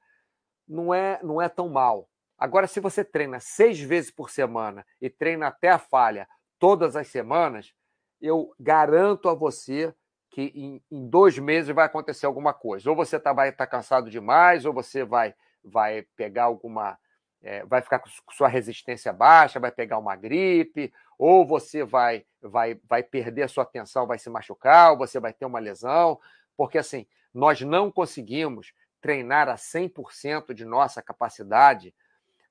não 0.69 0.95
é, 0.95 1.19
não 1.25 1.43
é 1.43 1.49
tão 1.49 1.69
mal. 1.69 2.09
Agora, 2.39 2.69
se 2.69 2.79
você 2.79 3.05
treina 3.05 3.41
seis 3.41 3.81
vezes 3.81 4.13
por 4.13 4.31
semana 4.31 4.87
e 5.01 5.11
treina 5.11 5.49
até 5.49 5.69
a 5.69 5.79
falha 5.81 6.29
todas 6.63 6.95
as 6.95 7.09
semanas, 7.09 7.75
eu 8.21 8.55
garanto 8.57 9.29
a 9.29 9.35
você 9.35 9.93
que 10.31 10.53
em, 10.55 10.81
em 10.93 11.09
dois 11.09 11.37
meses 11.37 11.75
vai 11.75 11.87
acontecer 11.87 12.25
alguma 12.25 12.55
coisa. 12.55 12.89
Ou 12.89 12.95
você 12.95 13.19
tá, 13.19 13.33
vai 13.33 13.49
estar 13.49 13.67
tá 13.67 13.71
cansado 13.71 14.09
demais, 14.09 14.65
ou 14.65 14.73
você 14.73 15.03
vai, 15.03 15.35
vai 15.65 16.03
pegar 16.15 16.45
alguma. 16.45 16.97
É, 17.43 17.65
vai 17.65 17.83
ficar 17.83 17.99
com 17.99 18.09
sua 18.31 18.47
resistência 18.47 19.13
baixa, 19.13 19.59
vai 19.59 19.73
pegar 19.73 19.99
uma 19.99 20.15
gripe, 20.15 20.95
ou 21.19 21.45
você 21.45 21.83
vai, 21.83 22.25
vai, 22.41 22.81
vai 22.89 23.03
perder 23.03 23.43
a 23.43 23.49
sua 23.49 23.65
atenção, 23.65 24.07
vai 24.07 24.21
se 24.21 24.31
machucar, 24.31 24.93
ou 24.93 24.99
você 24.99 25.19
vai 25.19 25.33
ter 25.33 25.45
uma 25.45 25.59
lesão, 25.59 26.21
porque 26.57 26.79
assim, 26.79 27.05
nós 27.35 27.61
não 27.61 27.91
conseguimos 27.91 28.73
treinar 29.01 29.49
a 29.49 29.57
100% 29.57 30.55
de 30.55 30.65
nossa 30.65 31.03
capacidade 31.03 31.93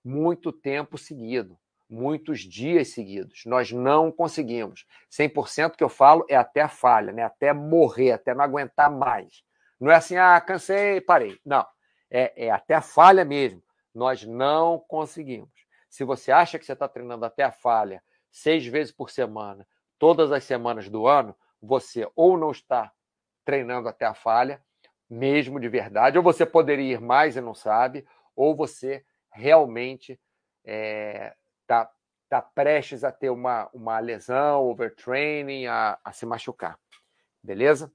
muito 0.04 0.52
tempo 0.52 0.98
seguido 0.98 1.58
muitos 1.92 2.40
dias 2.40 2.88
seguidos. 2.90 3.44
Nós 3.46 3.72
não 3.72 4.12
conseguimos. 4.12 4.86
100% 5.12 5.76
que 5.76 5.84
eu 5.84 5.90
falo 5.90 6.26
é 6.30 6.38
até 6.38 6.62
a 6.62 6.70
falha, 6.70 7.12
né? 7.12 7.24
até 7.24 7.52
morrer, 7.52 8.14
até 8.14 8.34
não 8.34 8.44
aguentar 8.44 8.90
mais. 8.90 9.44
Não 9.80 9.92
é 9.92 9.96
assim, 9.96 10.16
ah, 10.16 10.40
cansei, 10.40 11.02
parei. 11.02 11.38
Não. 11.46 11.66
É, 12.10 12.46
é 12.48 12.52
até 12.52 12.76
a 12.76 12.82
falha 12.82 13.26
mesmo. 13.26 13.62
Nós 13.94 14.24
não 14.24 14.80
conseguimos. 14.88 15.52
Se 15.90 16.06
você 16.06 16.32
acha 16.32 16.58
que 16.58 16.66
você 16.66 16.72
está 16.72 16.88
treinando 16.88 17.26
até 17.26 17.44
a 17.44 17.52
falha 17.52 18.02
seis 18.32 18.66
vezes 18.66 18.94
por 18.94 19.10
semana, 19.10 19.68
todas 20.00 20.32
as 20.32 20.46
semanas 20.46 20.88
do 20.88 21.06
ano, 21.08 21.36
você 21.62 22.10
ou 22.16 22.38
não 22.38 22.52
está 22.52 22.92
treinando 23.44 23.90
até 23.90 24.06
a 24.06 24.14
falha, 24.14 24.64
mesmo 25.10 25.60
de 25.60 25.68
verdade, 25.68 26.18
ou 26.18 26.24
você 26.24 26.46
poderia 26.46 26.94
ir 26.94 27.02
mais 27.02 27.36
e 27.36 27.42
não 27.42 27.54
sabe, 27.54 28.08
ou 28.34 28.56
você 28.56 29.04
realmente 29.30 30.18
é, 30.64 31.36
está 31.72 31.90
tá 32.28 32.42
prestes 32.42 33.04
a 33.04 33.12
ter 33.12 33.30
uma, 33.30 33.70
uma 33.74 34.00
lesão, 34.00 34.66
overtraining, 34.70 35.68
a, 35.68 35.98
a 36.04 36.12
se 36.12 36.26
machucar. 36.26 36.78
Beleza? 37.42 37.92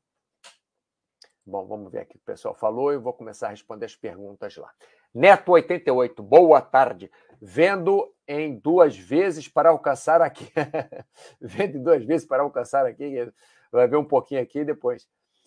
Bom, 1.45 1.65
vamos 1.67 1.93
ver 1.93 2.01
aqui 2.01 2.17
o 2.17 2.19
que 2.19 2.23
o 2.23 2.27
pessoal 2.27 2.55
falou 2.55 2.93
e 2.93 2.99
vou 2.99 3.13
começar 3.13 3.49
a 3.49 3.51
responder 3.51 3.85
as 3.85 3.95
perguntas 3.95 4.57
lá. 4.57 4.71
Neto88, 5.15 6.21
boa 6.21 6.61
tarde. 6.61 7.11
Vendo 7.41 8.13
em 8.27 8.59
duas 8.59 8.97
vezes 8.97 9.47
para 9.47 9.71
alcançar 9.71 10.21
aqui. 10.21 10.51
Vendo 11.41 11.77
em 11.77 11.83
duas 11.83 12.05
vezes 12.05 12.27
para 12.27 12.43
alcançar 12.43 12.85
aqui. 12.85 13.31
Vai 13.71 13.87
ver 13.87 13.97
um 13.97 14.05
pouquinho 14.05 14.43
aqui 14.43 14.65
depois. 14.65 15.07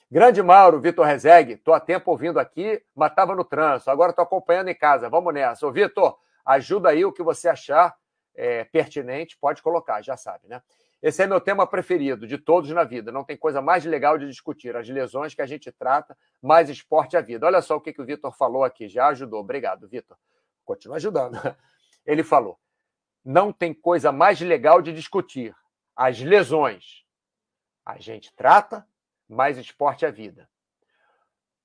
Grande 0.10 0.42
Mauro, 0.42 0.80
Vitor 0.80 1.06
Rezegue, 1.06 1.54
estou 1.54 1.74
há 1.74 1.80
tempo 1.80 2.10
ouvindo 2.10 2.40
aqui, 2.40 2.82
mas 2.96 3.12
estava 3.12 3.36
no 3.36 3.44
trânsito. 3.44 3.92
Agora 3.92 4.12
estou 4.12 4.24
acompanhando 4.24 4.70
em 4.70 4.76
casa. 4.76 5.10
Vamos 5.10 5.34
nessa. 5.34 5.68
Ô, 5.68 5.72
Vitor, 5.72 6.18
ajuda 6.46 6.90
aí 6.90 7.04
o 7.06 7.12
que 7.12 7.22
você 7.22 7.50
achar 7.50 7.96
é, 8.36 8.64
pertinente, 8.64 9.38
pode 9.40 9.62
colocar, 9.62 10.02
já 10.02 10.16
sabe, 10.18 10.48
né? 10.48 10.62
Esse 11.02 11.24
é 11.24 11.28
meu 11.28 11.40
tema 11.40 11.66
preferido 11.66 12.28
de 12.28 12.38
todos 12.38 12.70
na 12.72 12.84
vida. 12.84 13.12
Não 13.12 13.24
tem 13.24 13.38
coisa 13.38 13.62
mais 13.62 13.86
legal 13.86 14.18
de 14.18 14.28
discutir. 14.28 14.76
As 14.76 14.88
lesões 14.90 15.34
que 15.34 15.42
a 15.42 15.46
gente 15.46 15.72
trata, 15.72 16.18
mais 16.42 16.70
esporte 16.70 17.16
a 17.16 17.22
vida. 17.22 17.46
Olha 17.46 17.62
só 17.62 17.78
o 17.78 17.82
que, 17.82 17.94
que 17.94 18.02
o 18.02 18.06
Vitor 18.06 18.36
falou 18.36 18.66
aqui. 18.66 18.90
Já 18.90 19.08
ajudou. 19.08 19.40
Obrigado, 19.40 19.88
Vitor. 19.88 20.18
Continua 20.66 20.98
ajudando. 20.98 21.36
Ele 22.06 22.22
falou: 22.22 22.60
não 23.24 23.54
tem 23.54 23.74
coisa 23.74 24.12
mais 24.12 24.42
legal 24.42 24.82
de 24.82 24.94
discutir. 24.94 25.56
As 25.96 26.20
lesões. 26.20 27.06
A 27.86 27.98
gente 27.98 28.34
trata, 28.36 28.86
mais 29.28 29.58
esporte 29.58 30.06
a 30.06 30.12
vida. 30.12 30.50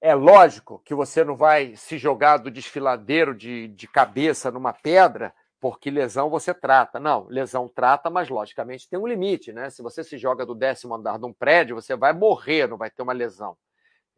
É 0.00 0.14
lógico 0.14 0.81
que 0.85 0.94
você 0.94 1.24
não 1.24 1.37
vai 1.37 1.77
se 1.77 1.98
jogar 1.98 2.37
do 2.37 2.50
desfiladeiro 2.50 3.35
de, 3.35 3.68
de 3.68 3.88
cabeça 3.88 4.50
numa 4.50 4.72
pedra 4.72 5.35
porque 5.64 5.90
lesão 5.90 6.29
você 6.29 6.53
trata. 6.53 7.00
Não, 7.00 7.27
lesão 7.27 7.66
trata, 7.66 8.11
mas 8.11 8.29
logicamente 8.29 8.87
tem 8.87 8.98
um 8.98 9.07
limite, 9.07 9.50
né? 9.50 9.70
Se 9.70 9.81
você 9.81 10.05
se 10.05 10.18
joga 10.18 10.44
do 10.44 10.55
décimo 10.55 10.94
andar 10.94 11.18
de 11.18 11.24
um 11.24 11.33
prédio, 11.33 11.74
você 11.74 11.96
vai 11.96 12.12
morrer, 12.12 12.68
não 12.68 12.77
vai 12.77 12.90
ter 12.90 13.00
uma 13.00 13.14
lesão. 13.14 13.57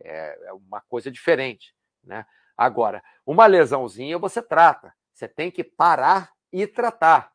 É, 0.00 0.48
é 0.48 0.52
uma 0.52 0.80
coisa 0.80 1.09
diferente, 1.09 1.72
né? 2.02 2.26
Agora, 2.56 3.00
uma 3.24 3.46
lesãozinha 3.46 4.18
você 4.18 4.42
trata. 4.42 4.92
Você 5.12 5.28
tem 5.28 5.48
que 5.48 5.62
parar 5.62 6.32
e 6.52 6.66
tratar. 6.66 7.30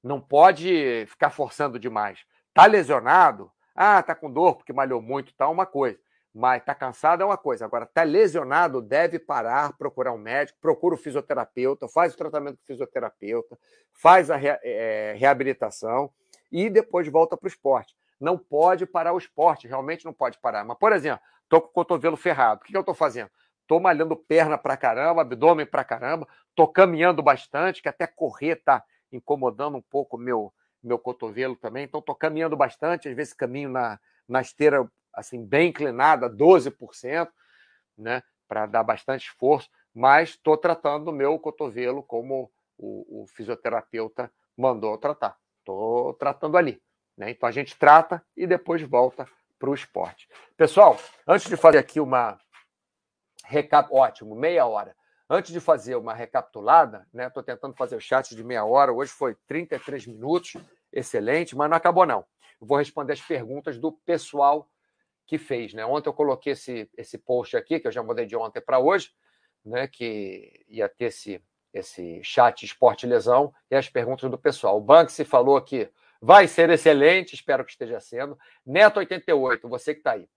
Não 0.00 0.20
pode 0.20 1.04
ficar 1.08 1.30
forçando 1.30 1.76
demais. 1.76 2.20
Tá 2.54 2.66
lesionado? 2.66 3.50
Ah, 3.74 4.00
tá 4.00 4.14
com 4.14 4.30
dor 4.30 4.58
porque 4.58 4.72
malhou 4.72 5.02
muito, 5.02 5.34
tá 5.34 5.48
uma 5.48 5.66
coisa 5.66 5.98
mas 6.34 6.60
está 6.60 6.74
cansado 6.74 7.22
é 7.22 7.24
uma 7.24 7.36
coisa. 7.36 7.64
Agora, 7.64 7.84
está 7.84 8.02
lesionado, 8.02 8.82
deve 8.82 9.20
parar, 9.20 9.76
procurar 9.78 10.12
um 10.12 10.18
médico, 10.18 10.58
procura 10.60 10.96
o 10.96 10.98
fisioterapeuta, 10.98 11.86
faz 11.88 12.12
o 12.12 12.16
tratamento 12.16 12.56
com 12.56 12.64
o 12.64 12.66
fisioterapeuta, 12.66 13.56
faz 13.92 14.30
a 14.32 14.38
é, 14.42 15.14
reabilitação 15.16 16.10
e 16.50 16.68
depois 16.68 17.06
volta 17.06 17.36
para 17.36 17.46
o 17.46 17.48
esporte. 17.48 17.94
Não 18.20 18.36
pode 18.36 18.84
parar 18.84 19.12
o 19.12 19.18
esporte, 19.18 19.68
realmente 19.68 20.04
não 20.04 20.12
pode 20.12 20.38
parar. 20.38 20.64
Mas, 20.64 20.76
por 20.76 20.92
exemplo, 20.92 21.20
estou 21.44 21.60
com 21.60 21.68
o 21.68 21.72
cotovelo 21.72 22.16
ferrado. 22.16 22.60
O 22.60 22.64
que, 22.64 22.72
que 22.72 22.76
eu 22.76 22.80
estou 22.80 22.94
fazendo? 22.94 23.30
Estou 23.62 23.78
malhando 23.78 24.16
perna 24.16 24.58
para 24.58 24.76
caramba, 24.76 25.22
abdômen 25.22 25.66
para 25.66 25.84
caramba, 25.84 26.26
estou 26.50 26.66
caminhando 26.66 27.22
bastante, 27.22 27.80
que 27.80 27.88
até 27.88 28.06
correr 28.06 28.58
está 28.58 28.82
incomodando 29.12 29.76
um 29.76 29.82
pouco 29.82 30.18
meu 30.18 30.52
meu 30.82 30.98
cotovelo 30.98 31.56
também. 31.56 31.84
Então, 31.84 32.00
estou 32.00 32.14
caminhando 32.14 32.54
bastante, 32.56 33.08
às 33.08 33.16
vezes 33.16 33.32
caminho 33.32 33.70
na, 33.70 33.98
na 34.28 34.42
esteira 34.42 34.86
assim 35.14 35.44
bem 35.44 35.68
inclinada, 35.68 36.28
12%, 36.28 37.28
né, 37.96 38.22
para 38.48 38.66
dar 38.66 38.82
bastante 38.82 39.26
esforço, 39.26 39.68
mas 39.94 40.30
estou 40.30 40.56
tratando 40.56 41.08
o 41.08 41.12
meu 41.12 41.38
cotovelo 41.38 42.02
como 42.02 42.50
o, 42.76 43.22
o 43.22 43.26
fisioterapeuta 43.28 44.30
mandou 44.56 44.98
tratar. 44.98 45.36
Estou 45.60 46.14
tratando 46.14 46.56
ali. 46.56 46.82
Né? 47.16 47.30
Então 47.30 47.48
a 47.48 47.52
gente 47.52 47.78
trata 47.78 48.24
e 48.36 48.46
depois 48.46 48.82
volta 48.82 49.26
para 49.58 49.70
o 49.70 49.74
esporte. 49.74 50.28
Pessoal, 50.56 50.98
antes 51.26 51.48
de 51.48 51.56
fazer 51.56 51.78
aqui 51.78 52.00
uma 52.00 52.38
recap, 53.44 53.88
ótimo, 53.92 54.34
meia 54.34 54.66
hora. 54.66 54.94
Antes 55.28 55.52
de 55.52 55.60
fazer 55.60 55.96
uma 55.96 56.12
recapitulada, 56.12 57.06
né? 57.12 57.28
Estou 57.28 57.42
tentando 57.42 57.74
fazer 57.74 57.96
o 57.96 58.00
chat 58.00 58.36
de 58.36 58.44
meia 58.44 58.64
hora. 58.64 58.92
Hoje 58.92 59.10
foi 59.10 59.34
33 59.46 60.06
minutos, 60.06 60.54
excelente, 60.92 61.56
mas 61.56 61.70
não 61.70 61.76
acabou 61.76 62.04
não. 62.04 62.24
vou 62.60 62.76
responder 62.76 63.14
as 63.14 63.20
perguntas 63.20 63.78
do 63.78 63.90
pessoal 63.90 64.68
que 65.26 65.38
fez. 65.38 65.72
Né? 65.74 65.84
Ontem 65.84 66.08
eu 66.08 66.14
coloquei 66.14 66.52
esse, 66.52 66.88
esse 66.96 67.18
post 67.18 67.56
aqui, 67.56 67.80
que 67.80 67.86
eu 67.86 67.92
já 67.92 68.02
mudei 68.02 68.26
de 68.26 68.36
ontem 68.36 68.60
para 68.60 68.78
hoje, 68.78 69.10
né? 69.64 69.86
que 69.88 70.64
ia 70.68 70.88
ter 70.88 71.06
esse, 71.06 71.42
esse 71.72 72.22
chat 72.22 72.64
esporte 72.64 73.06
lesão 73.06 73.52
e 73.70 73.76
as 73.76 73.88
perguntas 73.88 74.30
do 74.30 74.38
pessoal. 74.38 74.76
O 74.76 74.80
Banksy 74.80 75.24
falou 75.24 75.60
que 75.60 75.90
vai 76.20 76.46
ser 76.46 76.70
excelente, 76.70 77.34
espero 77.34 77.64
que 77.64 77.72
esteja 77.72 78.00
sendo. 78.00 78.38
Neto88, 78.66 79.68
você 79.68 79.94
que 79.94 80.00
está 80.00 80.12
aí. 80.12 80.28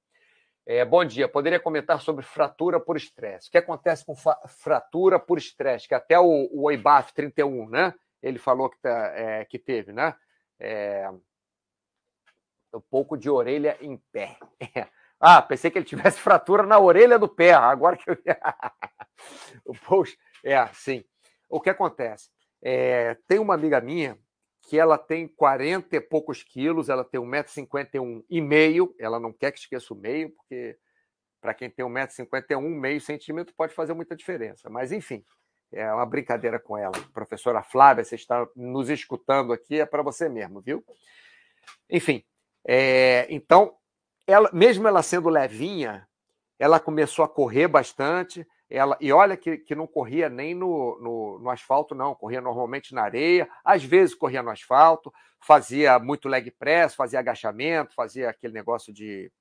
É, 0.70 0.84
bom 0.84 1.06
dia, 1.06 1.30
poderia 1.30 1.62
comentar 1.62 2.02
sobre 2.02 2.26
fratura 2.26 2.78
por 2.78 2.98
estresse. 2.98 3.48
O 3.48 3.52
que 3.52 3.58
acontece 3.58 4.06
com 4.06 4.14
fratura 4.48 5.18
por 5.18 5.38
estresse? 5.38 5.88
Que 5.88 5.96
até 5.96 6.20
o, 6.20 6.50
o 6.52 6.70
EIBAF 6.70 7.14
31, 7.14 7.70
né? 7.70 7.94
Ele 8.22 8.38
falou 8.38 8.70
que, 8.70 8.78
tá, 8.82 9.14
é, 9.16 9.46
que 9.46 9.58
teve, 9.58 9.94
né? 9.94 10.14
É, 10.60 11.10
um 12.78 12.82
pouco 12.90 13.18
de 13.18 13.30
orelha 13.30 13.78
em 13.82 13.98
pé. 14.12 14.38
Ah, 15.20 15.42
pensei 15.42 15.72
que 15.72 15.80
ele 15.80 15.86
tivesse 15.86 16.20
fratura 16.22 16.64
na 16.64 16.80
orelha 16.80 17.18
do 17.18 17.28
pé. 17.28 17.52
Agora 17.54 17.98
que 17.98 18.08
eu. 18.10 18.16
Poxa, 19.88 20.16
é, 20.44 20.66
sim. 20.74 21.04
O 21.50 21.60
que 21.60 21.72
acontece? 21.72 22.30
É, 22.62 23.16
tem 23.28 23.40
uma 23.40 23.56
amiga 23.56 23.82
minha 23.82 24.18
que 24.70 24.78
ela 24.78 24.98
tem 24.98 25.28
40 25.28 25.96
e 25.96 26.02
poucos 26.02 26.44
quilos, 26.44 26.90
ela 26.90 27.04
tem 27.04 27.22
1,51m 27.22 28.26
e 28.30 28.42
meio, 28.42 28.94
ela 29.00 29.20
não 29.20 29.32
quer 29.34 29.52
que 29.52 29.60
esqueça 29.60 29.94
o 29.94 29.98
meio, 29.98 30.30
porque 30.32 30.78
Para 31.42 31.54
quem 31.54 31.70
tem 31.70 31.86
1,51m, 31.86 32.62
meio 32.62 33.02
centímetro 33.02 33.54
pode 33.56 33.74
fazer 33.74 33.94
muita 33.94 34.16
diferença. 34.16 34.70
Mas, 34.70 34.92
enfim, 34.92 35.24
é 35.72 35.92
uma 35.94 36.06
brincadeira 36.06 36.60
com 36.60 36.78
ela. 36.78 36.94
Professora 37.14 37.64
Flávia, 37.64 38.04
você 38.04 38.16
está 38.16 38.48
nos 38.56 38.90
escutando 38.90 39.54
aqui, 39.54 39.80
é 39.80 39.86
para 39.86 40.04
você 40.04 40.30
mesmo, 40.30 40.62
viu? 40.62 40.84
Enfim, 41.90 42.24
é, 42.66 43.28
então, 43.30 43.76
ela, 44.26 44.50
mesmo 44.54 44.88
ela 44.88 45.02
sendo 45.02 45.30
levinha, 45.30 46.08
ela 46.60 46.80
começou 46.80 47.24
a 47.24 47.30
correr 47.30 47.68
bastante. 47.68 48.46
Ela, 48.70 48.98
e 49.00 49.12
olha 49.14 49.38
que, 49.38 49.58
que 49.58 49.76
não 49.76 49.88
corria 49.88 50.28
nem 50.28 50.54
no, 50.54 51.00
no, 51.00 51.40
no, 51.40 51.50
asfalto, 51.50 51.96
não, 51.96 52.14
corria 52.14 52.42
normalmente 52.42 52.94
na 52.94 53.04
areia, 53.04 53.48
às 53.64 53.84
vezes 53.84 54.14
corria 54.14 54.44
no 54.44 54.50
asfalto, 54.50 55.14
fazia 55.40 55.98
muito 56.00 56.28
leg 56.28 56.52
press, 56.52 56.94
fazia 56.94 57.20
agachamento, 57.20 57.96
fazia 57.96 58.30
aquele 58.30 58.54
negócio 58.54 58.94
de. 58.94 59.32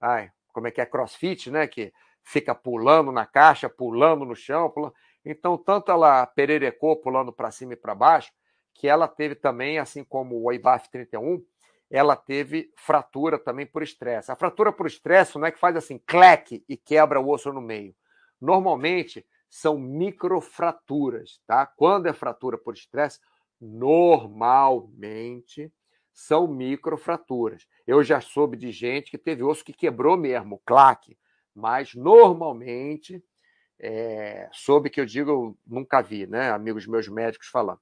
Ai, 0.00 0.30
como 0.52 0.66
é 0.66 0.70
que 0.70 0.80
é? 0.80 0.86
Crossfit, 0.86 1.50
né? 1.50 1.68
Que 1.68 1.92
fica 2.24 2.54
pulando 2.54 3.12
na 3.12 3.24
caixa, 3.24 3.68
pulando 3.68 4.24
no 4.24 4.34
chão. 4.34 4.70
Pulando. 4.70 4.94
Então, 5.24 5.56
tanto 5.56 5.92
ela 5.92 6.26
pererecou 6.26 6.96
pulando 6.96 7.32
para 7.32 7.50
cima 7.50 7.74
e 7.74 7.76
para 7.76 7.94
baixo, 7.94 8.32
que 8.74 8.88
ela 8.88 9.06
teve 9.06 9.34
também, 9.34 9.78
assim 9.78 10.02
como 10.02 10.42
o 10.42 10.52
IBAF 10.52 10.90
31, 10.90 11.44
ela 11.90 12.16
teve 12.16 12.70
fratura 12.76 13.38
também 13.38 13.66
por 13.66 13.82
estresse. 13.82 14.30
A 14.30 14.36
fratura 14.36 14.72
por 14.72 14.86
estresse 14.86 15.38
não 15.38 15.46
é 15.46 15.50
que 15.50 15.58
faz 15.58 15.76
assim, 15.76 16.00
cleque 16.06 16.64
e 16.68 16.76
quebra 16.76 17.20
o 17.20 17.30
osso 17.30 17.52
no 17.52 17.60
meio. 17.60 17.94
Normalmente 18.40 19.26
são 19.48 19.78
microfraturas, 19.78 21.40
tá? 21.46 21.66
Quando 21.66 22.06
é 22.06 22.12
fratura 22.12 22.58
por 22.58 22.74
estresse, 22.74 23.18
normalmente 23.60 25.72
são 26.12 26.46
microfraturas. 26.46 27.66
Eu 27.86 28.02
já 28.02 28.20
soube 28.20 28.56
de 28.56 28.70
gente 28.70 29.10
que 29.10 29.18
teve 29.18 29.42
osso 29.42 29.64
que 29.64 29.72
quebrou 29.72 30.16
mesmo, 30.16 30.60
claque, 30.66 31.16
mas 31.54 31.94
normalmente 31.94 33.22
é, 33.78 34.48
soube 34.52 34.90
que 34.90 35.00
eu 35.00 35.06
digo, 35.06 35.56
nunca 35.66 36.02
vi, 36.02 36.26
né? 36.26 36.50
Amigos 36.50 36.86
meus 36.86 37.08
médicos 37.08 37.48
falando. 37.48 37.80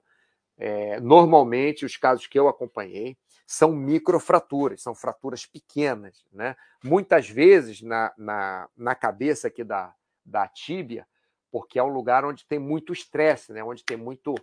É, 0.58 1.00
normalmente, 1.00 1.84
os 1.84 1.96
casos 1.96 2.26
que 2.26 2.38
eu 2.38 2.48
acompanhei 2.48 3.16
são 3.46 3.72
microfraturas, 3.72 4.82
são 4.82 4.94
fraturas 4.94 5.46
pequenas. 5.46 6.26
Né? 6.32 6.56
Muitas 6.82 7.30
vezes 7.30 7.80
na, 7.80 8.12
na, 8.18 8.68
na 8.76 8.94
cabeça 8.94 9.48
aqui 9.48 9.62
da, 9.62 9.94
da 10.24 10.48
tíbia, 10.48 11.06
porque 11.50 11.78
é 11.78 11.82
um 11.82 11.92
lugar 11.92 12.24
onde 12.24 12.44
tem 12.44 12.58
muito 12.58 12.92
estresse, 12.92 13.52
né? 13.52 13.62
onde 13.62 13.84
tem 13.84 13.96
muito 13.96 14.34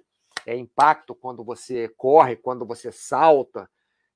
é, 0.46 0.56
impacto 0.56 1.14
quando 1.14 1.44
você 1.44 1.90
corre, 1.98 2.38
quando 2.38 2.66
você 2.66 2.92
salta. 2.92 3.70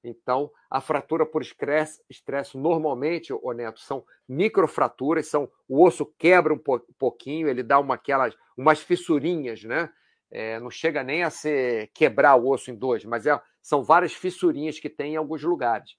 Então, 0.04 0.50
a 0.70 0.80
fratura 0.80 1.26
por 1.26 1.42
estresse, 1.42 2.02
estresse 2.10 2.58
normalmente, 2.58 3.34
ô 3.34 3.52
Neto, 3.52 3.82
são 3.82 4.06
microfraturas, 4.28 5.28
são 5.28 5.52
o 5.68 5.84
osso 5.84 6.06
quebra 6.18 6.54
um 6.54 6.62
pouquinho, 6.98 7.50
ele 7.50 7.62
dá 7.62 7.78
uma, 7.78 7.96
aquelas, 7.96 8.34
umas 8.56 8.80
fissurinhas, 8.82 9.64
né? 9.64 9.90
É, 10.30 10.60
não 10.60 10.70
chega 10.70 11.04
nem 11.04 11.24
a 11.24 11.30
ser 11.30 11.90
quebrar 11.94 12.36
o 12.36 12.50
osso 12.50 12.70
em 12.70 12.76
dois, 12.76 13.06
mas 13.06 13.26
é, 13.26 13.42
são 13.68 13.84
várias 13.84 14.14
fissurinhas 14.14 14.80
que 14.80 14.90
tem 14.90 15.16
em 15.16 15.18
alguns 15.18 15.44
lugares. 15.44 15.98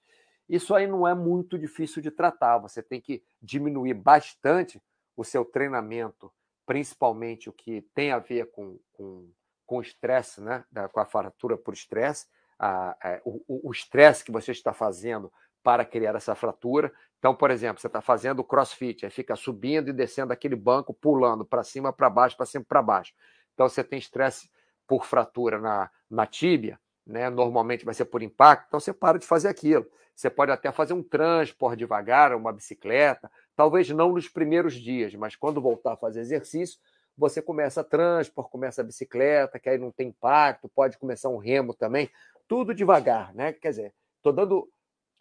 Isso 0.49 0.73
aí 0.73 0.87
não 0.87 1.07
é 1.07 1.13
muito 1.13 1.55
difícil 1.55 2.01
de 2.01 2.09
tratar. 2.09 2.57
Você 2.57 2.81
tem 2.81 2.99
que 2.99 3.21
diminuir 3.39 3.93
bastante 3.93 4.81
o 5.15 5.23
seu 5.23 5.45
treinamento, 5.45 6.33
principalmente 6.65 7.47
o 7.47 7.53
que 7.53 7.83
tem 7.93 8.11
a 8.11 8.17
ver 8.17 8.49
com, 8.49 8.79
com, 8.93 9.29
com 9.67 9.81
estresse, 9.81 10.41
né? 10.41 10.65
com 10.91 10.99
a 10.99 11.05
fratura 11.05 11.55
por 11.55 11.75
estresse, 11.75 12.25
a, 12.57 13.21
o 13.47 13.71
estresse 13.71 14.25
que 14.25 14.31
você 14.31 14.51
está 14.51 14.73
fazendo 14.73 15.31
para 15.61 15.85
criar 15.85 16.15
essa 16.15 16.33
fratura. 16.33 16.91
Então, 17.19 17.35
por 17.35 17.51
exemplo, 17.51 17.79
você 17.79 17.85
está 17.85 18.01
fazendo 18.01 18.43
crossfit, 18.43 19.05
aí 19.05 19.11
fica 19.11 19.35
subindo 19.35 19.89
e 19.89 19.93
descendo 19.93 20.33
aquele 20.33 20.55
banco, 20.55 20.91
pulando 20.91 21.45
para 21.45 21.63
cima, 21.63 21.93
para 21.93 22.09
baixo, 22.09 22.35
para 22.35 22.47
cima, 22.47 22.65
para 22.67 22.81
baixo. 22.81 23.13
Então, 23.53 23.69
você 23.69 23.83
tem 23.83 23.99
estresse 23.99 24.49
por 24.87 25.05
fratura 25.05 25.59
na, 25.59 25.91
na 26.09 26.25
tíbia, 26.25 26.79
né? 27.09 27.29
normalmente 27.29 27.83
vai 27.83 27.93
ser 27.93 28.05
por 28.05 28.21
impacto, 28.21 28.65
então 28.67 28.79
você 28.79 28.93
para 28.93 29.17
de 29.17 29.25
fazer 29.25 29.47
aquilo. 29.47 29.85
Você 30.15 30.29
pode 30.29 30.51
até 30.51 30.71
fazer 30.71 30.93
um 30.93 31.01
transporte 31.01 31.79
devagar, 31.79 32.35
uma 32.35 32.53
bicicleta, 32.53 33.31
talvez 33.55 33.89
não 33.89 34.11
nos 34.11 34.27
primeiros 34.27 34.75
dias, 34.75 35.15
mas 35.15 35.35
quando 35.35 35.61
voltar 35.61 35.93
a 35.93 35.97
fazer 35.97 36.19
exercício, 36.19 36.77
você 37.17 37.41
começa 37.41 37.83
transporte, 37.83 38.51
começa 38.51 38.81
a 38.81 38.83
bicicleta, 38.83 39.59
que 39.59 39.69
aí 39.69 39.77
não 39.77 39.91
tem 39.91 40.09
impacto, 40.09 40.69
pode 40.69 40.97
começar 40.97 41.29
um 41.29 41.37
remo 41.37 41.73
também, 41.73 42.09
tudo 42.47 42.73
devagar, 42.73 43.33
né? 43.33 43.53
Quer 43.53 43.69
dizer, 43.69 43.93
tô 44.21 44.31
dando, 44.31 44.69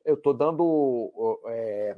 eu 0.04 0.14
estou 0.14 0.34
dando 0.34 1.40
é, 1.46 1.96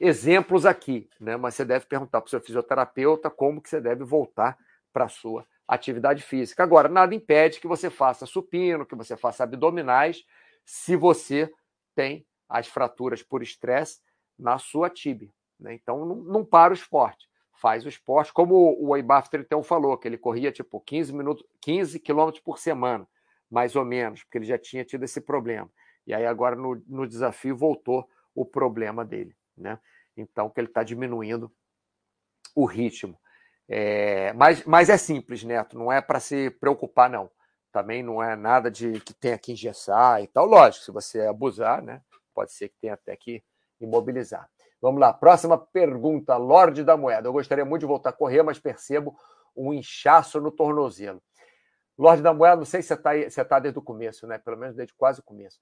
exemplos 0.00 0.64
aqui, 0.66 1.08
né? 1.20 1.36
Mas 1.36 1.54
você 1.54 1.64
deve 1.64 1.86
perguntar 1.86 2.20
para 2.20 2.26
o 2.28 2.30
seu 2.30 2.40
fisioterapeuta 2.40 3.28
como 3.28 3.60
que 3.60 3.68
você 3.68 3.80
deve 3.80 4.04
voltar 4.04 4.56
para 4.92 5.04
a 5.04 5.08
sua 5.08 5.44
atividade 5.66 6.22
física. 6.22 6.62
Agora, 6.62 6.88
nada 6.88 7.14
impede 7.14 7.60
que 7.60 7.66
você 7.66 7.90
faça 7.90 8.26
supino, 8.26 8.86
que 8.86 8.94
você 8.94 9.16
faça 9.16 9.44
abdominais, 9.44 10.24
se 10.64 10.96
você 10.96 11.50
tem 11.94 12.26
as 12.48 12.68
fraturas 12.68 13.22
por 13.22 13.42
estresse 13.42 14.00
na 14.38 14.58
sua 14.58 14.90
tíbia. 14.90 15.30
Né? 15.58 15.74
Então, 15.74 16.04
não, 16.04 16.16
não 16.16 16.44
para 16.44 16.72
o 16.72 16.76
esporte. 16.76 17.28
Faz 17.52 17.84
o 17.84 17.88
esporte, 17.88 18.32
como 18.32 18.76
o 18.78 18.96
Ibaf 18.96 19.30
31 19.30 19.62
falou, 19.62 19.96
que 19.96 20.08
ele 20.08 20.18
corria 20.18 20.52
tipo 20.52 20.80
15 20.80 21.12
minutos, 21.14 21.46
15 21.62 21.98
quilômetros 22.00 22.42
por 22.42 22.58
semana, 22.58 23.06
mais 23.50 23.76
ou 23.76 23.84
menos, 23.84 24.22
porque 24.24 24.38
ele 24.38 24.44
já 24.44 24.58
tinha 24.58 24.84
tido 24.84 25.04
esse 25.04 25.20
problema. 25.20 25.70
E 26.06 26.12
aí 26.12 26.26
agora 26.26 26.56
no, 26.56 26.82
no 26.86 27.06
desafio 27.06 27.56
voltou 27.56 28.08
o 28.34 28.44
problema 28.44 29.04
dele, 29.04 29.34
né? 29.56 29.78
Então 30.16 30.50
que 30.50 30.60
ele 30.60 30.68
está 30.68 30.82
diminuindo 30.82 31.50
o 32.54 32.66
ritmo. 32.66 33.18
É, 33.68 34.32
mas, 34.34 34.64
mas 34.64 34.88
é 34.90 34.96
simples, 34.96 35.42
Neto, 35.42 35.78
não 35.78 35.90
é 35.90 36.00
para 36.00 36.20
se 36.20 36.50
preocupar, 36.50 37.08
não. 37.08 37.30
Também 37.72 38.02
não 38.02 38.22
é 38.22 38.36
nada 38.36 38.70
de 38.70 39.00
que 39.00 39.12
tenha 39.12 39.38
que 39.38 39.52
engessar 39.52 40.22
e 40.22 40.26
tal. 40.26 40.46
Lógico, 40.46 40.84
se 40.84 40.90
você 40.92 41.22
abusar, 41.22 41.82
né, 41.82 42.00
pode 42.34 42.52
ser 42.52 42.68
que 42.68 42.76
tenha 42.80 42.94
até 42.94 43.16
que 43.16 43.42
imobilizar. 43.80 44.48
Vamos 44.80 45.00
lá, 45.00 45.12
próxima 45.12 45.56
pergunta, 45.56 46.36
Lorde 46.36 46.84
da 46.84 46.96
Moeda. 46.96 47.26
Eu 47.26 47.32
gostaria 47.32 47.64
muito 47.64 47.80
de 47.80 47.86
voltar 47.86 48.10
a 48.10 48.12
correr, 48.12 48.42
mas 48.42 48.58
percebo 48.58 49.16
um 49.56 49.72
inchaço 49.72 50.40
no 50.40 50.50
tornozelo. 50.50 51.22
Lorde 51.96 52.22
da 52.22 52.34
Moeda, 52.34 52.56
não 52.56 52.64
sei 52.64 52.82
se 52.82 52.88
você 52.88 53.26
está 53.26 53.44
tá 53.44 53.58
desde 53.58 53.78
o 53.78 53.82
começo, 53.82 54.26
né? 54.26 54.36
Pelo 54.36 54.58
menos 54.58 54.76
desde 54.76 54.92
quase 54.94 55.20
o 55.20 55.24
começo. 55.24 55.58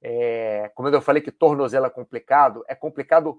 É, 0.00 0.70
como 0.74 0.88
eu 0.88 1.00
falei 1.00 1.22
que 1.22 1.32
tornozelo 1.32 1.86
é 1.86 1.90
complicado, 1.90 2.64
é 2.68 2.74
complicado 2.74 3.38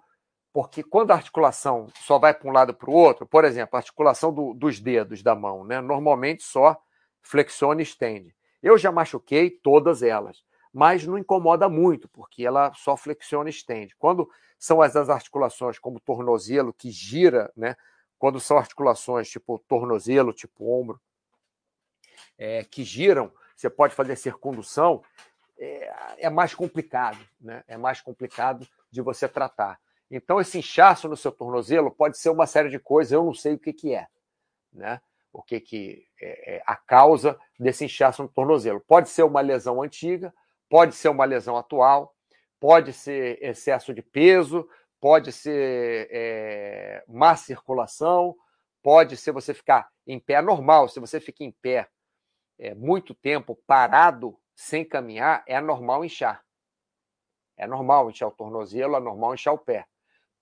porque 0.56 0.82
quando 0.82 1.12
a 1.12 1.16
articulação 1.16 1.88
só 1.96 2.18
vai 2.18 2.34
para 2.34 2.50
um 2.50 2.54
lado 2.54 2.74
para 2.74 2.90
o 2.90 2.94
outro, 2.94 3.26
por 3.26 3.44
exemplo, 3.44 3.76
a 3.76 3.80
articulação 3.80 4.34
do, 4.34 4.54
dos 4.54 4.80
dedos 4.80 5.22
da 5.22 5.36
mão, 5.36 5.66
né, 5.66 5.82
normalmente 5.82 6.44
só 6.44 6.82
flexiona 7.22 7.82
e 7.82 7.84
estende. 7.84 8.34
Eu 8.64 8.78
já 8.78 8.90
machuquei 8.90 9.50
todas 9.50 10.02
elas, 10.02 10.46
mas 10.72 11.06
não 11.06 11.18
incomoda 11.18 11.68
muito, 11.68 12.08
porque 12.08 12.46
ela 12.46 12.74
só 12.74 12.96
flexiona 12.96 13.50
e 13.50 13.52
estende. 13.52 13.98
Quando 13.98 14.30
são 14.58 14.82
as, 14.82 14.96
articulações 14.96 15.78
como 15.78 16.00
tornozelo, 16.00 16.72
que 16.72 16.90
gira, 16.90 17.52
né, 17.54 17.76
quando 18.18 18.40
são 18.40 18.58
articulações 18.58 19.30
tipo 19.30 19.60
tornozelo, 19.68 20.32
tipo 20.32 20.72
ombro, 20.72 21.02
é, 22.38 22.64
que 22.64 22.86
giram, 22.86 23.30
você 23.58 23.70
pode 23.70 23.94
fazer 23.94 24.16
circundução, 24.16 25.04
é, 25.60 26.16
é 26.20 26.30
mais 26.30 26.56
complicado, 26.56 27.20
né? 27.42 27.62
é 27.68 27.76
mais 27.76 28.00
complicado 28.00 28.66
de 28.90 29.02
você 29.02 29.28
tratar. 29.28 29.84
Então, 30.10 30.40
esse 30.40 30.60
inchaço 30.60 31.08
no 31.10 31.18
seu 31.18 31.32
tornozelo 31.32 31.92
pode 31.92 32.18
ser 32.18 32.30
uma 32.30 32.46
série 32.46 32.70
de 32.70 32.80
coisas, 32.80 33.12
eu 33.12 33.24
não 33.24 33.34
sei 33.34 33.56
o 33.56 33.60
que, 33.60 33.74
que 33.74 33.94
é, 33.94 34.08
né? 34.72 35.02
O 35.34 35.42
que, 35.42 35.60
que 35.60 36.08
é, 36.22 36.56
é 36.56 36.64
a 36.66 36.76
causa 36.76 37.38
desse 37.60 37.86
inchaço 37.86 38.24
no 38.24 38.30
tornozelo. 38.30 38.80
Pode 38.80 39.10
ser 39.10 39.24
uma 39.24 39.42
lesão 39.42 39.82
antiga, 39.82 40.34
pode 40.70 40.96
ser 40.96 41.10
uma 41.10 41.26
lesão 41.26 41.58
atual, 41.58 42.16
pode 42.60 42.94
ser 42.94 43.44
excesso 43.44 43.94
de 43.94 44.02
peso, 44.02 44.68
pode 45.02 45.32
ser 45.32 46.08
é, 46.12 47.04
má 47.08 47.36
circulação, 47.36 48.36
pode 48.82 49.18
ser 49.18 49.32
você 49.32 49.54
ficar 49.54 49.90
em 50.08 50.20
pé 50.20 50.42
normal. 50.42 50.88
Se 50.88 51.00
você 51.00 51.20
fica 51.20 51.44
em 51.44 51.52
pé 51.52 51.90
é, 52.58 52.74
muito 52.74 53.14
tempo 53.14 53.60
parado, 53.68 54.40
sem 54.56 54.86
caminhar, 54.86 55.44
é 55.48 55.60
normal 55.60 56.06
inchar. 56.06 56.46
É 57.58 57.68
normal 57.68 58.10
inchar 58.10 58.30
o 58.30 58.32
tornozelo, 58.32 58.96
é 58.96 59.00
normal 59.02 59.34
inchar 59.34 59.54
o 59.54 59.58
pé 59.58 59.86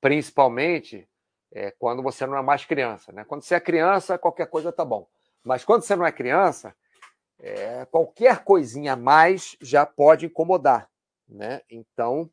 principalmente 0.04 1.08
é, 1.50 1.72
quando 1.72 2.04
você 2.04 2.28
não 2.28 2.38
é 2.38 2.42
mais 2.42 2.66
criança. 2.66 3.14
Né? 3.14 3.24
Quando 3.24 3.42
você 3.42 3.56
é 3.56 3.60
criança, 3.62 4.18
qualquer 4.18 4.48
coisa 4.48 4.70
tá 4.70 4.84
bom. 4.84 5.08
Mas 5.42 5.64
quando 5.64 5.84
você 5.84 5.96
não 5.96 6.06
é 6.06 6.12
criança, 6.12 6.76
é, 7.40 7.86
qualquer 7.86 8.44
coisinha 8.44 8.94
a 8.94 8.98
mais 8.98 9.56
já 9.62 9.86
pode 9.86 10.26
incomodar. 10.26 10.90
Né? 11.26 11.62
Então, 11.70 12.30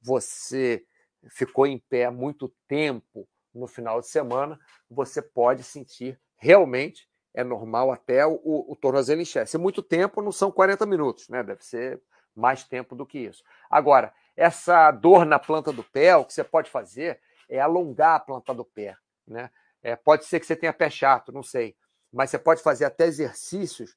você 0.00 0.82
ficou 1.28 1.66
em 1.66 1.78
pé 1.78 2.08
muito 2.08 2.50
tempo 2.66 3.28
no 3.52 3.66
final 3.66 4.00
de 4.00 4.06
semana, 4.06 4.58
você 4.88 5.20
pode 5.20 5.62
sentir 5.62 6.18
realmente, 6.38 7.06
é 7.34 7.44
normal 7.44 7.92
até 7.92 8.26
o, 8.26 8.40
o 8.42 8.74
tornozelo 8.80 9.20
encher. 9.20 9.46
Se 9.46 9.58
muito 9.58 9.82
tempo, 9.82 10.22
não 10.22 10.32
são 10.32 10.50
40 10.50 10.86
minutos, 10.86 11.28
né? 11.28 11.42
deve 11.42 11.62
ser 11.62 12.00
mais 12.34 12.64
tempo 12.64 12.96
do 12.96 13.04
que 13.04 13.18
isso. 13.18 13.44
Agora, 13.68 14.10
essa 14.40 14.90
dor 14.90 15.26
na 15.26 15.38
planta 15.38 15.70
do 15.70 15.84
pé, 15.84 16.16
o 16.16 16.24
que 16.24 16.32
você 16.32 16.42
pode 16.42 16.70
fazer 16.70 17.20
é 17.46 17.60
alongar 17.60 18.14
a 18.14 18.20
planta 18.20 18.54
do 18.54 18.64
pé. 18.64 18.96
Né? 19.28 19.50
É, 19.82 19.94
pode 19.94 20.24
ser 20.24 20.40
que 20.40 20.46
você 20.46 20.56
tenha 20.56 20.72
pé 20.72 20.88
chato, 20.88 21.30
não 21.30 21.42
sei. 21.42 21.76
Mas 22.10 22.30
você 22.30 22.38
pode 22.38 22.62
fazer 22.62 22.86
até 22.86 23.04
exercícios 23.04 23.94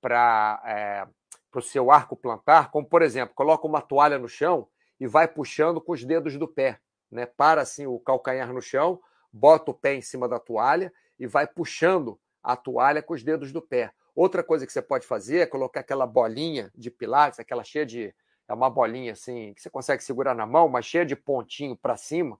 para 0.00 0.62
é, 0.64 1.06
o 1.54 1.60
seu 1.60 1.90
arco 1.90 2.16
plantar, 2.16 2.70
como 2.70 2.86
por 2.86 3.02
exemplo, 3.02 3.34
coloca 3.34 3.66
uma 3.66 3.82
toalha 3.82 4.18
no 4.18 4.30
chão 4.30 4.66
e 4.98 5.06
vai 5.06 5.28
puxando 5.28 5.78
com 5.78 5.92
os 5.92 6.02
dedos 6.02 6.38
do 6.38 6.48
pé. 6.48 6.80
Né? 7.10 7.26
Para 7.26 7.60
assim 7.60 7.86
o 7.86 8.00
calcanhar 8.00 8.50
no 8.50 8.62
chão, 8.62 8.98
bota 9.30 9.72
o 9.72 9.74
pé 9.74 9.94
em 9.94 10.00
cima 10.00 10.26
da 10.26 10.38
toalha 10.38 10.90
e 11.18 11.26
vai 11.26 11.46
puxando 11.46 12.18
a 12.42 12.56
toalha 12.56 13.02
com 13.02 13.12
os 13.12 13.22
dedos 13.22 13.52
do 13.52 13.60
pé. 13.60 13.92
Outra 14.14 14.42
coisa 14.42 14.66
que 14.66 14.72
você 14.72 14.80
pode 14.80 15.06
fazer 15.06 15.40
é 15.40 15.46
colocar 15.46 15.80
aquela 15.80 16.06
bolinha 16.06 16.72
de 16.74 16.90
pilates, 16.90 17.38
aquela 17.38 17.62
cheia 17.62 17.84
de. 17.84 18.14
É 18.48 18.54
uma 18.54 18.68
bolinha 18.68 19.12
assim, 19.12 19.54
que 19.54 19.62
você 19.62 19.70
consegue 19.70 20.02
segurar 20.02 20.34
na 20.34 20.46
mão, 20.46 20.68
mas 20.68 20.84
cheia 20.84 21.06
de 21.06 21.16
pontinho 21.16 21.76
para 21.76 21.96
cima, 21.96 22.38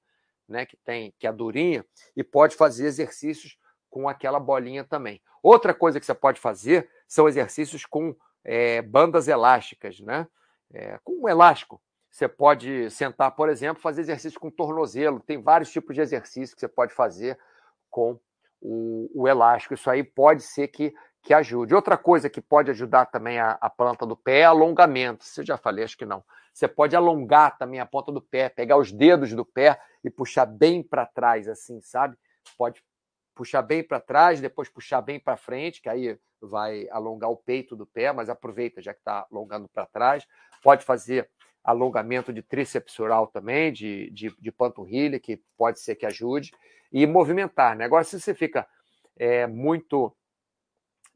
né? 0.48 0.66
Que 0.66 0.76
tem, 0.76 1.14
que 1.18 1.26
é 1.26 1.32
durinha, 1.32 1.84
e 2.16 2.22
pode 2.22 2.56
fazer 2.56 2.86
exercícios 2.86 3.58
com 3.88 4.08
aquela 4.08 4.40
bolinha 4.40 4.84
também. 4.84 5.22
Outra 5.42 5.74
coisa 5.74 6.00
que 6.00 6.06
você 6.06 6.14
pode 6.14 6.40
fazer 6.40 6.88
são 7.06 7.28
exercícios 7.28 7.84
com 7.84 8.16
é, 8.44 8.80
bandas 8.82 9.28
elásticas, 9.28 10.00
né? 10.00 10.26
É, 10.72 10.98
com 11.04 11.24
um 11.24 11.28
elástico. 11.28 11.80
Você 12.10 12.28
pode 12.28 12.90
sentar, 12.90 13.30
por 13.34 13.48
exemplo, 13.48 13.82
fazer 13.82 14.02
exercício 14.02 14.38
com 14.38 14.50
tornozelo. 14.50 15.20
Tem 15.20 15.40
vários 15.40 15.70
tipos 15.70 15.94
de 15.94 16.02
exercícios 16.02 16.54
que 16.54 16.60
você 16.60 16.68
pode 16.68 16.92
fazer 16.92 17.38
com 17.90 18.18
o, 18.60 19.10
o 19.14 19.28
elástico. 19.28 19.74
Isso 19.74 19.90
aí 19.90 20.04
pode 20.04 20.42
ser 20.42 20.68
que, 20.68 20.94
que 21.22 21.32
ajude. 21.32 21.74
Outra 21.74 21.96
coisa 21.96 22.28
que 22.28 22.40
pode 22.40 22.70
ajudar 22.70 23.06
também 23.06 23.38
a, 23.38 23.52
a 23.60 23.70
planta 23.70 24.04
do 24.04 24.16
pé 24.16 24.40
é 24.40 24.44
alongamento. 24.44 25.24
Você 25.24 25.44
já 25.44 25.56
falei, 25.56 25.84
acho 25.84 25.96
que 25.96 26.04
não. 26.04 26.24
Você 26.52 26.66
pode 26.66 26.96
alongar 26.96 27.56
também 27.56 27.80
a 27.80 27.86
ponta 27.86 28.10
do 28.10 28.20
pé, 28.20 28.48
pegar 28.48 28.76
os 28.76 28.90
dedos 28.90 29.32
do 29.32 29.44
pé 29.44 29.80
e 30.04 30.10
puxar 30.10 30.46
bem 30.46 30.82
para 30.82 31.06
trás, 31.06 31.48
assim, 31.48 31.80
sabe? 31.80 32.16
Pode 32.58 32.82
puxar 33.34 33.62
bem 33.62 33.82
para 33.82 34.00
trás, 34.00 34.40
depois 34.40 34.68
puxar 34.68 35.00
bem 35.00 35.18
para 35.18 35.36
frente, 35.36 35.80
que 35.80 35.88
aí 35.88 36.18
vai 36.40 36.88
alongar 36.90 37.30
o 37.30 37.36
peito 37.36 37.76
do 37.76 37.86
pé, 37.86 38.12
mas 38.12 38.28
aproveita 38.28 38.82
já 38.82 38.92
que 38.92 39.00
está 39.00 39.26
alongando 39.30 39.68
para 39.68 39.86
trás. 39.86 40.26
Pode 40.62 40.84
fazer 40.84 41.30
alongamento 41.64 42.32
de 42.32 42.42
tríceps 42.42 42.98
oral 42.98 43.28
também, 43.28 43.72
de, 43.72 44.10
de, 44.10 44.34
de, 44.38 44.52
panturrilha, 44.52 45.20
que 45.20 45.40
pode 45.56 45.80
ser 45.80 45.94
que 45.94 46.04
ajude, 46.04 46.50
e 46.92 47.06
movimentar. 47.06 47.76
Né? 47.76 47.84
Agora, 47.84 48.02
se 48.02 48.20
você 48.20 48.34
fica 48.34 48.66
é, 49.16 49.46
muito 49.46 50.14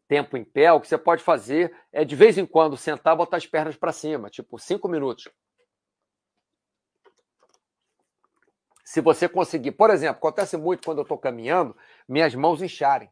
tempo 0.08 0.36
em 0.36 0.44
pé, 0.44 0.72
o 0.72 0.80
que 0.80 0.88
você 0.88 0.98
pode 0.98 1.22
fazer 1.22 1.74
é, 1.92 2.04
de 2.04 2.14
vez 2.14 2.38
em 2.38 2.46
quando, 2.46 2.76
sentar 2.76 3.16
botar 3.16 3.36
as 3.36 3.46
pernas 3.46 3.76
para 3.76 3.92
cima, 3.92 4.30
tipo 4.30 4.58
cinco 4.58 4.88
minutos. 4.88 5.28
Se 8.84 9.00
você 9.00 9.28
conseguir, 9.28 9.72
por 9.72 9.90
exemplo, 9.90 10.18
acontece 10.18 10.56
muito 10.56 10.84
quando 10.84 10.98
eu 10.98 11.02
estou 11.02 11.18
caminhando, 11.18 11.76
minhas 12.08 12.34
mãos 12.34 12.62
incharem. 12.62 13.10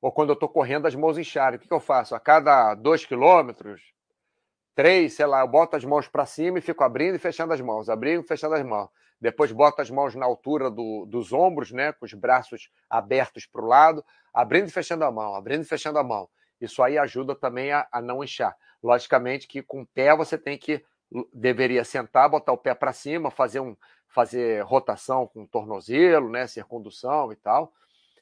Ou 0.00 0.12
quando 0.12 0.30
eu 0.30 0.34
estou 0.34 0.48
correndo, 0.48 0.86
as 0.86 0.94
mãos 0.94 1.18
incharem. 1.18 1.58
O 1.58 1.60
que, 1.60 1.68
que 1.68 1.74
eu 1.74 1.80
faço? 1.80 2.14
A 2.14 2.20
cada 2.20 2.74
dois 2.74 3.04
quilômetros, 3.04 3.82
três, 4.74 5.14
sei 5.14 5.26
lá, 5.26 5.40
eu 5.40 5.48
boto 5.48 5.76
as 5.76 5.84
mãos 5.84 6.08
para 6.08 6.26
cima 6.26 6.58
e 6.58 6.62
fico 6.62 6.82
abrindo 6.82 7.14
e 7.14 7.18
fechando 7.18 7.52
as 7.52 7.60
mãos, 7.60 7.88
abrindo 7.88 8.22
e 8.22 8.26
fechando 8.26 8.54
as 8.54 8.64
mãos. 8.64 8.88
Depois 9.20 9.52
boto 9.52 9.80
as 9.80 9.90
mãos 9.90 10.14
na 10.14 10.26
altura 10.26 10.70
do, 10.70 11.06
dos 11.06 11.32
ombros, 11.32 11.70
né, 11.70 11.92
com 11.92 12.04
os 12.04 12.12
braços 12.12 12.70
abertos 12.90 13.46
para 13.46 13.62
o 13.62 13.66
lado, 13.66 14.04
abrindo 14.34 14.68
e 14.68 14.72
fechando 14.72 15.04
a 15.04 15.12
mão, 15.12 15.34
abrindo 15.34 15.62
e 15.62 15.66
fechando 15.66 15.98
a 15.98 16.02
mão. 16.02 16.28
Isso 16.60 16.82
aí 16.82 16.98
ajuda 16.98 17.34
também 17.34 17.72
a, 17.72 17.86
a 17.92 18.02
não 18.02 18.22
inchar. 18.22 18.56
Logicamente 18.82 19.46
que 19.46 19.62
com 19.62 19.82
o 19.82 19.86
pé 19.86 20.14
você 20.16 20.36
tem 20.36 20.58
que 20.58 20.84
deveria 21.32 21.84
sentar, 21.84 22.28
botar 22.28 22.52
o 22.52 22.58
pé 22.58 22.74
para 22.74 22.92
cima, 22.92 23.30
fazer 23.30 23.60
um 23.60 23.76
fazer 24.08 24.62
rotação 24.64 25.26
com 25.26 25.46
tornozelo, 25.46 26.28
né, 26.28 26.46
circundução 26.46 27.32
e 27.32 27.36
tal. 27.36 27.72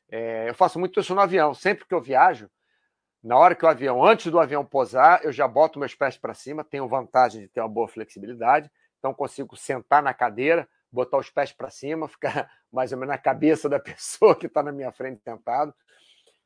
É, 0.08 0.48
eu 0.48 0.54
faço 0.54 0.78
muito 0.78 1.00
isso 1.00 1.14
no 1.14 1.20
avião. 1.20 1.52
Sempre 1.52 1.84
que 1.84 1.94
eu 1.94 2.00
viajo, 2.00 2.48
na 3.22 3.36
hora 3.36 3.54
que 3.54 3.64
o 3.64 3.68
avião, 3.68 4.04
antes 4.04 4.30
do 4.30 4.40
avião 4.40 4.64
posar, 4.64 5.20
eu 5.22 5.32
já 5.32 5.46
boto 5.46 5.78
meus 5.78 5.94
pés 5.94 6.16
para 6.16 6.32
cima, 6.32 6.64
tenho 6.64 6.88
vantagem 6.88 7.42
de 7.42 7.48
ter 7.48 7.60
uma 7.60 7.68
boa 7.68 7.86
flexibilidade, 7.86 8.70
então 8.98 9.12
consigo 9.12 9.56
sentar 9.56 10.02
na 10.02 10.14
cadeira, 10.14 10.68
botar 10.90 11.18
os 11.18 11.30
pés 11.30 11.52
para 11.52 11.70
cima, 11.70 12.08
ficar 12.08 12.50
mais 12.72 12.92
ou 12.92 12.98
menos 12.98 13.12
na 13.12 13.18
cabeça 13.18 13.68
da 13.68 13.78
pessoa 13.80 14.34
que 14.34 14.46
está 14.46 14.62
na 14.62 14.72
minha 14.72 14.90
frente 14.90 15.22
sentado, 15.22 15.74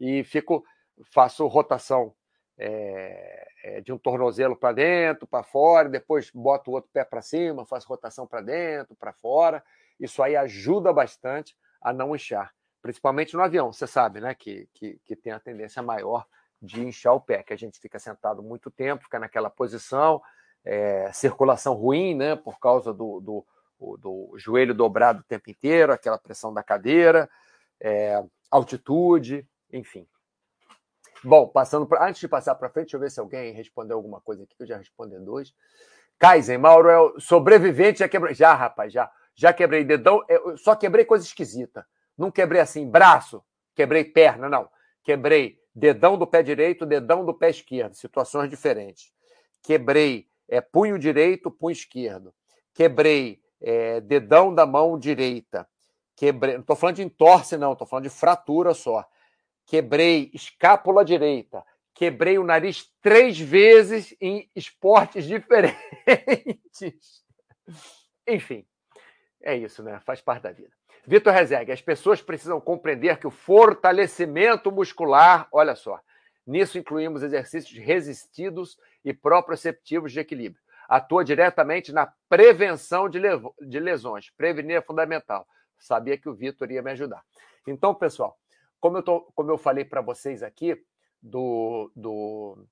e 0.00 0.24
fico, 0.24 0.64
faço 1.12 1.46
rotação 1.46 2.12
é, 2.58 3.46
é, 3.62 3.80
de 3.80 3.92
um 3.92 3.98
tornozelo 3.98 4.56
para 4.56 4.72
dentro, 4.72 5.26
para 5.26 5.42
fora, 5.44 5.88
depois 5.88 6.30
boto 6.30 6.70
o 6.70 6.74
outro 6.74 6.90
pé 6.92 7.04
para 7.04 7.22
cima, 7.22 7.66
faço 7.66 7.88
rotação 7.88 8.26
para 8.26 8.40
dentro, 8.40 8.94
para 8.96 9.12
fora. 9.12 9.62
Isso 9.98 10.22
aí 10.22 10.36
ajuda 10.36 10.92
bastante 10.92 11.56
a 11.80 11.92
não 11.92 12.14
inchar, 12.14 12.52
principalmente 12.82 13.34
no 13.34 13.42
avião. 13.42 13.72
Você 13.72 13.86
sabe, 13.86 14.20
né, 14.20 14.34
que, 14.34 14.68
que, 14.74 14.98
que 15.04 15.16
tem 15.16 15.32
a 15.32 15.40
tendência 15.40 15.82
maior 15.82 16.26
de 16.64 16.82
inchar 16.82 17.14
o 17.14 17.20
pé, 17.20 17.42
que 17.42 17.52
a 17.52 17.56
gente 17.56 17.78
fica 17.78 17.98
sentado 17.98 18.42
muito 18.42 18.70
tempo, 18.70 19.04
fica 19.04 19.18
naquela 19.18 19.50
posição, 19.50 20.20
é, 20.64 21.10
circulação 21.12 21.74
ruim, 21.74 22.14
né, 22.14 22.36
por 22.36 22.58
causa 22.58 22.92
do, 22.92 23.20
do, 23.20 23.46
do, 23.98 24.34
joelho 24.36 24.74
dobrado 24.74 25.20
o 25.20 25.24
tempo 25.24 25.50
inteiro, 25.50 25.92
aquela 25.92 26.18
pressão 26.18 26.52
da 26.52 26.62
cadeira, 26.62 27.28
é, 27.80 28.22
altitude, 28.50 29.46
enfim. 29.72 30.06
Bom, 31.22 31.48
passando 31.48 31.86
pra, 31.86 32.06
antes 32.06 32.20
de 32.20 32.28
passar 32.28 32.54
para 32.54 32.68
frente, 32.68 32.86
deixa 32.86 32.96
eu 32.96 33.00
ver 33.00 33.10
se 33.10 33.20
alguém 33.20 33.52
respondeu 33.52 33.96
alguma 33.96 34.20
coisa 34.20 34.42
aqui, 34.42 34.54
eu 34.58 34.66
já 34.66 34.76
respondi 34.76 35.18
dois. 35.18 35.54
Kaizen, 36.18 36.58
Mauro 36.58 36.88
é 36.88 36.98
o 36.98 37.20
sobrevivente, 37.20 37.98
já 38.00 38.08
quebrei. 38.08 38.34
Já, 38.34 38.54
rapaz, 38.54 38.92
já. 38.92 39.10
Já 39.34 39.52
quebrei 39.52 39.82
dedão, 39.82 40.22
eu 40.28 40.56
só 40.56 40.76
quebrei 40.76 41.04
coisa 41.04 41.24
esquisita. 41.24 41.84
Não 42.16 42.30
quebrei 42.30 42.60
assim, 42.60 42.88
braço, 42.88 43.42
quebrei 43.74 44.04
perna, 44.04 44.48
não. 44.48 44.68
Quebrei 45.02 45.58
dedão 45.74 46.16
do 46.16 46.26
pé 46.26 46.42
direito, 46.42 46.86
dedão 46.86 47.24
do 47.24 47.34
pé 47.34 47.50
esquerdo, 47.50 47.94
situações 47.94 48.48
diferentes. 48.48 49.12
Quebrei 49.62 50.28
é, 50.48 50.60
punho 50.60 50.98
direito, 50.98 51.50
punho 51.50 51.72
esquerdo. 51.72 52.34
Quebrei 52.72 53.40
é, 53.60 54.00
dedão 54.00 54.54
da 54.54 54.66
mão 54.66 54.98
direita. 54.98 55.68
Quebrei, 56.16 56.54
não 56.54 56.60
estou 56.60 56.76
falando 56.76 56.96
de 56.96 57.02
entorse, 57.02 57.56
não, 57.56 57.72
estou 57.72 57.86
falando 57.86 58.04
de 58.04 58.10
fratura 58.10 58.74
só. 58.74 59.04
Quebrei 59.66 60.30
escápula 60.32 61.04
direita. 61.04 61.64
Quebrei 61.94 62.38
o 62.38 62.44
nariz 62.44 62.90
três 63.00 63.38
vezes 63.38 64.14
em 64.20 64.50
esportes 64.54 65.24
diferentes. 65.26 67.24
Enfim, 68.26 68.66
é 69.42 69.56
isso, 69.56 69.82
né? 69.82 70.00
Faz 70.00 70.20
parte 70.20 70.42
da 70.42 70.52
vida. 70.52 70.72
Vitor 71.06 71.32
Rezegue, 71.32 71.72
as 71.72 71.82
pessoas 71.82 72.22
precisam 72.22 72.60
compreender 72.60 73.18
que 73.18 73.26
o 73.26 73.30
fortalecimento 73.30 74.72
muscular, 74.72 75.46
olha 75.52 75.74
só, 75.74 76.00
nisso 76.46 76.78
incluímos 76.78 77.22
exercícios 77.22 77.78
resistidos 77.78 78.78
e 79.04 79.12
proprioceptivos 79.12 80.12
de 80.12 80.20
equilíbrio. 80.20 80.62
Atua 80.88 81.24
diretamente 81.24 81.92
na 81.92 82.12
prevenção 82.28 83.08
de, 83.08 83.20
de 83.60 83.80
lesões. 83.80 84.30
Prevenir 84.30 84.76
é 84.76 84.82
fundamental. 84.82 85.46
Sabia 85.78 86.16
que 86.18 86.28
o 86.28 86.34
Vitor 86.34 86.70
ia 86.70 86.82
me 86.82 86.90
ajudar. 86.92 87.22
Então, 87.66 87.94
pessoal, 87.94 88.38
como 88.80 88.98
eu, 88.98 89.02
tô, 89.02 89.20
como 89.34 89.50
eu 89.50 89.58
falei 89.58 89.84
para 89.84 90.02
vocês 90.02 90.42
aqui, 90.42 90.82
do, 91.22 91.90
do 91.96 92.66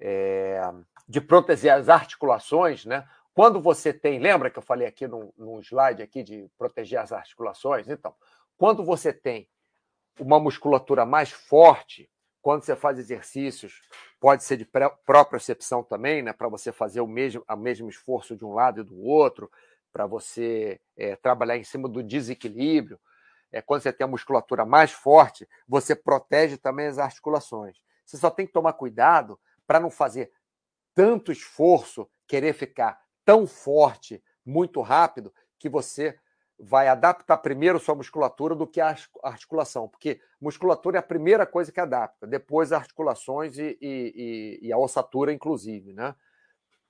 é, 0.00 0.60
de 1.08 1.20
proteger 1.20 1.72
as 1.72 1.88
articulações, 1.88 2.84
né? 2.84 3.06
Quando 3.34 3.60
você 3.60 3.92
tem, 3.92 4.18
lembra 4.18 4.50
que 4.50 4.58
eu 4.58 4.62
falei 4.62 4.86
aqui 4.86 5.06
num, 5.06 5.32
num 5.36 5.60
slide 5.60 6.02
aqui 6.02 6.22
de 6.22 6.50
proteger 6.58 6.98
as 6.98 7.12
articulações? 7.12 7.88
Então, 7.88 8.14
quando 8.56 8.84
você 8.84 9.12
tem 9.12 9.48
uma 10.18 10.40
musculatura 10.40 11.06
mais 11.06 11.30
forte, 11.30 12.10
quando 12.42 12.62
você 12.64 12.74
faz 12.74 12.98
exercícios, 12.98 13.80
pode 14.18 14.44
ser 14.44 14.56
de 14.56 14.64
propriocepção 15.06 15.82
também, 15.82 16.22
né, 16.22 16.32
para 16.32 16.48
você 16.48 16.72
fazer 16.72 17.00
o 17.00 17.06
mesmo, 17.06 17.44
o 17.48 17.56
mesmo 17.56 17.88
esforço 17.88 18.36
de 18.36 18.44
um 18.44 18.52
lado 18.52 18.80
e 18.80 18.84
do 18.84 18.98
outro, 19.00 19.50
para 19.92 20.06
você 20.06 20.80
é, 20.96 21.16
trabalhar 21.16 21.56
em 21.56 21.64
cima 21.64 21.88
do 21.88 22.02
desequilíbrio. 22.02 22.98
É, 23.52 23.60
quando 23.60 23.82
você 23.82 23.92
tem 23.92 24.04
a 24.04 24.08
musculatura 24.08 24.64
mais 24.64 24.92
forte, 24.92 25.48
você 25.66 25.94
protege 25.94 26.56
também 26.56 26.86
as 26.86 26.98
articulações. 26.98 27.76
Você 28.04 28.16
só 28.16 28.30
tem 28.30 28.46
que 28.46 28.52
tomar 28.52 28.72
cuidado 28.74 29.38
para 29.66 29.80
não 29.80 29.90
fazer 29.90 30.32
tanto 30.94 31.32
esforço, 31.32 32.08
querer 32.26 32.52
ficar 32.52 33.00
tão 33.30 33.46
forte, 33.46 34.20
muito 34.44 34.80
rápido, 34.80 35.32
que 35.56 35.68
você 35.68 36.18
vai 36.58 36.88
adaptar 36.88 37.36
primeiro 37.36 37.78
sua 37.78 37.94
musculatura 37.94 38.56
do 38.56 38.66
que 38.66 38.80
a 38.80 38.92
articulação, 39.22 39.88
porque 39.88 40.20
musculatura 40.40 40.98
é 40.98 41.00
a 41.00 41.02
primeira 41.02 41.46
coisa 41.46 41.70
que 41.70 41.78
adapta, 41.78 42.26
depois 42.26 42.72
articulações 42.72 43.56
e, 43.56 43.78
e, 43.80 44.58
e 44.62 44.72
a 44.72 44.76
ossatura, 44.76 45.32
inclusive. 45.32 45.92
Né? 45.92 46.12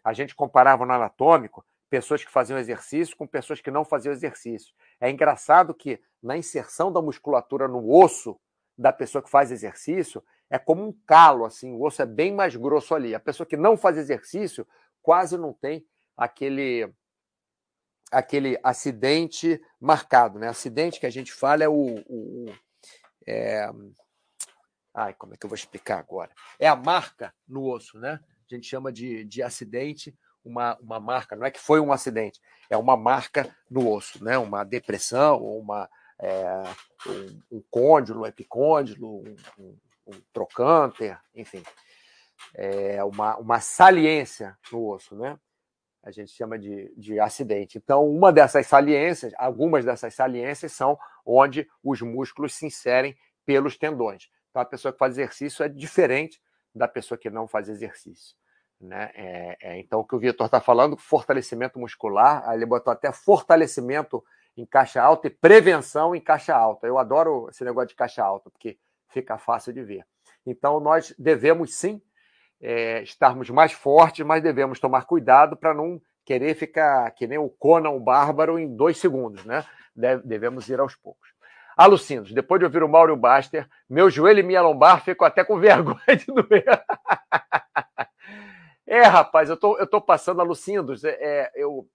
A 0.03 0.15
gente 0.15 0.35
comparava 0.35 0.87
no 0.87 0.95
anatômico 0.95 1.63
pessoas 1.91 2.25
que 2.25 2.31
faziam 2.31 2.59
exercício 2.59 3.15
com 3.19 3.27
pessoas 3.27 3.61
que 3.61 3.71
não 3.71 3.85
faziam 3.85 4.13
exercício. 4.13 4.73
É 4.99 5.11
engraçado 5.11 5.75
que 5.75 6.01
na 6.23 6.39
inserção 6.39 6.91
da 6.91 7.03
musculatura 7.03 7.69
no 7.69 7.87
osso 7.87 8.41
da 8.79 8.95
pessoa 8.95 9.21
que 9.21 9.29
faz 9.29 9.53
exercício 9.53 10.25
é 10.49 10.59
como 10.59 10.89
um 10.89 10.93
calo, 11.07 11.45
assim, 11.45 11.75
o 11.75 11.83
osso 11.83 12.01
é 12.01 12.07
bem 12.07 12.33
mais 12.33 12.57
grosso 12.57 12.95
ali. 12.95 13.15
A 13.15 13.21
pessoa 13.21 13.47
que 13.47 13.59
não 13.59 13.77
faz 13.77 13.99
exercício 13.99 14.67
quase 15.03 15.37
não 15.37 15.53
tem 15.53 15.87
aquele 16.21 16.93
aquele 18.13 18.59
acidente 18.63 19.61
marcado, 19.81 20.39
né? 20.39 20.49
Acidente 20.49 21.01
que 21.01 21.07
a 21.07 21.11
gente 21.11 21.33
fala 21.33 21.65
é 21.65 21.69
o, 21.69 22.05
o 22.09 22.53
é... 23.27 23.71
Ai, 24.93 25.15
como 25.15 25.33
é 25.33 25.37
que 25.37 25.47
eu 25.47 25.49
vou 25.49 25.55
explicar 25.55 25.99
agora? 25.99 26.31
É 26.59 26.67
a 26.67 26.75
marca 26.75 27.33
no 27.49 27.65
osso, 27.65 27.99
né? 27.99 28.21
A 28.51 28.55
gente 28.55 28.67
chama 28.67 28.93
de, 28.93 29.25
de 29.25 29.43
acidente, 29.43 30.15
uma, 30.45 30.77
uma 30.81 30.99
marca, 30.99 31.37
não 31.37 31.47
é 31.47 31.51
que 31.51 31.61
foi 31.61 31.79
um 31.79 31.93
acidente, 31.93 32.41
é 32.69 32.77
uma 32.77 32.97
marca 32.97 33.55
no 33.71 33.89
osso, 33.89 34.23
né? 34.25 34.37
Uma 34.37 34.65
depressão, 34.65 35.39
uma, 35.39 35.89
é, 36.19 36.45
um, 37.07 37.59
um 37.59 37.65
côndilo, 37.71 38.23
um 38.23 38.27
epicôndilo, 38.27 39.21
um, 39.21 39.37
um, 39.57 39.79
um 40.09 40.21
trocânter, 40.33 41.19
enfim. 41.33 41.63
É 42.55 43.05
uma, 43.05 43.37
uma 43.37 43.61
saliência 43.61 44.59
no 44.73 44.89
osso, 44.89 45.15
né? 45.15 45.39
A 46.03 46.11
gente 46.11 46.33
chama 46.33 46.59
de, 46.59 46.93
de 46.97 47.21
acidente. 47.21 47.79
Então, 47.79 48.09
uma 48.09 48.33
dessas 48.33 48.67
saliências, 48.67 49.33
algumas 49.39 49.85
dessas 49.85 50.15
saliências 50.15 50.73
são 50.73 50.99
onde 51.25 51.69
os 51.85 52.01
músculos 52.01 52.55
se 52.55 52.67
inserem 52.67 53.17
pelos 53.45 53.77
tendões. 53.77 54.29
Então, 54.51 54.63
a 54.63 54.65
pessoa 54.65 54.93
que 54.93 54.99
faz 54.99 55.15
exercício 55.15 55.65
é 55.65 55.69
diferente 55.69 56.41
da 56.75 56.89
pessoa 56.89 57.19
que 57.19 57.29
não 57.29 57.47
faz 57.47 57.69
exercício. 57.69 58.35
Né? 58.81 59.11
É, 59.15 59.57
é, 59.61 59.79
então, 59.79 60.01
o 60.01 60.05
que 60.05 60.17
o 60.17 60.19
Vitor 60.19 60.47
está 60.47 60.61
falando, 60.61 60.97
fortalecimento 60.97 61.79
muscular, 61.79 62.51
ele 62.55 62.65
botou 62.65 62.93
até 62.93 63.13
fortalecimento 63.13 64.25
em 64.57 64.65
caixa 64.65 65.03
alta 65.03 65.27
e 65.27 65.31
prevenção 65.31 66.15
em 66.15 66.21
caixa 66.21 66.55
alta. 66.55 66.87
Eu 66.87 66.99
adoro 66.99 67.49
esse 67.51 67.63
negócio 67.63 67.89
de 67.89 67.95
caixa 67.95 68.25
alta, 68.25 68.51
porque 68.51 68.79
fica 69.09 69.37
fácil 69.37 69.73
de 69.73 69.83
ver. 69.83 70.07
Então, 70.47 70.81
nós 70.81 71.15
devemos 71.19 71.75
sim 71.75 72.01
é, 72.61 73.03
estarmos 73.03 73.49
mais 73.51 73.73
fortes, 73.73 74.25
mas 74.25 74.43
devemos 74.43 74.79
tomar 74.79 75.05
cuidado 75.05 75.57
para 75.57 75.73
não 75.73 76.01
querer 76.25 76.55
ficar 76.55 77.11
que 77.13 77.27
nem 77.27 77.39
o 77.39 77.49
Conan 77.49 77.91
o 77.91 78.01
Bárbaro 78.01 78.59
em 78.59 78.77
dois 78.77 78.99
segundos, 78.99 79.45
né? 79.45 79.65
devemos 80.25 80.69
ir 80.69 80.79
aos 80.81 80.95
poucos. 80.95 81.31
Alucindos, 81.77 82.33
depois 82.33 82.59
de 82.59 82.65
ouvir 82.65 82.83
o 82.83 82.89
Mauro 82.89 83.17
Baster, 83.17 83.69
meu 83.89 84.11
joelho 84.11 84.41
e 84.41 84.43
minha 84.43 84.61
lombar 84.61 85.03
ficam 85.03 85.27
até 85.27 85.43
com 85.45 85.59
vergonha 85.61 86.17
de 86.17 86.27
doer. 86.27 86.85
é, 88.87 89.03
rapaz, 89.03 89.49
eu 89.49 89.57
tô, 89.57 89.79
eu 89.79 89.87
tô 89.87 90.01
passando 90.01 90.41
alucindos. 90.41 91.05
É, 91.05 91.17
é, 91.21 91.51
eu, 91.55 91.89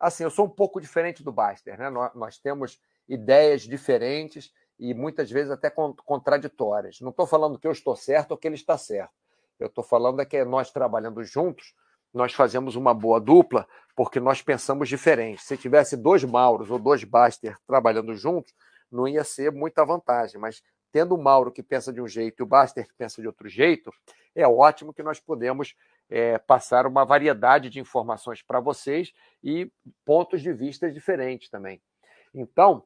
assim, 0.00 0.24
eu 0.24 0.30
sou 0.30 0.46
um 0.46 0.50
pouco 0.50 0.80
diferente 0.80 1.22
do 1.22 1.32
Baster, 1.32 1.78
né? 1.78 1.90
Nós, 1.90 2.14
nós 2.14 2.38
temos 2.38 2.80
ideias 3.08 3.62
diferentes 3.62 4.50
e 4.78 4.92
muitas 4.94 5.30
vezes 5.30 5.50
até 5.50 5.70
contraditórias. 5.70 7.00
Não 7.00 7.10
estou 7.10 7.26
falando 7.26 7.58
que 7.58 7.66
eu 7.66 7.72
estou 7.72 7.96
certo 7.96 8.32
ou 8.32 8.36
que 8.36 8.46
ele 8.46 8.54
está 8.54 8.76
certo. 8.76 9.12
Eu 9.58 9.68
estou 9.68 9.82
falando 9.82 10.20
é 10.20 10.24
que 10.24 10.44
nós 10.44 10.70
trabalhando 10.70 11.24
juntos, 11.24 11.74
nós 12.12 12.32
fazemos 12.32 12.76
uma 12.76 12.92
boa 12.92 13.20
dupla 13.20 13.66
porque 13.94 14.20
nós 14.20 14.42
pensamos 14.42 14.88
diferente. 14.88 15.42
Se 15.42 15.56
tivesse 15.56 15.96
dois 15.96 16.24
Mauros 16.24 16.70
ou 16.70 16.78
dois 16.78 17.04
Baster 17.04 17.56
trabalhando 17.66 18.14
juntos, 18.14 18.52
não 18.90 19.08
ia 19.08 19.24
ser 19.24 19.50
muita 19.50 19.84
vantagem. 19.84 20.40
Mas 20.40 20.62
tendo 20.92 21.14
o 21.14 21.22
Mauro 21.22 21.50
que 21.50 21.62
pensa 21.62 21.92
de 21.92 22.00
um 22.00 22.08
jeito 22.08 22.40
e 22.40 22.42
o 22.42 22.46
Baster 22.46 22.86
que 22.86 22.94
pensa 22.94 23.20
de 23.20 23.26
outro 23.26 23.48
jeito, 23.48 23.90
é 24.34 24.46
ótimo 24.46 24.92
que 24.92 25.02
nós 25.02 25.18
podemos 25.18 25.74
é, 26.08 26.38
passar 26.38 26.86
uma 26.86 27.04
variedade 27.04 27.70
de 27.70 27.80
informações 27.80 28.42
para 28.42 28.60
vocês 28.60 29.12
e 29.42 29.70
pontos 30.04 30.40
de 30.42 30.52
vista 30.52 30.90
diferentes 30.90 31.48
também. 31.48 31.80
Então, 32.34 32.84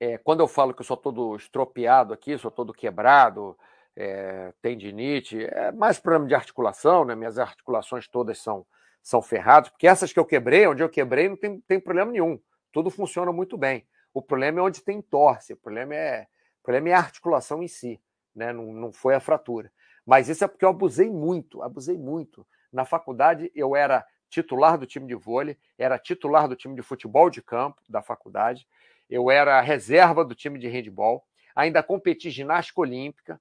é, 0.00 0.18
quando 0.18 0.40
eu 0.40 0.48
falo 0.48 0.74
que 0.74 0.80
eu 0.80 0.86
sou 0.86 0.96
todo 0.96 1.36
estropiado 1.36 2.12
aqui, 2.12 2.36
sou 2.36 2.50
todo 2.50 2.72
quebrado, 2.72 3.56
é, 3.96 4.52
tendinite, 4.60 5.44
é 5.44 5.70
mais 5.72 5.98
problema 5.98 6.26
de 6.26 6.34
articulação, 6.34 7.04
né? 7.04 7.14
Minhas 7.14 7.38
articulações 7.38 8.08
todas 8.08 8.38
são, 8.38 8.66
são 9.02 9.22
ferradas, 9.22 9.70
porque 9.70 9.86
essas 9.86 10.12
que 10.12 10.18
eu 10.18 10.24
quebrei, 10.24 10.66
onde 10.66 10.82
eu 10.82 10.88
quebrei, 10.88 11.28
não 11.28 11.36
tem, 11.36 11.60
tem 11.60 11.80
problema 11.80 12.10
nenhum. 12.10 12.40
Tudo 12.72 12.90
funciona 12.90 13.32
muito 13.32 13.56
bem. 13.56 13.86
O 14.12 14.20
problema 14.20 14.60
é 14.60 14.62
onde 14.62 14.82
tem 14.82 15.00
torce, 15.00 15.52
o 15.52 15.56
problema 15.56 15.94
é, 15.94 16.26
o 16.60 16.62
problema 16.64 16.88
é 16.88 16.92
a 16.94 16.98
articulação 16.98 17.62
em 17.62 17.68
si, 17.68 18.00
né? 18.34 18.52
Não, 18.52 18.72
não 18.72 18.92
foi 18.92 19.14
a 19.14 19.20
fratura. 19.20 19.70
Mas 20.04 20.28
isso 20.28 20.44
é 20.44 20.48
porque 20.48 20.64
eu 20.64 20.70
abusei 20.70 21.08
muito, 21.08 21.62
abusei 21.62 21.96
muito. 21.96 22.46
Na 22.72 22.84
faculdade, 22.84 23.50
eu 23.54 23.74
era 23.74 24.04
titular 24.28 24.76
do 24.76 24.86
time 24.86 25.06
de 25.06 25.14
vôlei, 25.14 25.56
era 25.78 25.98
titular 25.98 26.48
do 26.48 26.56
time 26.56 26.74
de 26.74 26.82
futebol 26.82 27.30
de 27.30 27.40
campo 27.40 27.80
da 27.88 28.02
faculdade, 28.02 28.66
eu 29.08 29.30
era 29.30 29.60
reserva 29.60 30.24
do 30.24 30.34
time 30.34 30.58
de 30.58 30.68
handball, 30.68 31.24
ainda 31.54 31.82
competi 31.82 32.30
ginástica 32.30 32.80
olímpica, 32.80 33.40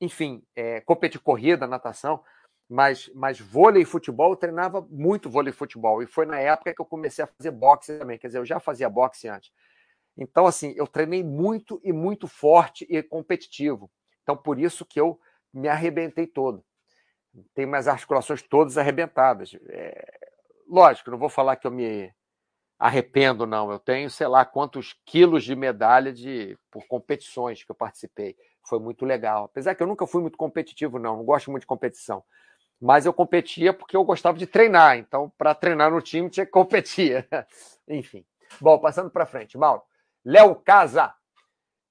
enfim, 0.00 0.42
é, 0.54 0.80
competi 0.80 1.18
corrida, 1.18 1.66
natação, 1.66 2.22
mas, 2.68 3.10
mas 3.14 3.40
vôlei 3.40 3.82
e 3.82 3.86
futebol, 3.86 4.32
eu 4.32 4.36
treinava 4.36 4.86
muito 4.90 5.30
vôlei 5.30 5.50
e 5.50 5.56
futebol. 5.56 6.02
E 6.02 6.06
foi 6.06 6.26
na 6.26 6.38
época 6.38 6.74
que 6.74 6.80
eu 6.80 6.86
comecei 6.86 7.24
a 7.24 7.28
fazer 7.28 7.50
boxe 7.50 7.98
também, 7.98 8.18
quer 8.18 8.26
dizer, 8.26 8.38
eu 8.38 8.44
já 8.44 8.60
fazia 8.60 8.88
boxe 8.88 9.28
antes. 9.28 9.50
Então, 10.16 10.46
assim, 10.46 10.74
eu 10.76 10.86
treinei 10.86 11.22
muito 11.22 11.80
e 11.82 11.92
muito 11.92 12.26
forte 12.26 12.86
e 12.90 13.02
competitivo. 13.02 13.90
Então, 14.22 14.36
por 14.36 14.58
isso 14.58 14.84
que 14.84 15.00
eu 15.00 15.18
me 15.54 15.68
arrebentei 15.68 16.26
todo. 16.26 16.64
Tenho 17.54 17.68
minhas 17.68 17.88
articulações 17.88 18.42
todas 18.42 18.76
arrebentadas. 18.76 19.56
É... 19.68 20.18
Lógico, 20.68 21.10
não 21.10 21.18
vou 21.18 21.28
falar 21.28 21.56
que 21.56 21.66
eu 21.66 21.70
me 21.70 22.12
arrependo, 22.78 23.46
não. 23.46 23.70
Eu 23.70 23.78
tenho, 23.78 24.08
sei 24.08 24.28
lá, 24.28 24.44
quantos 24.44 24.94
quilos 25.04 25.42
de 25.42 25.56
medalha 25.56 26.12
de, 26.12 26.56
por 26.70 26.86
competições 26.86 27.64
que 27.64 27.70
eu 27.70 27.74
participei. 27.74 28.36
Foi 28.62 28.78
muito 28.78 29.04
legal. 29.04 29.46
Apesar 29.46 29.74
que 29.74 29.82
eu 29.82 29.86
nunca 29.86 30.06
fui 30.06 30.22
muito 30.22 30.38
competitivo, 30.38 30.98
não. 30.98 31.16
Não 31.16 31.24
gosto 31.24 31.50
muito 31.50 31.62
de 31.62 31.66
competição. 31.66 32.22
Mas 32.80 33.06
eu 33.06 33.12
competia 33.12 33.72
porque 33.72 33.96
eu 33.96 34.04
gostava 34.04 34.38
de 34.38 34.46
treinar. 34.46 34.96
Então, 34.96 35.32
para 35.36 35.54
treinar 35.54 35.90
no 35.90 36.00
time, 36.00 36.30
tinha 36.30 36.46
que 36.46 36.52
competir. 36.52 37.26
Enfim. 37.88 38.24
Bom, 38.60 38.78
passando 38.78 39.10
para 39.10 39.26
frente. 39.26 39.58
Mauro. 39.58 39.82
Léo 40.24 40.54
Casa. 40.54 41.12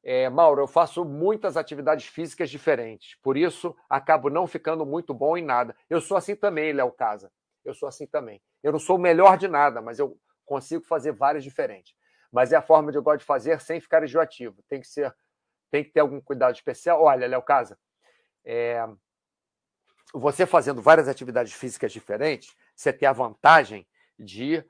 É, 0.03 0.29
Mauro, 0.29 0.61
eu 0.61 0.67
faço 0.67 1.03
muitas 1.03 1.57
atividades 1.57 2.05
físicas 2.05 2.49
diferentes. 2.49 3.17
Por 3.21 3.35
isso, 3.35 3.75
acabo 3.89 4.29
não 4.29 4.47
ficando 4.47 4.85
muito 4.85 5.13
bom 5.13 5.35
em 5.35 5.43
nada. 5.43 5.75
Eu 5.89 5.99
sou 5.99 6.15
assim 6.15 6.33
também, 6.33 6.71
Léo 6.71 6.91
Casa. 6.91 7.29
Eu 7.65 7.73
sou 7.73 7.89
assim 7.89 8.07
também. 8.07 8.41
Eu 8.63 8.71
não 8.71 8.79
sou 8.79 8.95
o 8.95 8.99
melhor 8.99 9.37
de 9.37 9.49
nada, 9.49 9.81
mas 9.81 9.99
eu 9.99 10.17
consigo 10.47 10.83
fazer 10.83 11.11
várias 11.11 11.43
diferentes. 11.43 11.93
Mas 12.31 12.51
é 12.51 12.55
a 12.55 12.61
forma 12.61 12.91
de 12.91 12.97
eu 12.97 13.03
gosto 13.03 13.19
de 13.19 13.25
fazer 13.25 13.61
sem 13.61 13.79
ficar 13.79 14.03
enjoativo. 14.03 14.63
Tem 14.67 14.81
que 14.81 14.87
ser, 14.87 15.13
tem 15.69 15.83
que 15.83 15.91
ter 15.91 15.99
algum 15.99 16.19
cuidado 16.19 16.55
especial. 16.55 17.03
Olha, 17.03 17.27
Léo 17.27 17.41
Casa, 17.43 17.77
é, 18.43 18.87
você 20.13 20.45
fazendo 20.45 20.81
várias 20.81 21.07
atividades 21.07 21.53
físicas 21.53 21.91
diferentes, 21.91 22.55
você 22.75 22.91
tem 22.91 23.07
a 23.07 23.13
vantagem 23.13 23.85
de 24.17 24.63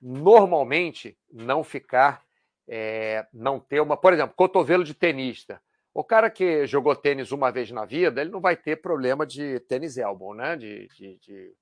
normalmente 0.00 1.18
não 1.30 1.64
ficar, 1.64 2.22
é, 2.68 3.26
não 3.32 3.58
ter 3.58 3.80
uma, 3.80 3.96
por 3.96 4.12
exemplo, 4.12 4.34
cotovelo 4.36 4.84
de 4.84 4.94
tenista. 4.94 5.60
O 5.94 6.02
cara 6.02 6.30
que 6.30 6.66
jogou 6.66 6.96
tênis 6.96 7.32
uma 7.32 7.50
vez 7.50 7.70
na 7.70 7.84
vida, 7.84 8.20
ele 8.20 8.30
não 8.30 8.40
vai 8.40 8.56
ter 8.56 8.76
problema 8.76 9.26
de 9.26 9.60
tênis 9.60 9.96
elbow, 9.96 10.34
né? 10.34 10.56
De, 10.56 10.88
de, 10.88 11.18
de 11.18 11.54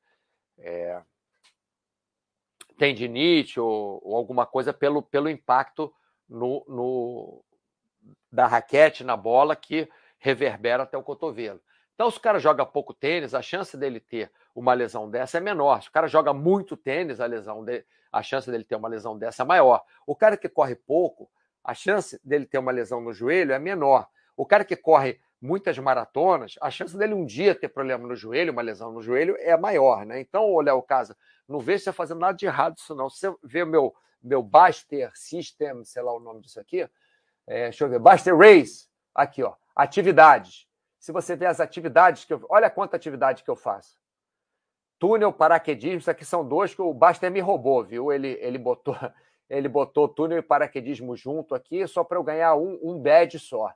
é, 0.58 1.02
tendinite 2.80 3.60
ou, 3.60 4.00
ou 4.02 4.16
alguma 4.16 4.46
coisa 4.46 4.72
pelo, 4.72 5.02
pelo 5.02 5.28
impacto 5.28 5.92
no, 6.26 6.64
no, 6.66 7.44
da 8.32 8.46
raquete 8.46 9.04
na 9.04 9.18
bola 9.18 9.54
que 9.54 9.86
reverbera 10.18 10.84
até 10.84 10.96
o 10.96 11.02
cotovelo. 11.02 11.60
Então, 11.94 12.10
se 12.10 12.16
o 12.16 12.20
cara 12.22 12.38
joga 12.38 12.64
pouco 12.64 12.94
tênis, 12.94 13.34
a 13.34 13.42
chance 13.42 13.76
dele 13.76 14.00
ter 14.00 14.32
uma 14.54 14.72
lesão 14.72 15.10
dessa 15.10 15.36
é 15.36 15.42
menor. 15.42 15.82
Se 15.82 15.90
o 15.90 15.92
cara 15.92 16.08
joga 16.08 16.32
muito 16.32 16.74
tênis, 16.74 17.20
a 17.20 17.26
lesão 17.26 17.62
de, 17.62 17.84
a 18.10 18.22
chance 18.22 18.50
dele 18.50 18.64
ter 18.64 18.76
uma 18.76 18.88
lesão 18.88 19.18
dessa 19.18 19.42
é 19.42 19.44
maior. 19.44 19.84
O 20.06 20.16
cara 20.16 20.38
que 20.38 20.48
corre 20.48 20.74
pouco, 20.74 21.30
a 21.62 21.74
chance 21.74 22.18
dele 22.24 22.46
ter 22.46 22.56
uma 22.56 22.72
lesão 22.72 23.02
no 23.02 23.12
joelho 23.12 23.52
é 23.52 23.58
menor. 23.58 24.08
O 24.34 24.46
cara 24.46 24.64
que 24.64 24.74
corre 24.74 25.20
muitas 25.38 25.78
maratonas, 25.78 26.54
a 26.62 26.70
chance 26.70 26.96
dele 26.96 27.12
um 27.12 27.26
dia 27.26 27.54
ter 27.54 27.68
problema 27.68 28.08
no 28.08 28.16
joelho, 28.16 28.52
uma 28.52 28.62
lesão 28.62 28.90
no 28.90 29.02
joelho, 29.02 29.36
é 29.38 29.54
maior, 29.54 30.06
né? 30.06 30.18
Então, 30.18 30.50
olha 30.50 30.74
o 30.74 30.82
caso, 30.82 31.14
não 31.50 31.58
vejo 31.58 31.82
você 31.82 31.92
fazendo 31.92 32.20
nada 32.20 32.36
de 32.36 32.46
errado 32.46 32.78
isso 32.78 32.94
não. 32.94 33.10
Se 33.10 33.26
você 33.26 33.36
vê 33.42 33.64
meu, 33.64 33.94
meu 34.22 34.42
Baster 34.42 35.10
System, 35.14 35.84
sei 35.84 36.00
lá 36.00 36.14
o 36.14 36.20
nome 36.20 36.40
disso 36.42 36.60
aqui, 36.60 36.88
é, 37.46 37.64
deixa 37.64 37.84
eu 37.84 37.88
ver, 37.88 37.98
Baster 37.98 38.36
Race, 38.36 38.88
aqui, 39.12 39.42
ó, 39.42 39.54
atividades. 39.74 40.68
Se 40.98 41.10
você 41.10 41.34
vê 41.34 41.46
as 41.46 41.58
atividades 41.58 42.24
que 42.24 42.32
eu... 42.32 42.46
Olha 42.48 42.70
quanta 42.70 42.96
atividade 42.96 43.42
que 43.42 43.50
eu 43.50 43.56
faço. 43.56 43.98
Túnel, 44.98 45.32
paraquedismo, 45.32 45.98
isso 45.98 46.10
aqui 46.10 46.24
são 46.24 46.46
dois 46.46 46.74
que 46.74 46.82
o 46.82 46.94
Baster 46.94 47.30
me 47.30 47.40
roubou, 47.40 47.82
viu? 47.82 48.12
Ele, 48.12 48.38
ele 48.40 48.58
botou 48.58 48.94
ele 49.48 49.68
botou 49.68 50.08
túnel 50.08 50.38
e 50.38 50.42
paraquedismo 50.42 51.16
junto 51.16 51.56
aqui 51.56 51.84
só 51.88 52.04
para 52.04 52.16
eu 52.16 52.22
ganhar 52.22 52.54
um, 52.54 52.78
um 52.80 53.02
badge 53.02 53.40
só. 53.40 53.74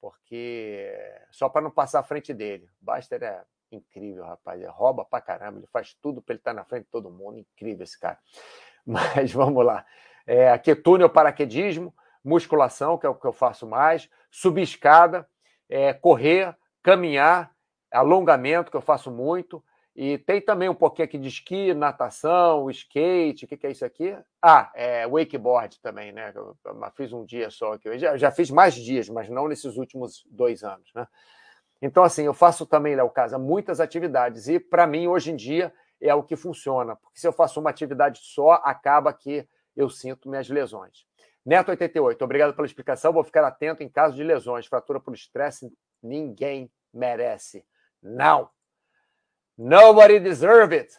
Porque 0.00 0.92
só 1.30 1.48
para 1.48 1.62
não 1.62 1.70
passar 1.70 2.00
à 2.00 2.02
frente 2.02 2.34
dele. 2.34 2.68
Baster 2.80 3.22
é 3.22 3.44
Incrível, 3.70 4.24
rapaz. 4.24 4.60
Ele 4.60 4.70
rouba 4.70 5.04
pra 5.04 5.20
caramba, 5.20 5.58
ele 5.58 5.66
faz 5.66 5.94
tudo 6.00 6.22
para 6.22 6.34
ele 6.34 6.40
estar 6.40 6.52
tá 6.52 6.56
na 6.56 6.64
frente 6.64 6.84
de 6.84 6.90
todo 6.90 7.10
mundo. 7.10 7.38
Incrível 7.38 7.84
esse 7.84 7.98
cara. 7.98 8.18
Mas 8.86 9.32
vamos 9.32 9.64
lá. 9.64 9.84
É, 10.26 10.50
aqui 10.50 10.74
túnel 10.74 11.10
paraquedismo, 11.10 11.94
musculação, 12.24 12.98
que 12.98 13.06
é 13.06 13.08
o 13.08 13.14
que 13.14 13.26
eu 13.26 13.32
faço 13.32 13.66
mais, 13.66 14.08
subir 14.30 14.62
escada, 14.62 15.28
é, 15.68 15.92
correr, 15.92 16.56
caminhar, 16.82 17.52
alongamento, 17.92 18.70
que 18.70 18.76
eu 18.76 18.82
faço 18.82 19.10
muito, 19.10 19.62
E 19.98 20.18
tem 20.18 20.42
também 20.42 20.68
um 20.68 20.74
pouquinho 20.74 21.06
aqui 21.06 21.16
de 21.16 21.28
esqui, 21.28 21.72
natação, 21.72 22.70
skate, 22.70 23.46
o 23.46 23.48
que, 23.48 23.56
que, 23.56 23.66
é 23.66 23.70
isso 23.70 23.84
aqui? 23.84 24.14
Ah, 24.42 24.70
é 24.74 25.06
wakeboard 25.08 25.80
também, 25.80 26.12
né? 26.12 26.32
Eu, 26.34 26.54
eu 26.66 26.90
fiz 26.94 27.14
um 27.14 27.24
dia 27.24 27.48
só 27.50 27.72
aqui. 27.72 27.88
Eu 27.88 27.98
já, 27.98 28.14
já, 28.16 28.30
fiz 28.30 28.50
mais 28.50 28.74
dias, 28.74 29.08
mas 29.08 29.30
não 29.30 29.48
nesses 29.48 29.78
últimos 29.78 30.22
dois 30.30 30.62
anos, 30.62 30.92
né? 30.94 31.08
Então, 31.80 32.02
assim, 32.02 32.24
eu 32.24 32.34
faço 32.34 32.66
também, 32.66 32.96
Léo 32.96 33.10
Casa, 33.10 33.38
muitas 33.38 33.80
atividades. 33.80 34.48
E, 34.48 34.58
para 34.58 34.86
mim, 34.86 35.06
hoje 35.06 35.30
em 35.30 35.36
dia, 35.36 35.72
é 36.00 36.14
o 36.14 36.22
que 36.22 36.36
funciona. 36.36 36.96
Porque 36.96 37.18
se 37.18 37.26
eu 37.26 37.32
faço 37.32 37.60
uma 37.60 37.70
atividade 37.70 38.20
só, 38.22 38.52
acaba 38.64 39.12
que 39.12 39.46
eu 39.76 39.90
sinto 39.90 40.28
minhas 40.28 40.48
lesões. 40.48 41.06
Neto 41.44 41.70
88, 41.70 42.24
obrigado 42.24 42.54
pela 42.54 42.66
explicação. 42.66 43.12
Vou 43.12 43.22
ficar 43.22 43.44
atento 43.46 43.82
em 43.82 43.88
caso 43.88 44.16
de 44.16 44.24
lesões. 44.24 44.66
Fratura 44.66 44.98
por 44.98 45.14
estresse, 45.14 45.72
ninguém 46.02 46.70
merece. 46.92 47.64
Não. 48.02 48.50
Nobody 49.56 50.18
deserve 50.18 50.76
it. 50.76 50.98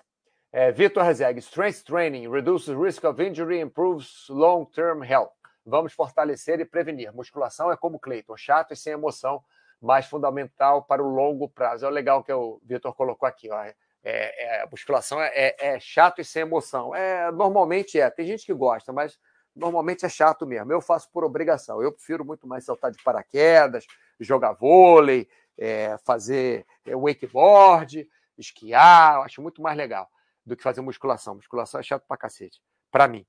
É, 0.52 0.72
Vitor 0.72 1.04
Rezeg, 1.04 1.40
strength 1.40 1.84
training 1.84 2.32
reduces 2.32 2.76
risk 2.76 3.04
of 3.04 3.22
injury, 3.22 3.60
improves 3.60 4.26
long-term 4.30 5.04
health. 5.04 5.34
Vamos 5.66 5.92
fortalecer 5.92 6.60
e 6.62 6.66
prevenir. 6.66 7.14
Musculação 7.14 7.70
é 7.70 7.76
como 7.76 8.00
Cleiton, 8.00 8.38
chato 8.38 8.72
e 8.72 8.76
sem 8.76 8.94
emoção, 8.94 9.44
mas 9.82 10.06
fundamental 10.06 10.84
para 10.84 11.04
o 11.04 11.08
longo 11.08 11.50
prazo. 11.50 11.86
É 11.86 11.88
o 11.88 11.92
legal 11.92 12.24
que 12.24 12.32
o 12.32 12.60
Vitor 12.64 12.94
colocou 12.94 13.28
aqui. 13.28 13.50
Ó. 13.50 13.62
É, 13.62 13.76
é, 14.04 14.62
a 14.62 14.68
musculação 14.68 15.22
é, 15.22 15.32
é, 15.34 15.56
é, 15.60 15.80
chato 15.80 16.22
e 16.22 16.26
sem 16.26 16.44
emoção. 16.44 16.96
É, 16.96 17.32
normalmente 17.32 18.00
é. 18.00 18.10
Tem 18.10 18.26
gente 18.26 18.46
que 18.46 18.54
gosta, 18.54 18.94
mas 18.94 19.20
normalmente 19.56 20.06
é 20.06 20.10
chato 20.10 20.46
mesmo. 20.46 20.72
Eu 20.72 20.82
faço 20.82 21.10
por 21.12 21.24
obrigação. 21.24 21.82
Eu 21.82 21.92
prefiro 21.92 22.24
muito 22.26 22.48
mais 22.48 22.64
saltar 22.64 22.92
de 22.92 23.02
paraquedas, 23.04 23.86
jogar 24.20 24.54
vôlei, 24.54 25.28
é, 25.58 25.98
fazer 26.06 26.66
é, 26.86 26.96
wakeboard 26.96 28.08
esquiar, 28.38 29.16
eu 29.16 29.22
acho 29.24 29.42
muito 29.42 29.62
mais 29.62 29.76
legal 29.76 30.10
do 30.46 30.56
que 30.56 30.64
fazer 30.64 30.82
musculação. 30.82 31.36
Musculação 31.36 31.80
é 31.80 31.84
chato 31.84 32.06
pra 32.08 32.18
cacete, 32.18 32.62
para 32.92 33.08
mim. 33.08 33.26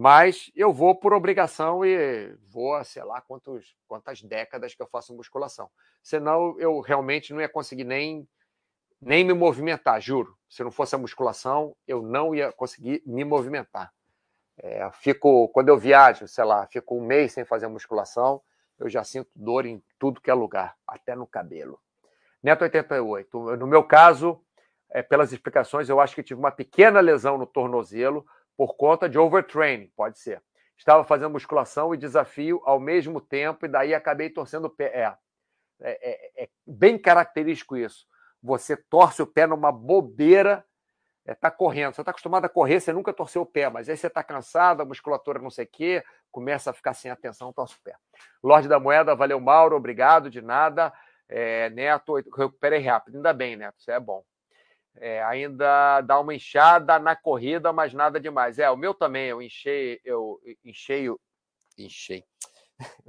Mas 0.00 0.50
eu 0.56 0.72
vou 0.72 0.94
por 0.94 1.12
obrigação 1.12 1.84
e 1.84 2.34
vou, 2.50 2.82
sei 2.84 3.04
lá, 3.04 3.20
quantos, 3.20 3.76
quantas 3.86 4.22
décadas 4.22 4.74
que 4.74 4.80
eu 4.80 4.86
faço 4.86 5.14
musculação. 5.14 5.70
Senão 6.02 6.58
eu 6.58 6.80
realmente 6.80 7.34
não 7.34 7.40
ia 7.42 7.50
conseguir 7.50 7.84
nem, 7.84 8.26
nem 8.98 9.22
me 9.22 9.34
movimentar, 9.34 10.00
juro. 10.00 10.34
Se 10.48 10.64
não 10.64 10.70
fosse 10.70 10.94
a 10.94 10.98
musculação, 10.98 11.76
eu 11.86 12.00
não 12.00 12.34
ia 12.34 12.50
conseguir 12.50 13.02
me 13.04 13.24
movimentar. 13.24 13.92
É, 14.56 14.90
fico, 14.90 15.50
quando 15.50 15.68
eu 15.68 15.76
viajo, 15.76 16.26
sei 16.26 16.44
lá, 16.44 16.66
fico 16.66 16.96
um 16.96 17.04
mês 17.04 17.34
sem 17.34 17.44
fazer 17.44 17.68
musculação, 17.68 18.40
eu 18.78 18.88
já 18.88 19.04
sinto 19.04 19.28
dor 19.36 19.66
em 19.66 19.84
tudo 19.98 20.22
que 20.22 20.30
é 20.30 20.34
lugar, 20.34 20.78
até 20.86 21.14
no 21.14 21.26
cabelo. 21.26 21.78
Neto 22.42 22.62
88. 22.62 23.56
No 23.58 23.66
meu 23.66 23.84
caso, 23.84 24.42
é, 24.88 25.02
pelas 25.02 25.30
explicações, 25.30 25.90
eu 25.90 26.00
acho 26.00 26.14
que 26.14 26.22
tive 26.22 26.40
uma 26.40 26.50
pequena 26.50 27.00
lesão 27.00 27.36
no 27.36 27.46
tornozelo 27.46 28.26
por 28.60 28.76
conta 28.76 29.08
de 29.08 29.18
overtraining, 29.18 29.90
pode 29.96 30.18
ser. 30.18 30.42
Estava 30.76 31.02
fazendo 31.02 31.32
musculação 31.32 31.94
e 31.94 31.96
desafio 31.96 32.60
ao 32.66 32.78
mesmo 32.78 33.18
tempo, 33.18 33.64
e 33.64 33.68
daí 33.70 33.94
acabei 33.94 34.28
torcendo 34.28 34.66
o 34.66 34.70
pé. 34.70 34.92
É, 34.94 35.16
é, 35.80 36.42
é, 36.42 36.44
é 36.44 36.48
bem 36.66 36.98
característico 36.98 37.74
isso. 37.74 38.06
Você 38.42 38.76
torce 38.76 39.22
o 39.22 39.26
pé 39.26 39.46
numa 39.46 39.72
bobeira, 39.72 40.62
está 41.26 41.48
é, 41.48 41.50
correndo. 41.50 41.94
Você 41.94 42.02
está 42.02 42.10
acostumado 42.10 42.44
a 42.44 42.50
correr, 42.50 42.80
você 42.80 42.92
nunca 42.92 43.14
torceu 43.14 43.40
o 43.40 43.46
pé, 43.46 43.70
mas 43.70 43.88
aí 43.88 43.96
você 43.96 44.08
está 44.08 44.22
cansado, 44.22 44.82
a 44.82 44.84
musculatura 44.84 45.38
não 45.38 45.48
sei 45.48 45.64
o 45.64 45.68
quê, 45.68 46.04
começa 46.30 46.68
a 46.68 46.74
ficar 46.74 46.92
sem 46.92 47.10
atenção, 47.10 47.54
torce 47.54 47.76
o 47.76 47.82
pé. 47.82 47.96
Lorde 48.42 48.68
da 48.68 48.78
Moeda, 48.78 49.14
valeu, 49.14 49.40
Mauro, 49.40 49.74
obrigado, 49.74 50.28
de 50.28 50.42
nada. 50.42 50.92
É, 51.26 51.70
Neto, 51.70 52.12
recuperei 52.16 52.80
rápido, 52.80 53.16
ainda 53.16 53.32
bem, 53.32 53.56
Neto, 53.56 53.78
isso 53.78 53.90
é 53.90 53.98
bom. 53.98 54.22
É, 54.96 55.22
ainda 55.22 56.00
dá 56.02 56.20
uma 56.20 56.34
inchada 56.34 56.98
na 56.98 57.14
corrida, 57.14 57.72
mas 57.72 57.94
nada 57.94 58.20
demais. 58.20 58.58
É, 58.58 58.68
o 58.70 58.76
meu 58.76 58.92
também, 58.92 59.28
eu 59.28 59.40
enchei, 59.40 60.00
eu 60.04 60.40
enchei, 60.64 61.08
eu 61.08 61.16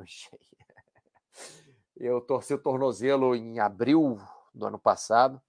enchei. 0.04 0.40
Eu 1.98 2.22
torci 2.22 2.54
o 2.54 2.58
tornozelo 2.58 3.36
em 3.36 3.60
abril 3.60 4.18
do 4.54 4.66
ano 4.66 4.80
passado 4.80 5.42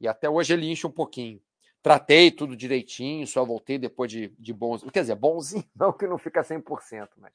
e 0.00 0.08
até 0.08 0.28
hoje 0.28 0.52
ele 0.52 0.70
incha 0.70 0.86
um 0.86 0.92
pouquinho. 0.92 1.40
Tratei 1.82 2.30
tudo 2.30 2.56
direitinho, 2.56 3.26
só 3.26 3.44
voltei 3.44 3.78
depois 3.78 4.10
de, 4.10 4.28
de 4.38 4.52
bons. 4.52 4.82
Quer 4.92 5.00
dizer, 5.00 5.14
bonzinho, 5.14 5.64
não 5.74 5.92
que 5.92 6.06
não 6.06 6.18
fica 6.18 6.42
100%, 6.42 7.08
mas. 7.16 7.32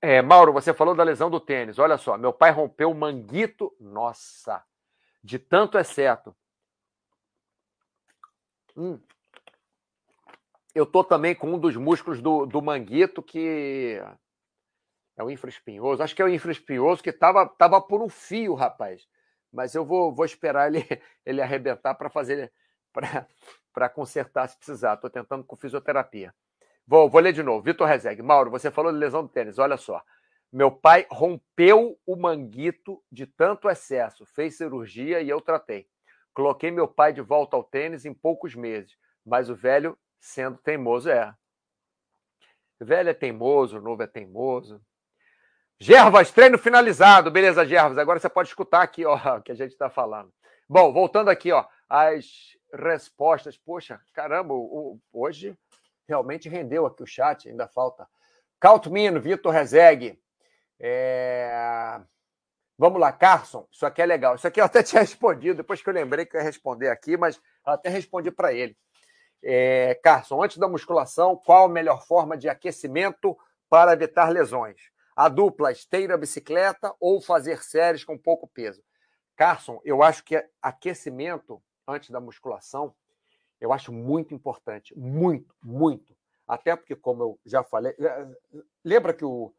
É, 0.00 0.22
Mauro, 0.22 0.52
você 0.52 0.72
falou 0.72 0.94
da 0.94 1.02
lesão 1.02 1.30
do 1.30 1.40
tênis. 1.40 1.78
Olha 1.78 1.98
só, 1.98 2.16
meu 2.16 2.32
pai 2.32 2.50
rompeu 2.50 2.90
o 2.90 2.94
manguito. 2.94 3.74
Nossa, 3.78 4.64
de 5.22 5.38
tanto 5.38 5.78
exceto 5.78 6.34
Hum. 8.78 9.00
Eu 10.72 10.86
tô 10.86 11.02
também 11.02 11.34
com 11.34 11.52
um 11.52 11.58
dos 11.58 11.74
músculos 11.74 12.22
do, 12.22 12.46
do 12.46 12.62
manguito 12.62 13.20
que 13.20 14.00
é 15.16 15.24
o 15.24 15.28
infraespinhoso. 15.28 16.00
Acho 16.00 16.14
que 16.14 16.22
é 16.22 16.24
o 16.24 16.28
infraespinhoso 16.28 17.02
que 17.02 17.12
tava, 17.12 17.44
tava 17.48 17.80
por 17.80 18.00
um 18.00 18.08
fio, 18.08 18.54
rapaz. 18.54 19.08
Mas 19.52 19.74
eu 19.74 19.84
vou, 19.84 20.14
vou 20.14 20.24
esperar 20.24 20.72
ele, 20.72 20.86
ele 21.26 21.42
arrebentar 21.42 21.96
para 21.96 22.08
fazer 22.08 22.52
para 23.74 23.88
consertar 23.88 24.48
se 24.48 24.56
precisar. 24.56 24.94
Estou 24.94 25.10
tentando 25.10 25.42
com 25.42 25.56
fisioterapia. 25.56 26.32
Vou, 26.86 27.10
vou 27.10 27.20
ler 27.20 27.32
de 27.32 27.42
novo. 27.42 27.60
Vitor 27.64 27.88
Rezeg. 27.88 28.22
Mauro, 28.22 28.48
você 28.48 28.70
falou 28.70 28.92
de 28.92 28.98
lesão 28.98 29.24
do 29.24 29.28
tênis. 29.28 29.58
Olha 29.58 29.76
só. 29.76 30.00
Meu 30.52 30.70
pai 30.70 31.04
rompeu 31.10 31.98
o 32.06 32.14
manguito 32.14 33.02
de 33.10 33.26
tanto 33.26 33.68
excesso, 33.68 34.24
fez 34.24 34.56
cirurgia 34.56 35.20
e 35.20 35.28
eu 35.28 35.40
tratei. 35.40 35.88
Coloquei 36.34 36.70
meu 36.70 36.86
pai 36.86 37.12
de 37.12 37.20
volta 37.20 37.56
ao 37.56 37.64
tênis 37.64 38.04
em 38.04 38.14
poucos 38.14 38.54
meses, 38.54 38.96
mas 39.24 39.50
o 39.50 39.54
velho, 39.54 39.98
sendo 40.20 40.58
teimoso, 40.58 41.10
é. 41.10 41.34
Velho 42.80 43.10
é 43.10 43.14
teimoso, 43.14 43.80
novo 43.80 44.02
é 44.02 44.06
teimoso. 44.06 44.80
Gervas, 45.80 46.30
treino 46.30 46.58
finalizado. 46.58 47.30
Beleza, 47.30 47.64
Gervas. 47.64 47.98
Agora 47.98 48.18
você 48.18 48.28
pode 48.28 48.48
escutar 48.48 48.82
aqui, 48.82 49.04
ó, 49.04 49.16
o 49.38 49.42
que 49.42 49.52
a 49.52 49.54
gente 49.54 49.72
está 49.72 49.88
falando. 49.88 50.32
Bom, 50.68 50.92
voltando 50.92 51.28
aqui, 51.28 51.52
ó, 51.52 51.64
as 51.88 52.26
respostas. 52.74 53.56
Poxa, 53.56 54.00
caramba, 54.12 54.54
hoje 55.12 55.56
realmente 56.08 56.48
rendeu 56.48 56.86
aqui 56.86 57.02
o 57.02 57.06
chat, 57.06 57.48
ainda 57.48 57.68
falta. 57.68 58.08
Caltmino, 58.60 59.20
Vitor 59.20 59.52
Rezeg. 59.52 60.18
É... 60.80 62.00
Vamos 62.78 63.00
lá, 63.00 63.10
Carson, 63.10 63.66
isso 63.72 63.84
aqui 63.84 64.00
é 64.00 64.06
legal. 64.06 64.36
Isso 64.36 64.46
aqui 64.46 64.60
eu 64.60 64.64
até 64.64 64.82
tinha 64.84 65.00
respondido, 65.00 65.56
depois 65.56 65.82
que 65.82 65.88
eu 65.88 65.92
lembrei 65.92 66.24
que 66.24 66.36
eu 66.36 66.40
ia 66.40 66.46
responder 66.46 66.88
aqui, 66.88 67.16
mas 67.16 67.40
até 67.64 67.88
respondi 67.88 68.30
para 68.30 68.52
ele. 68.52 68.76
É, 69.42 69.96
Carson, 69.96 70.42
antes 70.42 70.58
da 70.58 70.68
musculação, 70.68 71.36
qual 71.36 71.66
a 71.66 71.68
melhor 71.68 72.06
forma 72.06 72.36
de 72.36 72.48
aquecimento 72.48 73.36
para 73.68 73.92
evitar 73.92 74.28
lesões? 74.30 74.80
A 75.16 75.28
dupla, 75.28 75.72
esteira, 75.72 76.16
bicicleta 76.16 76.94
ou 77.00 77.20
fazer 77.20 77.62
séries 77.64 78.04
com 78.04 78.16
pouco 78.16 78.46
peso? 78.46 78.80
Carson, 79.36 79.80
eu 79.84 80.02
acho 80.02 80.24
que 80.24 80.40
aquecimento 80.62 81.60
antes 81.86 82.10
da 82.10 82.20
musculação, 82.20 82.94
eu 83.60 83.72
acho 83.72 83.92
muito 83.92 84.34
importante. 84.34 84.96
Muito, 84.96 85.52
muito. 85.62 86.16
Até 86.46 86.76
porque, 86.76 86.94
como 86.94 87.22
eu 87.22 87.40
já 87.44 87.64
falei, 87.64 87.94
lembra 88.84 89.12
que 89.12 89.24
o, 89.24 89.52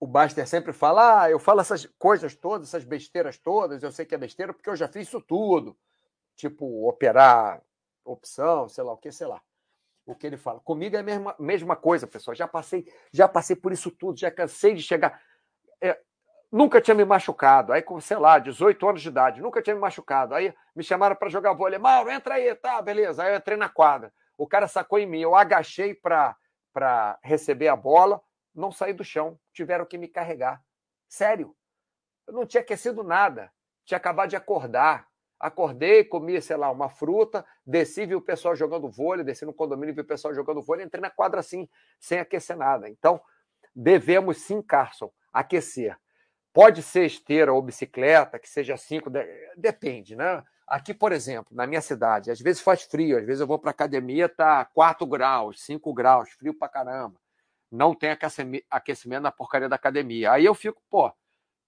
o 0.00 0.06
Baster 0.06 0.48
sempre 0.48 0.72
fala: 0.72 1.22
ah, 1.22 1.30
eu 1.30 1.38
falo 1.38 1.60
essas 1.60 1.84
coisas 1.98 2.34
todas, 2.34 2.68
essas 2.68 2.84
besteiras 2.84 3.38
todas, 3.38 3.82
eu 3.82 3.92
sei 3.92 4.06
que 4.06 4.14
é 4.14 4.18
besteira 4.18 4.54
porque 4.54 4.70
eu 4.70 4.74
já 4.74 4.88
fiz 4.88 5.06
isso 5.06 5.20
tudo. 5.20 5.76
Tipo, 6.34 6.88
operar 6.88 7.62
opção, 8.02 8.66
sei 8.66 8.82
lá 8.82 8.92
o 8.94 8.96
que, 8.96 9.12
sei 9.12 9.26
lá. 9.26 9.42
O 10.06 10.14
que 10.14 10.26
ele 10.26 10.38
fala. 10.38 10.58
Comigo 10.60 10.96
é 10.96 11.00
a 11.00 11.02
mesma, 11.02 11.36
mesma 11.38 11.76
coisa, 11.76 12.06
pessoal. 12.06 12.34
Já 12.34 12.48
passei, 12.48 12.90
já 13.12 13.28
passei 13.28 13.54
por 13.54 13.72
isso 13.72 13.90
tudo, 13.90 14.18
já 14.18 14.30
cansei 14.30 14.74
de 14.74 14.82
chegar. 14.82 15.20
É, 15.80 16.00
nunca 16.50 16.80
tinha 16.80 16.94
me 16.94 17.04
machucado. 17.04 17.72
Aí, 17.72 17.82
com, 17.82 18.00
sei 18.00 18.16
lá, 18.16 18.38
18 18.38 18.88
anos 18.88 19.02
de 19.02 19.08
idade, 19.08 19.42
nunca 19.42 19.60
tinha 19.60 19.74
me 19.74 19.80
machucado. 19.82 20.34
Aí 20.34 20.52
me 20.74 20.82
chamaram 20.82 21.14
para 21.14 21.28
jogar 21.28 21.52
vôlei. 21.52 21.78
Mauro, 21.78 22.10
entra 22.10 22.36
aí, 22.36 22.54
tá, 22.54 22.80
beleza. 22.80 23.22
Aí 23.22 23.34
eu 23.34 23.36
entrei 23.36 23.58
na 23.58 23.68
quadra. 23.68 24.10
O 24.36 24.46
cara 24.46 24.66
sacou 24.66 24.98
em 24.98 25.06
mim, 25.06 25.20
eu 25.20 25.36
agachei 25.36 25.94
para 25.94 27.18
receber 27.22 27.68
a 27.68 27.76
bola 27.76 28.20
não 28.54 28.72
saí 28.72 28.92
do 28.92 29.04
chão, 29.04 29.38
tiveram 29.52 29.84
que 29.84 29.98
me 29.98 30.08
carregar. 30.08 30.62
Sério. 31.08 31.56
Eu 32.26 32.34
não 32.34 32.46
tinha 32.46 32.60
aquecido 32.60 33.02
nada. 33.02 33.52
Tinha 33.84 33.98
acabado 33.98 34.30
de 34.30 34.36
acordar. 34.36 35.08
Acordei, 35.38 36.04
comi, 36.04 36.40
sei 36.42 36.56
lá, 36.56 36.70
uma 36.70 36.90
fruta, 36.90 37.46
desci, 37.64 38.04
vi 38.04 38.14
o 38.14 38.20
pessoal 38.20 38.54
jogando 38.54 38.90
vôlei, 38.90 39.24
desci 39.24 39.46
no 39.46 39.54
condomínio, 39.54 39.94
vi 39.94 40.02
o 40.02 40.06
pessoal 40.06 40.34
jogando 40.34 40.60
vôlei, 40.60 40.84
entrei 40.84 41.00
na 41.00 41.08
quadra 41.08 41.40
assim, 41.40 41.66
sem 41.98 42.18
aquecer 42.18 42.58
nada. 42.58 42.90
Então, 42.90 43.18
devemos 43.74 44.36
sim, 44.42 44.60
Carson, 44.60 45.10
aquecer. 45.32 45.98
Pode 46.52 46.82
ser 46.82 47.06
esteira 47.06 47.54
ou 47.54 47.62
bicicleta, 47.62 48.38
que 48.38 48.50
seja 48.50 48.76
cinco, 48.76 49.10
depende, 49.56 50.14
né? 50.14 50.44
Aqui, 50.66 50.92
por 50.92 51.10
exemplo, 51.10 51.56
na 51.56 51.66
minha 51.66 51.80
cidade, 51.80 52.30
às 52.30 52.38
vezes 52.38 52.60
faz 52.60 52.82
frio, 52.82 53.16
às 53.16 53.24
vezes 53.24 53.40
eu 53.40 53.46
vou 53.46 53.58
para 53.58 53.70
academia, 53.70 54.28
tá 54.28 54.66
4 54.66 55.06
graus, 55.06 55.64
5 55.64 55.92
graus, 55.94 56.30
frio 56.32 56.52
pra 56.52 56.68
caramba 56.68 57.18
não 57.70 57.94
tem 57.94 58.10
aquecimento 58.70 59.22
na 59.22 59.30
porcaria 59.30 59.68
da 59.68 59.76
academia. 59.76 60.32
Aí 60.32 60.44
eu 60.44 60.54
fico, 60.54 60.82
pô, 60.90 61.12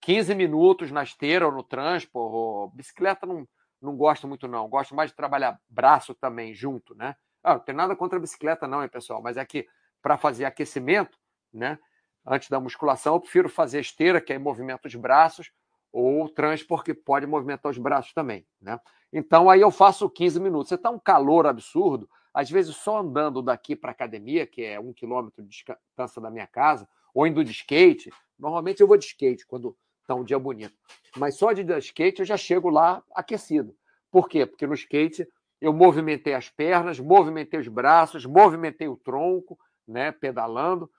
15 0.00 0.34
minutos 0.34 0.90
na 0.90 1.02
esteira 1.02 1.46
ou 1.46 1.52
no 1.52 1.62
transporte, 1.62 2.76
bicicleta 2.76 3.24
não, 3.24 3.46
não 3.80 3.96
gosto 3.96 4.26
muito, 4.26 4.48
não. 4.48 4.68
Gosto 4.68 4.94
mais 4.94 5.10
de 5.10 5.16
trabalhar 5.16 5.60
braço 5.68 6.14
também 6.14 6.52
junto, 6.54 6.94
né? 6.94 7.14
Ah, 7.42 7.54
não 7.54 7.60
tem 7.60 7.74
nada 7.74 7.94
contra 7.96 8.18
a 8.18 8.20
bicicleta, 8.20 8.66
não, 8.66 8.82
hein, 8.82 8.88
pessoal? 8.88 9.22
Mas 9.22 9.36
é 9.36 9.44
que 9.44 9.66
para 10.00 10.16
fazer 10.16 10.44
aquecimento, 10.44 11.18
né? 11.52 11.78
Antes 12.26 12.48
da 12.48 12.60
musculação, 12.60 13.14
eu 13.14 13.20
prefiro 13.20 13.48
fazer 13.48 13.80
esteira, 13.80 14.20
que 14.20 14.32
é 14.32 14.38
movimento 14.38 14.86
os 14.86 14.94
braços, 14.94 15.50
ou 15.92 16.28
trans, 16.28 16.62
porque 16.62 16.94
pode 16.94 17.26
movimentar 17.26 17.70
os 17.70 17.78
braços 17.78 18.12
também, 18.12 18.46
né? 18.60 18.80
Então 19.12 19.50
aí 19.50 19.60
eu 19.60 19.70
faço 19.70 20.08
15 20.08 20.40
minutos. 20.40 20.68
Você 20.68 20.76
está 20.76 20.90
um 20.90 20.98
calor 20.98 21.46
absurdo, 21.46 22.08
às 22.32 22.50
vezes 22.50 22.76
só 22.76 22.98
andando 22.98 23.42
daqui 23.42 23.76
para 23.76 23.90
a 23.90 23.92
academia, 23.92 24.46
que 24.46 24.64
é 24.64 24.80
um 24.80 24.92
quilômetro 24.92 25.42
de 25.42 25.48
distância 25.48 26.20
da 26.20 26.30
minha 26.30 26.46
casa, 26.46 26.88
ou 27.14 27.26
indo 27.26 27.44
de 27.44 27.50
skate. 27.50 28.10
Normalmente 28.38 28.80
eu 28.80 28.86
vou 28.86 28.96
de 28.96 29.04
skate 29.04 29.46
quando 29.46 29.76
está 30.00 30.14
um 30.14 30.24
dia 30.24 30.38
bonito. 30.38 30.74
Mas 31.16 31.36
só 31.36 31.52
de 31.52 31.62
skate 31.78 32.20
eu 32.20 32.26
já 32.26 32.36
chego 32.36 32.70
lá 32.70 33.02
aquecido. 33.14 33.76
Por 34.10 34.28
quê? 34.28 34.46
Porque 34.46 34.66
no 34.66 34.74
skate 34.74 35.26
eu 35.60 35.72
movimentei 35.72 36.34
as 36.34 36.48
pernas, 36.48 36.98
movimentei 36.98 37.60
os 37.60 37.68
braços, 37.68 38.26
movimentei 38.26 38.88
o 38.88 38.96
tronco, 38.96 39.58
né, 39.86 40.10
pedalando. 40.10 40.90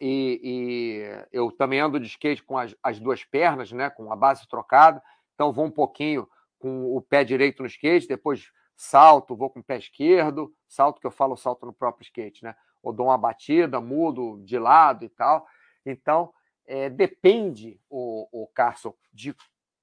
E, 0.00 0.40
e 0.42 1.26
eu 1.32 1.50
também 1.50 1.80
ando 1.80 1.98
de 1.98 2.06
skate 2.06 2.42
com 2.42 2.58
as, 2.58 2.76
as, 2.82 3.00
duas 3.00 3.24
pernas, 3.24 3.72
né, 3.72 3.88
com 3.88 4.12
a 4.12 4.16
base 4.16 4.46
trocada. 4.46 5.02
Então 5.34 5.52
vou 5.52 5.64
um 5.64 5.70
pouquinho 5.70 6.28
com 6.58 6.94
o 6.94 7.00
pé 7.00 7.24
direito 7.24 7.62
no 7.62 7.68
skate, 7.68 8.06
depois 8.06 8.50
salto, 8.76 9.34
vou 9.34 9.48
com 9.48 9.60
o 9.60 9.64
pé 9.64 9.78
esquerdo, 9.78 10.52
salto 10.68 11.00
que 11.00 11.06
eu 11.06 11.10
falo 11.10 11.36
salto 11.36 11.64
no 11.64 11.72
próprio 11.72 12.04
skate, 12.04 12.44
né? 12.44 12.54
Ou 12.82 12.92
dou 12.92 13.06
uma 13.06 13.18
batida, 13.18 13.80
mudo 13.80 14.38
de 14.44 14.58
lado 14.58 15.04
e 15.04 15.08
tal. 15.08 15.46
Então, 15.84 16.32
é, 16.66 16.90
depende, 16.90 17.80
o, 17.88 18.28
o 18.30 18.46
Carson, 18.48 18.94
de 19.12 19.34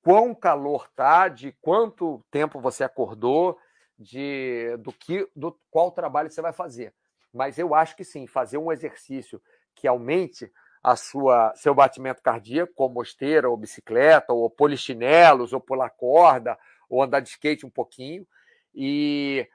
quão 0.03 0.35
calor 0.35 0.89
tá, 0.95 1.27
de 1.27 1.51
quanto 1.61 2.23
tempo 2.29 2.59
você 2.59 2.83
acordou, 2.83 3.57
de 3.97 4.75
do 4.79 4.91
que, 4.91 5.27
do 5.35 5.57
qual 5.71 5.91
trabalho 5.91 6.29
você 6.29 6.41
vai 6.41 6.53
fazer. 6.53 6.93
Mas 7.33 7.57
eu 7.57 7.73
acho 7.73 7.95
que 7.95 8.03
sim, 8.03 8.27
fazer 8.27 8.57
um 8.57 8.71
exercício 8.71 9.41
que 9.73 9.87
aumente 9.87 10.51
a 10.83 10.95
sua 10.95 11.53
seu 11.55 11.73
batimento 11.73 12.21
cardíaco, 12.21 12.73
como 12.75 13.01
esteira 13.01 13.49
ou 13.49 13.57
bicicleta, 13.57 14.33
ou 14.33 14.49
polichinelos, 14.49 15.53
ou 15.53 15.61
pular 15.61 15.89
corda, 15.89 16.59
ou 16.89 17.01
andar 17.01 17.21
de 17.21 17.29
skate 17.29 17.65
um 17.65 17.69
pouquinho, 17.69 18.27
e 18.73 19.47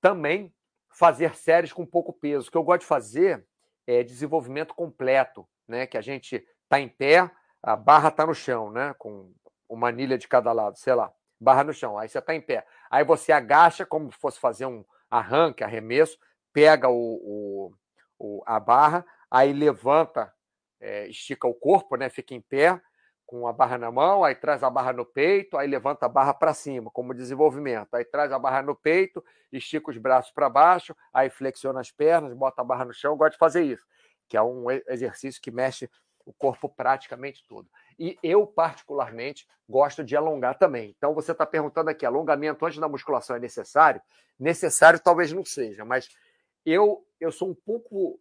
também 0.00 0.52
fazer 0.88 1.34
séries 1.34 1.72
com 1.72 1.86
pouco 1.86 2.12
peso. 2.12 2.48
O 2.48 2.50
que 2.50 2.56
eu 2.56 2.64
gosto 2.64 2.80
de 2.80 2.86
fazer 2.86 3.46
é 3.86 4.02
desenvolvimento 4.02 4.74
completo 4.74 5.46
né? 5.70 5.86
Que 5.86 5.96
a 5.96 6.02
gente 6.02 6.44
está 6.64 6.80
em 6.80 6.88
pé, 6.88 7.30
a 7.62 7.76
barra 7.76 8.08
está 8.08 8.26
no 8.26 8.34
chão, 8.34 8.70
né? 8.70 8.94
Com 8.98 9.32
uma 9.68 9.88
anilha 9.88 10.18
de 10.18 10.26
cada 10.26 10.52
lado, 10.52 10.76
sei 10.76 10.94
lá, 10.94 11.10
barra 11.40 11.64
no 11.64 11.72
chão. 11.72 11.96
Aí 11.96 12.08
você 12.08 12.18
está 12.18 12.34
em 12.34 12.40
pé. 12.40 12.66
Aí 12.90 13.04
você 13.04 13.32
agacha 13.32 13.86
como 13.86 14.12
se 14.12 14.18
fosse 14.18 14.38
fazer 14.38 14.66
um 14.66 14.84
arranque, 15.08 15.62
arremesso, 15.62 16.18
pega 16.52 16.88
o, 16.88 16.92
o, 16.98 17.74
o 18.18 18.42
a 18.44 18.58
barra, 18.58 19.06
aí 19.30 19.52
levanta, 19.52 20.32
é, 20.80 21.06
estica 21.06 21.46
o 21.46 21.54
corpo, 21.54 21.96
né? 21.96 22.10
Fica 22.10 22.34
em 22.34 22.40
pé 22.40 22.80
com 23.30 23.46
a 23.46 23.52
barra 23.52 23.78
na 23.78 23.92
mão, 23.92 24.24
aí 24.24 24.34
traz 24.34 24.64
a 24.64 24.68
barra 24.68 24.92
no 24.92 25.06
peito, 25.06 25.56
aí 25.56 25.68
levanta 25.68 26.06
a 26.06 26.08
barra 26.08 26.34
para 26.34 26.52
cima, 26.52 26.90
como 26.90 27.14
desenvolvimento. 27.14 27.94
Aí 27.94 28.04
traz 28.04 28.32
a 28.32 28.38
barra 28.40 28.60
no 28.60 28.74
peito, 28.74 29.24
estica 29.52 29.88
os 29.88 29.96
braços 29.96 30.32
para 30.32 30.48
baixo, 30.48 30.96
aí 31.14 31.30
flexiona 31.30 31.78
as 31.78 31.92
pernas, 31.92 32.34
bota 32.34 32.60
a 32.60 32.64
barra 32.64 32.84
no 32.84 32.92
chão. 32.92 33.12
Eu 33.12 33.16
gosto 33.16 33.34
de 33.34 33.38
fazer 33.38 33.62
isso 33.62 33.86
que 34.28 34.36
é 34.36 34.42
um 34.42 34.70
exercício 34.88 35.40
que 35.40 35.50
mexe 35.50 35.88
o 36.24 36.32
corpo 36.32 36.68
praticamente 36.68 37.44
todo. 37.46 37.68
E 37.98 38.18
eu, 38.20 38.46
particularmente, 38.46 39.46
gosto 39.68 40.02
de 40.04 40.16
alongar 40.16 40.56
também. 40.56 40.94
Então, 40.96 41.12
você 41.12 41.32
está 41.32 41.44
perguntando 41.46 41.90
aqui: 41.90 42.06
alongamento 42.06 42.64
antes 42.64 42.78
da 42.78 42.88
musculação 42.88 43.36
é 43.36 43.38
necessário? 43.38 44.00
Necessário 44.38 44.98
talvez 44.98 45.32
não 45.32 45.44
seja, 45.44 45.84
mas 45.84 46.08
eu, 46.66 47.04
eu 47.20 47.30
sou 47.30 47.50
um 47.50 47.54
pouco 47.54 48.18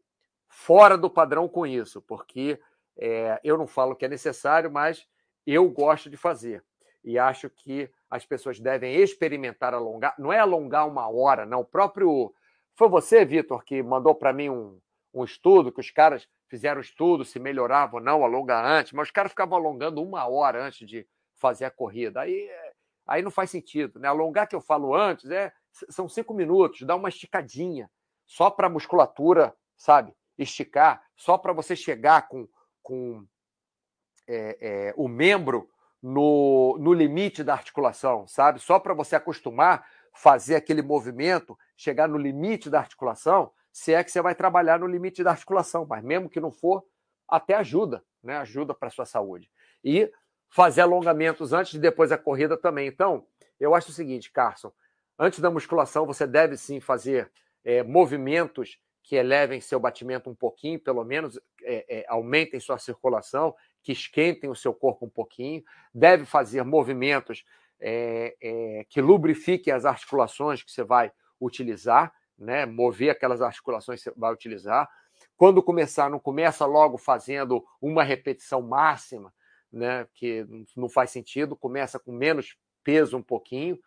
fora 0.48 0.98
do 0.98 1.10
padrão 1.10 1.48
com 1.48 1.66
isso, 1.66 2.02
porque 2.02 2.60
é, 3.00 3.40
eu 3.44 3.58
não 3.58 3.66
falo 3.66 3.96
que 3.96 4.06
é 4.06 4.10
necessário, 4.10 4.70
mas 4.70 5.08
eu 5.46 5.70
gosto 5.70 6.10
de 6.10 6.18
fazer. 6.18 6.64
E 7.04 7.18
acho 7.18 7.50
que 7.50 7.90
as 8.10 8.26
pessoas 8.26 8.60
devem 8.60 8.96
experimentar 8.96 9.74
alongar. 9.74 10.14
Não 10.20 10.34
é 10.34 10.40
alongar 10.40 10.88
uma 10.88 11.10
hora, 11.10 11.46
não. 11.46 11.62
O 11.62 11.66
próprio. 11.66 12.34
Foi 12.76 12.90
você, 12.90 13.26
Vitor, 13.26 13.64
que 13.64 13.82
mandou 13.82 14.16
para 14.16 14.34
mim 14.34 14.50
um, 14.50 14.80
um 15.14 15.24
estudo, 15.24 15.72
que 15.72 15.80
os 15.80 15.92
caras 15.92 16.28
fizeram 16.48 16.82
estudo 16.82 17.24
se 17.24 17.40
melhorava 17.40 17.98
ou 17.98 18.02
não 18.02 18.24
alongar 18.24 18.66
antes, 18.66 18.92
mas 18.92 19.08
os 19.08 19.12
caras 19.12 19.32
ficavam 19.32 19.58
alongando 19.58 20.02
uma 20.02 20.28
hora 20.28 20.66
antes 20.66 20.88
de 20.88 21.08
fazer 21.36 21.66
a 21.66 21.72
corrida. 21.72 22.22
Aí, 22.22 22.50
aí 23.08 23.22
não 23.22 23.32
faz 23.32 23.52
sentido. 23.52 24.00
Né? 24.00 24.08
Alongar 24.08 24.48
que 24.48 24.56
eu 24.56 24.62
falo 24.62 24.96
antes 24.96 25.30
é 25.30 25.54
são 25.90 26.10
cinco 26.10 26.34
minutos, 26.34 26.82
dá 26.82 26.96
uma 26.96 27.10
esticadinha, 27.10 27.90
só 28.26 28.50
para 28.50 28.68
a 28.68 28.70
musculatura, 28.70 29.56
sabe? 29.78 30.14
Esticar, 30.38 31.04
só 31.16 31.38
para 31.38 31.54
você 31.54 31.76
chegar 31.76 32.28
com, 32.28 32.48
com 32.82 33.26
é, 34.28 34.58
é, 34.62 34.94
o 34.96 35.08
membro 35.08 35.70
no, 36.02 36.78
no 36.80 36.94
limite 36.94 37.44
da 37.44 37.54
articulação, 37.54 38.28
sabe? 38.28 38.60
Só 38.60 38.80
para 38.80 38.94
você 38.94 39.16
acostumar, 39.16 39.86
fazer 40.14 40.56
aquele 40.56 40.82
movimento, 40.82 41.58
chegar 41.76 42.08
no 42.08 42.18
limite 42.18 42.70
da 42.70 42.80
articulação, 42.80 43.52
se 43.72 43.94
é 43.94 44.04
que 44.04 44.12
você 44.12 44.22
vai 44.22 44.36
trabalhar 44.36 44.80
no 44.80 44.88
limite 44.88 45.24
da 45.24 45.32
articulação, 45.32 45.86
mas 45.88 46.04
mesmo 46.04 46.30
que 46.30 46.40
não 46.40 46.52
for, 46.52 46.84
até 47.28 47.54
ajuda, 47.56 48.04
né? 48.24 48.38
Ajuda 48.38 48.74
para 48.74 48.90
sua 48.90 49.06
saúde. 49.06 49.52
E 49.84 50.12
fazer 50.50 50.82
alongamentos 50.82 51.54
antes 51.54 51.74
e 51.76 51.80
depois 51.80 52.10
da 52.10 52.18
corrida 52.18 52.58
também. 52.58 52.88
Então, 52.88 53.26
eu 53.60 53.76
acho 53.76 53.92
o 53.92 53.94
seguinte, 53.94 54.32
Carson, 54.32 54.72
antes 55.18 55.40
da 55.40 55.52
musculação 55.52 56.06
você 56.06 56.26
deve 56.26 56.58
sim 56.58 56.80
fazer 56.80 57.32
é, 57.64 57.84
movimentos 57.84 58.80
que 59.10 59.16
elevem 59.16 59.60
seu 59.60 59.80
batimento 59.80 60.30
um 60.30 60.36
pouquinho, 60.36 60.80
pelo 60.80 61.04
menos 61.04 61.40
é, 61.64 62.02
é, 62.02 62.06
aumentem 62.08 62.60
sua 62.60 62.78
circulação, 62.78 63.56
que 63.82 63.92
esquentem 63.92 64.52
o 64.52 64.56
seu 64.56 64.72
corpo 64.72 65.08
um 65.08 65.10
pouquinho. 65.10 65.64
Deve 65.92 66.26
fazer 66.26 66.64
movimentos 66.64 67.44
é, 67.80 68.36
é, 68.40 68.86
que 68.88 69.02
lubrifiquem 69.02 69.74
as 69.74 69.84
articulações 69.84 70.62
que 70.62 70.72
você 70.72 70.84
vai 70.84 71.12
utilizar 71.42 72.14
né, 72.38 72.68
mover 72.68 73.10
aquelas 73.10 73.42
articulações 73.42 74.02
que 74.02 74.10
você 74.10 74.16
vai 74.16 74.32
utilizar. 74.32 74.88
Quando 75.36 75.64
começar, 75.64 76.08
não 76.08 76.20
começa 76.20 76.68
logo 76.68 77.00
fazendo 77.00 77.66
uma 77.82 78.04
repetição 78.04 78.62
máxima, 78.62 79.34
né, 79.72 80.08
que 80.14 80.46
não 80.78 80.88
faz 80.88 81.10
sentido, 81.10 81.56
começa 81.56 82.00
com 82.00 82.12
menos 82.12 82.56
peso 82.84 83.18
um 83.18 83.24
pouquinho, 83.24 83.80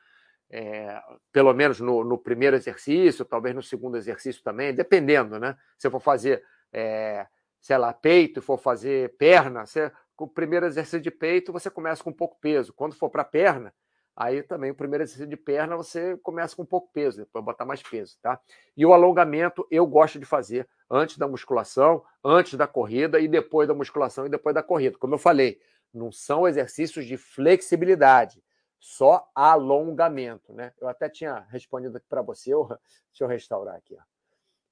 é, 0.52 1.00
pelo 1.32 1.52
menos 1.54 1.80
no, 1.80 2.04
no, 2.04 2.18
primeiro 2.18 2.54
exercício, 2.54 3.24
talvez 3.24 3.54
no 3.54 3.62
segundo 3.62 3.96
exercício 3.96 4.42
também, 4.42 4.74
dependendo, 4.74 5.40
né? 5.40 5.56
Se 5.78 5.86
eu 5.86 5.90
for 5.90 6.00
fazer, 6.00 6.44
é, 6.72 7.26
sei 7.60 7.78
lá, 7.78 7.92
peito 7.92 8.42
for 8.42 8.58
fazer 8.58 9.16
perna, 9.16 9.64
você, 9.64 9.90
com 10.14 10.26
o 10.26 10.28
primeiro 10.28 10.66
exercício 10.66 11.00
de 11.00 11.10
peito, 11.10 11.52
você 11.52 11.70
começa 11.70 12.04
com 12.04 12.12
pouco 12.12 12.38
peso. 12.40 12.72
Quando 12.74 12.94
for 12.94 13.08
para 13.08 13.24
perna, 13.24 13.72
Aí 14.14 14.42
também 14.42 14.70
o 14.70 14.74
primeiro 14.74 15.02
exercício 15.02 15.26
de 15.26 15.36
perna 15.36 15.74
você 15.74 16.18
começa 16.18 16.54
com 16.54 16.66
pouco 16.66 16.90
peso, 16.92 17.18
depois 17.18 17.44
botar 17.44 17.64
mais 17.64 17.82
peso, 17.82 18.18
tá? 18.20 18.38
E 18.76 18.84
o 18.84 18.92
alongamento 18.92 19.66
eu 19.70 19.86
gosto 19.86 20.18
de 20.18 20.26
fazer 20.26 20.68
antes 20.90 21.16
da 21.16 21.26
musculação, 21.26 22.04
antes 22.22 22.54
da 22.54 22.66
corrida 22.66 23.18
e 23.18 23.26
depois 23.26 23.66
da 23.66 23.74
musculação 23.74 24.26
e 24.26 24.28
depois 24.28 24.54
da 24.54 24.62
corrida. 24.62 24.98
Como 24.98 25.14
eu 25.14 25.18
falei, 25.18 25.58
não 25.92 26.12
são 26.12 26.46
exercícios 26.46 27.06
de 27.06 27.16
flexibilidade, 27.16 28.42
só 28.82 29.30
alongamento, 29.32 30.52
né? 30.52 30.74
Eu 30.80 30.88
até 30.88 31.08
tinha 31.08 31.46
respondido 31.50 31.96
aqui 31.96 32.06
para 32.08 32.20
você, 32.20 32.52
eu, 32.52 32.66
deixa 32.66 33.22
eu 33.22 33.28
restaurar 33.28 33.76
aqui, 33.76 33.94
ó. 33.94 34.02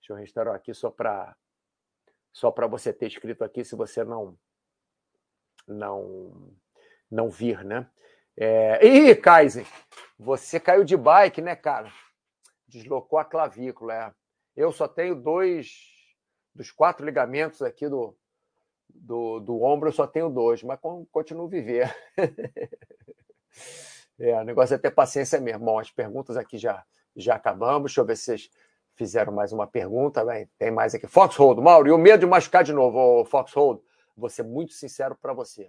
Deixa 0.01 0.13
eu 0.13 0.17
restaurar 0.17 0.57
aqui 0.57 0.75
só 0.75 0.91
para 0.91 1.37
só 2.33 2.51
para 2.51 2.67
você 2.67 2.93
ter 2.93 3.07
escrito 3.07 3.45
aqui 3.45 3.65
se 3.65 3.77
você 3.77 4.03
não 4.03 4.37
não 5.65 6.53
não 7.09 7.31
vir, 7.31 7.65
né? 7.65 7.89
É... 8.37 8.85
Ih, 8.85 9.15
Kaizen, 9.15 9.65
você 10.19 10.59
caiu 10.59 10.83
de 10.83 10.97
bike, 10.97 11.41
né, 11.41 11.55
cara? 11.55 11.93
Deslocou 12.67 13.17
a 13.17 13.25
clavícula. 13.25 13.95
É. 13.95 14.15
Eu 14.57 14.73
só 14.73 14.89
tenho 14.89 15.15
dois 15.15 15.87
dos 16.53 16.73
quatro 16.73 17.07
ligamentos 17.07 17.63
aqui 17.63 17.89
do, 17.89 18.19
do, 18.89 19.39
do 19.39 19.63
ombro, 19.63 19.89
eu 19.89 19.93
só 19.93 20.05
tenho 20.05 20.29
dois, 20.29 20.65
mas 20.65 20.81
continuo 21.13 21.47
viver. 21.47 21.95
é, 24.21 24.41
o 24.41 24.45
negócio 24.45 24.75
é 24.75 24.79
ter 24.79 24.91
paciência 24.91 25.41
mesmo. 25.41 25.64
Bom, 25.64 25.79
as 25.79 25.91
perguntas 25.91 26.37
aqui 26.37 26.59
já, 26.59 26.85
já 27.16 27.37
acabamos. 27.37 27.91
Deixa 27.91 28.03
eu 28.03 28.05
ver 28.05 28.16
se 28.16 28.25
vocês 28.25 28.51
fizeram 28.95 29.33
mais 29.33 29.53
uma 29.53 29.66
pergunta. 29.66 30.23
Tem 30.59 30.71
mais 30.71 30.95
aqui. 30.95 31.07
Foxhold, 31.07 31.61
Mauro, 31.61 31.89
e 31.89 31.93
o 31.93 31.99
medo 31.99 32.21
de 32.21 32.27
machucar 32.27 32.62
de 32.62 32.73
novo, 32.73 33.25
Foxhold? 33.25 33.83
Vou 34.16 34.29
ser 34.29 34.43
muito 34.43 34.75
sincero 34.75 35.16
para 35.21 35.33
você. 35.33 35.68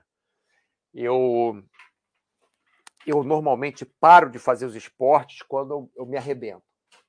Eu 0.93 1.63
eu 3.07 3.23
normalmente 3.23 3.85
paro 3.85 4.29
de 4.29 4.37
fazer 4.37 4.65
os 4.65 4.75
esportes 4.75 5.41
quando 5.41 5.71
eu, 5.71 5.89
eu 5.95 6.05
me 6.05 6.17
arrebento. 6.17 6.61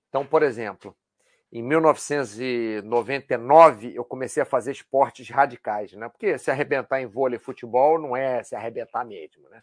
Então, 0.08 0.24
por 0.24 0.42
exemplo, 0.42 0.96
em 1.50 1.60
1999 1.62 3.94
eu 3.94 4.04
comecei 4.04 4.42
a 4.42 4.46
fazer 4.46 4.70
esportes 4.72 5.28
radicais, 5.28 5.92
né? 5.92 6.08
Porque 6.08 6.38
se 6.38 6.50
arrebentar 6.50 7.02
em 7.02 7.06
vôlei 7.06 7.36
e 7.36 7.42
futebol 7.42 8.00
não 8.00 8.16
é 8.16 8.42
se 8.42 8.54
arrebentar 8.54 9.04
mesmo, 9.04 9.50
né? 9.50 9.62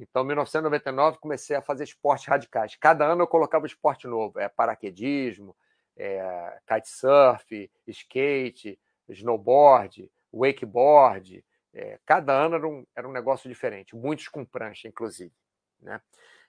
Então, 0.00 0.22
em 0.22 0.28
1999, 0.28 1.18
comecei 1.18 1.54
a 1.54 1.60
fazer 1.60 1.84
esportes 1.84 2.26
radicais. 2.26 2.74
Cada 2.76 3.04
ano 3.04 3.22
eu 3.22 3.26
colocava 3.26 3.64
um 3.64 3.66
esporte 3.66 4.06
novo. 4.06 4.40
É 4.40 4.48
paraquedismo, 4.48 5.54
é, 5.94 6.58
kitesurf, 6.66 7.70
skate, 7.86 8.80
snowboard, 9.10 10.10
wakeboard. 10.32 11.44
É, 11.74 11.98
cada 12.06 12.32
ano 12.32 12.54
era 12.56 12.66
um, 12.66 12.86
era 12.96 13.06
um 13.06 13.12
negócio 13.12 13.48
diferente, 13.48 13.94
muitos 13.94 14.26
com 14.26 14.44
prancha, 14.44 14.88
inclusive. 14.88 15.32
Né? 15.80 16.00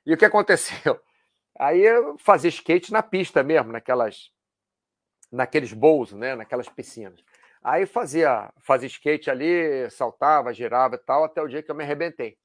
E 0.05 0.13
o 0.13 0.17
que 0.17 0.23
aconteceu? 0.25 0.99
Aí 1.59 1.81
eu 1.81 2.17
fazia 2.17 2.49
skate 2.49 2.93
na 2.93 3.03
pista 3.03 3.43
mesmo, 3.43 3.73
naquelas, 3.73 4.31
naqueles 5.29 5.73
bowls, 5.73 6.13
né? 6.13 6.35
naquelas 6.35 6.69
piscinas. 6.69 7.21
Aí 7.61 7.85
fazia, 7.85 8.51
fazia 8.59 8.87
skate 8.87 9.29
ali, 9.29 9.89
saltava, 9.91 10.53
girava 10.53 10.95
e 10.95 10.99
tal, 10.99 11.25
até 11.25 11.41
o 11.41 11.47
dia 11.47 11.61
que 11.61 11.69
eu 11.69 11.75
me 11.75 11.83
arrebentei. 11.83 12.37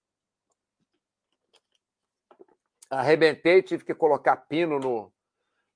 Arrebentei, 2.91 3.63
tive 3.63 3.85
que 3.85 3.95
colocar 3.95 4.37
pino 4.37 4.79
no, 4.79 5.13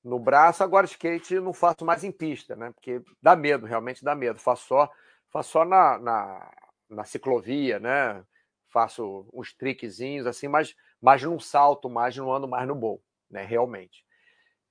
no 0.03 0.19
braço. 0.19 0.63
Agora 0.63 0.87
skate 0.87 1.41
não 1.41 1.53
faço 1.53 1.85
mais 1.85 2.05
em 2.05 2.13
pista, 2.13 2.55
né? 2.55 2.71
Porque 2.73 3.03
dá 3.21 3.35
medo, 3.35 3.67
realmente 3.67 4.05
dá 4.05 4.15
medo. 4.15 4.39
Faço 4.39 4.67
só, 4.67 4.91
faço 5.31 5.51
só 5.51 5.65
na, 5.65 5.99
na, 5.99 6.51
na 6.89 7.05
ciclovia, 7.05 7.79
né? 7.81 8.23
Faço 8.69 9.29
uns 9.33 9.53
triquezinhos 9.53 10.27
assim, 10.27 10.47
mas, 10.47 10.77
mas 11.01 11.23
não 11.23 11.41
salto 11.41 11.91
mais, 11.91 12.17
não 12.17 12.33
ando 12.33 12.47
mais 12.47 12.67
no 12.67 12.75
bowl, 12.75 13.03
né? 13.29 13.45
Realmente. 13.45 14.05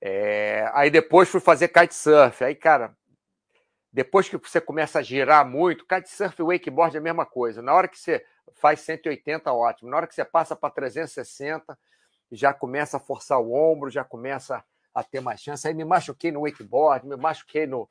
É... 0.00 0.70
Aí 0.72 0.90
depois 0.90 1.28
fui 1.28 1.40
fazer 1.40 1.68
kitesurf. 1.68 2.42
Aí, 2.42 2.54
cara, 2.54 2.96
depois 3.92 4.28
que 4.28 4.38
você 4.38 4.60
começa 4.60 5.00
a 5.00 5.02
girar 5.02 5.46
muito, 5.46 5.86
kitesurf 5.86 6.40
e 6.40 6.42
wakeboard 6.44 6.96
é 6.96 7.00
a 7.00 7.02
mesma 7.02 7.26
coisa. 7.26 7.60
Na 7.60 7.74
hora 7.74 7.86
que 7.86 7.98
você 7.98 8.24
faz 8.54 8.80
180, 8.80 9.52
ótimo. 9.52 9.90
Na 9.90 9.98
hora 9.98 10.06
que 10.06 10.14
você 10.14 10.24
passa 10.24 10.56
para 10.56 10.70
360, 10.70 11.78
já 12.30 12.52
começa 12.52 12.96
a 12.96 13.00
forçar 13.00 13.40
o 13.40 13.52
ombro, 13.52 13.90
já 13.90 14.04
começa 14.04 14.64
a 14.94 15.02
ter 15.02 15.20
mais 15.20 15.40
chance. 15.40 15.66
Aí 15.66 15.74
me 15.74 15.84
machuquei 15.84 16.30
no 16.30 16.42
wakeboard, 16.42 17.06
me 17.06 17.16
machuquei 17.16 17.66
no, 17.66 17.88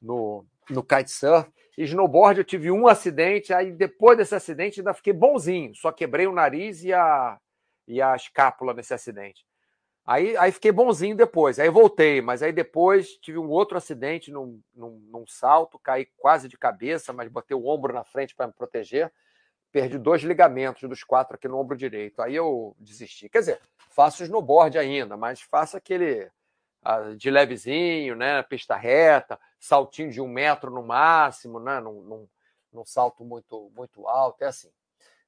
no, 0.00 0.44
no 0.70 0.82
kitesurf. 0.82 1.50
E 1.76 1.84
snowboard 1.84 2.40
eu 2.40 2.44
tive 2.44 2.72
um 2.72 2.88
acidente, 2.88 3.54
aí 3.54 3.70
depois 3.70 4.18
desse 4.18 4.34
acidente 4.34 4.80
ainda 4.80 4.92
fiquei 4.92 5.12
bonzinho, 5.12 5.74
só 5.76 5.92
quebrei 5.92 6.26
o 6.26 6.32
nariz 6.32 6.82
e 6.82 6.92
a, 6.92 7.38
e 7.86 8.02
a 8.02 8.16
escápula 8.16 8.74
nesse 8.74 8.92
acidente. 8.92 9.46
Aí, 10.04 10.36
aí 10.38 10.50
fiquei 10.50 10.72
bonzinho 10.72 11.14
depois, 11.14 11.60
aí 11.60 11.68
voltei, 11.68 12.20
mas 12.20 12.42
aí 12.42 12.50
depois 12.50 13.10
tive 13.18 13.38
um 13.38 13.48
outro 13.48 13.76
acidente 13.76 14.32
num, 14.32 14.60
num, 14.74 14.98
num 15.08 15.24
salto, 15.28 15.78
caí 15.78 16.08
quase 16.16 16.48
de 16.48 16.58
cabeça, 16.58 17.12
mas 17.12 17.28
botei 17.28 17.56
o 17.56 17.66
ombro 17.66 17.92
na 17.92 18.02
frente 18.02 18.34
para 18.34 18.48
me 18.48 18.52
proteger. 18.52 19.12
Perdi 19.70 19.98
dois 19.98 20.22
ligamentos 20.22 20.88
dos 20.88 21.04
quatro 21.04 21.34
aqui 21.34 21.46
no 21.46 21.58
ombro 21.58 21.76
direito. 21.76 22.22
Aí 22.22 22.34
eu 22.34 22.74
desisti. 22.78 23.28
Quer 23.28 23.40
dizer, 23.40 23.60
faço 23.90 24.22
snowboard 24.22 24.78
ainda, 24.78 25.16
mas 25.16 25.40
faço 25.40 25.76
aquele 25.76 26.30
de 27.16 27.30
levezinho, 27.30 28.16
né? 28.16 28.42
Pista 28.42 28.76
reta, 28.76 29.38
saltinho 29.58 30.10
de 30.10 30.20
um 30.20 30.28
metro 30.28 30.70
no 30.70 30.82
máximo, 30.82 31.60
né? 31.60 31.80
Num, 31.80 32.02
num, 32.02 32.28
num 32.72 32.84
salto 32.84 33.24
muito, 33.24 33.70
muito 33.76 34.06
alto, 34.06 34.42
é 34.42 34.46
assim. 34.46 34.70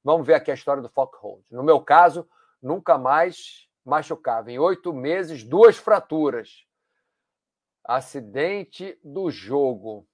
Vamos 0.03 0.25
ver 0.25 0.33
aqui 0.33 0.49
a 0.49 0.55
história 0.55 0.81
do 0.81 0.89
Fock 0.89 1.15
Hold. 1.17 1.43
No 1.51 1.63
meu 1.63 1.79
caso, 1.79 2.27
nunca 2.61 2.97
mais 2.97 3.67
machucava. 3.85 4.51
Em 4.51 4.57
oito 4.57 4.93
meses, 4.93 5.43
duas 5.43 5.77
fraturas. 5.77 6.65
Acidente 7.83 8.97
do 9.03 9.29
jogo. 9.29 10.07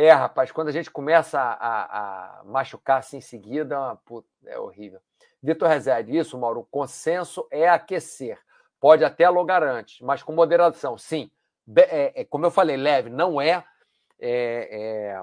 É, 0.00 0.12
rapaz, 0.12 0.52
quando 0.52 0.68
a 0.68 0.72
gente 0.72 0.92
começa 0.92 1.40
a, 1.40 1.54
a, 1.54 2.40
a 2.40 2.44
machucar 2.44 3.00
assim 3.00 3.16
em 3.16 3.20
seguida, 3.20 3.98
é 4.46 4.56
horrível. 4.56 5.00
Vitor 5.42 5.68
Rezende, 5.68 6.16
isso, 6.16 6.38
Mauro, 6.38 6.60
o 6.60 6.64
consenso 6.66 7.48
é 7.50 7.68
aquecer. 7.68 8.38
Pode 8.78 9.04
até 9.04 9.24
alongar 9.24 9.60
antes, 9.64 10.00
mas 10.00 10.22
com 10.22 10.32
moderação. 10.32 10.96
Sim, 10.96 11.28
é, 11.76 12.20
é, 12.20 12.24
como 12.24 12.46
eu 12.46 12.50
falei, 12.52 12.76
leve, 12.76 13.10
não 13.10 13.40
é, 13.40 13.64
é, 14.20 14.68
é 14.70 15.22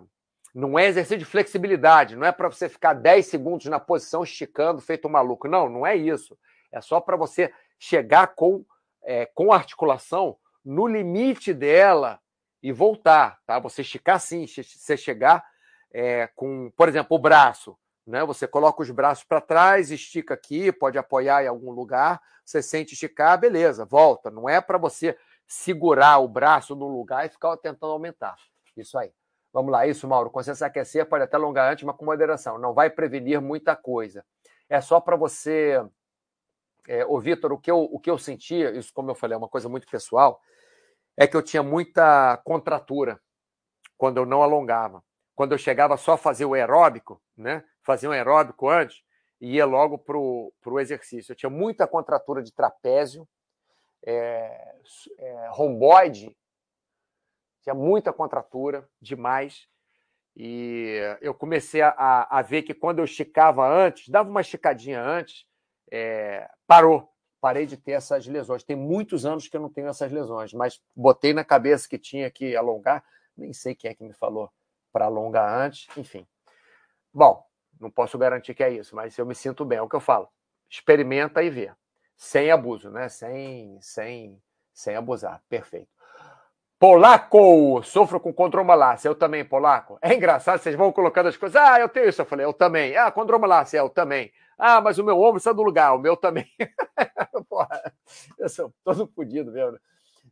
não 0.54 0.78
é 0.78 0.88
exercício 0.88 1.20
de 1.20 1.26
flexibilidade, 1.26 2.18
não 2.18 2.28
é 2.28 2.34
para 2.34 2.50
você 2.50 2.68
ficar 2.68 2.92
10 2.92 3.26
segundos 3.28 3.68
na 3.68 3.80
posição 3.80 4.24
esticando, 4.24 4.82
feito 4.82 5.08
um 5.08 5.12
maluco. 5.12 5.48
Não, 5.48 5.70
não 5.70 5.88
é 5.88 5.96
isso. 5.96 6.38
É 6.70 6.82
só 6.82 7.00
para 7.00 7.16
você 7.16 7.50
chegar 7.80 8.36
com, 8.36 8.66
é, 9.04 9.26
com 9.26 9.54
a 9.54 9.56
articulação 9.56 10.36
no 10.66 10.86
limite 10.86 11.54
dela 11.54 12.20
e 12.66 12.72
voltar, 12.72 13.40
tá? 13.46 13.60
Você 13.60 13.84
esticar 13.84 14.16
assim, 14.16 14.48
você 14.48 14.98
chegar 14.98 15.46
é, 15.94 16.26
com, 16.36 16.72
por 16.76 16.90
exemplo, 16.90 17.16
o 17.16 17.20
braço, 17.20 17.78
né? 18.08 18.26
Você 18.26 18.48
coloca 18.48 18.82
os 18.82 18.90
braços 18.90 19.24
para 19.24 19.40
trás, 19.40 19.92
estica 19.92 20.34
aqui, 20.34 20.72
pode 20.72 20.98
apoiar 20.98 21.44
em 21.44 21.48
algum 21.48 21.70
lugar, 21.70 22.20
você 22.44 22.64
sente 22.64 22.94
esticar, 22.94 23.40
beleza, 23.40 23.86
volta. 23.86 24.32
Não 24.32 24.50
é 24.50 24.60
para 24.60 24.80
você 24.80 25.16
segurar 25.46 26.18
o 26.18 26.28
braço 26.28 26.76
no 26.76 26.88
lugar 26.88 27.28
e 27.28 27.30
ficar 27.30 27.56
tentando 27.58 27.94
aumentar. 27.94 28.36
Isso 28.76 28.98
aí. 28.98 29.14
Vamos 29.54 29.72
lá, 29.72 29.86
isso, 29.86 30.08
Mauro. 30.08 30.32
Consciência 30.32 30.66
aquecer 30.66 31.06
pode 31.06 31.24
até 31.24 31.36
alongar 31.36 31.72
antes, 31.72 31.84
mas 31.84 31.96
com 31.96 32.04
moderação. 32.04 32.58
Não 32.58 32.74
vai 32.74 32.90
prevenir 32.90 33.40
muita 33.40 33.76
coisa. 33.76 34.26
É 34.68 34.82
só 34.82 35.00
para 35.00 35.16
você. 35.16 35.86
É, 36.88 37.06
ô, 37.06 37.20
Vitor, 37.20 37.54
o, 37.54 37.60
que 37.60 37.70
eu, 37.70 37.84
o 37.84 38.00
que 38.00 38.10
eu 38.10 38.18
sentia, 38.18 38.72
isso, 38.72 38.92
como 38.92 39.12
eu 39.12 39.16
falei, 39.16 39.36
é 39.36 39.38
uma 39.38 39.48
coisa 39.48 39.70
muito 39.70 39.88
pessoal, 39.88 40.42
é 41.18 41.28
que 41.28 41.36
eu 41.36 41.42
tinha 41.42 41.64
muita 41.64 42.38
contratura 42.44 43.20
quando 43.98 44.18
eu 44.18 44.26
não 44.26 44.44
alongava. 44.44 45.04
Quando 45.34 45.52
eu 45.52 45.58
chegava 45.58 45.98
só 45.98 46.14
a 46.14 46.18
fazer 46.18 46.46
o 46.46 46.54
aeróbico, 46.54 47.22
né? 47.36 47.64
Fazia 47.84 48.10
um 48.10 48.14
aeróbico 48.14 48.70
antes, 48.70 49.04
e 49.40 49.56
ia 49.56 49.66
logo 49.66 49.98
para 49.98 50.18
o 50.18 50.80
exercício. 50.80 51.32
Eu 51.32 51.36
tinha 51.36 51.50
muita 51.50 51.88
contratura 51.88 52.42
de 52.42 52.54
trapézio, 52.54 53.28
é, 54.06 54.76
é, 55.18 55.48
romboide, 55.52 56.36
tinha 57.62 57.76
muita 57.76 58.14
contratura, 58.14 58.88
demais. 59.02 59.68
E 60.36 61.00
eu 61.22 61.34
comecei 61.34 61.82
a, 61.82 62.28
a, 62.30 62.42
ver 62.42 62.64
que 62.64 62.74
quando 62.74 63.00
eu 63.00 63.06
esticava 63.06 63.68
antes, 63.68 64.10
dava 64.10 64.30
uma 64.30 64.42
esticadinha 64.42 65.02
antes, 65.02 65.46
é, 65.92 66.50
parou. 66.68 67.10
Parei 67.46 67.68
de 67.68 67.78
ter 67.78 67.92
essas 67.92 68.26
lesões. 68.26 68.64
Tem 68.64 68.76
muitos 68.76 69.24
anos 69.24 69.48
que 69.48 69.56
eu 69.56 69.62
não 69.62 69.70
tenho 69.70 69.88
essas 69.88 70.12
lesões, 70.12 70.52
mas 70.52 70.82
botei 70.96 71.32
na 71.32 71.44
cabeça 71.44 71.88
que 71.88 72.00
tinha 72.00 72.28
que 72.32 72.56
alongar. 72.56 73.04
Nem 73.38 73.54
sei 73.54 73.76
quem 73.76 73.92
é 73.92 73.94
que 73.94 74.04
me 74.04 74.14
falou 74.14 74.50
para 74.92 75.06
alongar 75.06 75.62
antes, 75.62 75.88
enfim. 75.96 76.26
Bom, 77.14 77.46
não 77.80 77.92
posso 77.92 78.18
garantir 78.18 78.56
que 78.56 78.64
é 78.64 78.72
isso, 78.72 78.96
mas 78.96 79.16
eu 79.20 79.28
me 79.28 79.36
sinto 79.36 79.64
bem, 79.64 79.78
é 79.78 79.82
o 79.84 79.88
que 79.88 79.96
eu 79.96 80.00
falo. 80.00 80.28
Experimenta 80.68 81.44
e 81.44 81.52
vê. 81.52 81.72
Sem 82.18 82.50
abuso, 82.50 82.90
né? 82.90 83.10
Sem, 83.10 83.78
sem, 83.80 84.42
sem 84.74 84.96
abusar. 84.96 85.40
Perfeito. 85.48 85.90
Polaco, 86.80 87.84
sofro 87.84 88.20
com 88.20 88.34
condromalácia. 88.34 89.08
Eu 89.08 89.14
também, 89.14 89.46
polaco. 89.46 90.00
É 90.02 90.16
engraçado, 90.16 90.58
vocês 90.58 90.76
vão 90.76 90.92
colocando 90.92 91.30
as 91.30 91.38
coisas. 91.38 91.62
Ah, 91.62 91.80
eu 91.80 91.90
tenho 91.90 92.10
isso. 92.10 92.24
Eu 92.24 92.26
falei, 92.26 92.44
eu 92.44 92.54
também. 92.54 92.98
Ah, 92.98 93.12
condromalácia, 93.12 93.78
eu 93.78 93.90
também. 93.90 94.34
Ah, 94.58 94.80
mas 94.82 94.98
o 94.98 95.04
meu 95.04 95.20
ombro 95.20 95.38
está 95.38 95.52
do 95.52 95.64
lugar, 95.64 95.94
o 95.94 96.00
meu 96.00 96.16
também. 96.16 96.48
Porra, 97.50 97.94
eu 98.38 98.48
sou 98.48 98.74
todo 98.84 99.08
fodido 99.08 99.52
mesmo. 99.52 99.80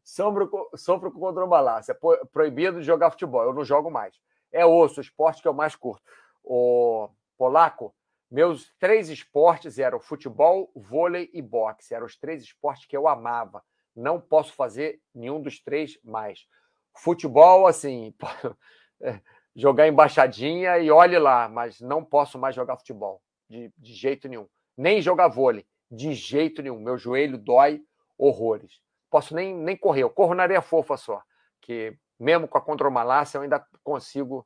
Sofro 0.04 0.50
com, 0.50 0.78
sofro 0.78 1.12
com 1.12 1.20
condromalácia. 1.20 1.98
Proibido 2.32 2.80
de 2.80 2.86
jogar 2.86 3.12
futebol. 3.12 3.44
Eu 3.44 3.54
não 3.54 3.64
jogo 3.64 3.90
mais. 3.92 4.16
É 4.52 4.66
osso, 4.66 5.00
o 5.00 5.04
esporte 5.04 5.42
que 5.42 5.48
eu 5.48 5.54
mais 5.54 5.76
curto. 5.76 6.04
O 6.44 7.10
polaco, 7.38 7.94
meus 8.30 8.72
três 8.80 9.10
esportes 9.10 9.78
eram 9.78 10.00
futebol, 10.00 10.72
vôlei 10.76 11.30
e 11.34 11.42
boxe. 11.42 11.94
Eram 11.94 12.06
os 12.06 12.18
três 12.18 12.44
esportes 12.44 12.86
que 12.86 12.96
eu 12.96 13.08
amava. 13.08 13.64
Não 13.96 14.20
posso 14.20 14.54
fazer 14.54 15.00
nenhum 15.14 15.42
dos 15.42 15.60
três 15.60 16.00
mais. 16.04 16.48
Futebol, 16.96 17.68
assim, 17.68 18.14
é, 19.02 19.20
jogar 19.56 19.88
embaixadinha 19.88 20.78
e 20.80 20.90
olhe 20.90 21.18
lá, 21.18 21.48
mas 21.48 21.80
não 21.80 22.04
posso 22.04 22.38
mais 22.40 22.56
jogar 22.56 22.78
futebol, 22.78 23.22
de, 23.54 23.74
de 23.78 23.94
jeito 23.94 24.28
nenhum. 24.28 24.48
Nem 24.76 25.02
jogar 25.02 25.28
vôlei, 25.28 25.66
de 25.90 26.14
jeito 26.14 26.62
nenhum. 26.62 26.80
Meu 26.80 26.98
joelho 26.98 27.38
dói 27.38 27.82
horrores. 28.18 28.82
Posso 29.10 29.36
nem, 29.36 29.56
nem 29.56 29.78
correr, 29.78 30.04
eu 30.04 30.10
corro 30.10 30.34
na 30.34 30.44
areia 30.44 30.62
fofa 30.62 30.98
só, 30.98 31.22
que 31.62 31.96
mesmo 32.20 32.48
com 32.48 32.58
a 32.58 32.62
condromalácia 32.62 33.38
eu 33.38 33.44
ainda 33.44 33.64
consigo 33.84 34.46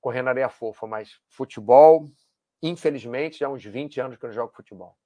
correr 0.00 0.22
na 0.22 0.30
areia 0.30 0.48
fofa, 0.48 0.86
mas 0.86 1.20
futebol, 1.28 2.08
Infelizmente, 2.62 3.38
já 3.38 3.46
há 3.46 3.50
uns 3.50 3.64
20 3.64 4.00
anos 4.00 4.16
que 4.16 4.24
eu 4.24 4.28
não 4.28 4.34
jogo 4.34 4.52
futebol. 4.54 4.96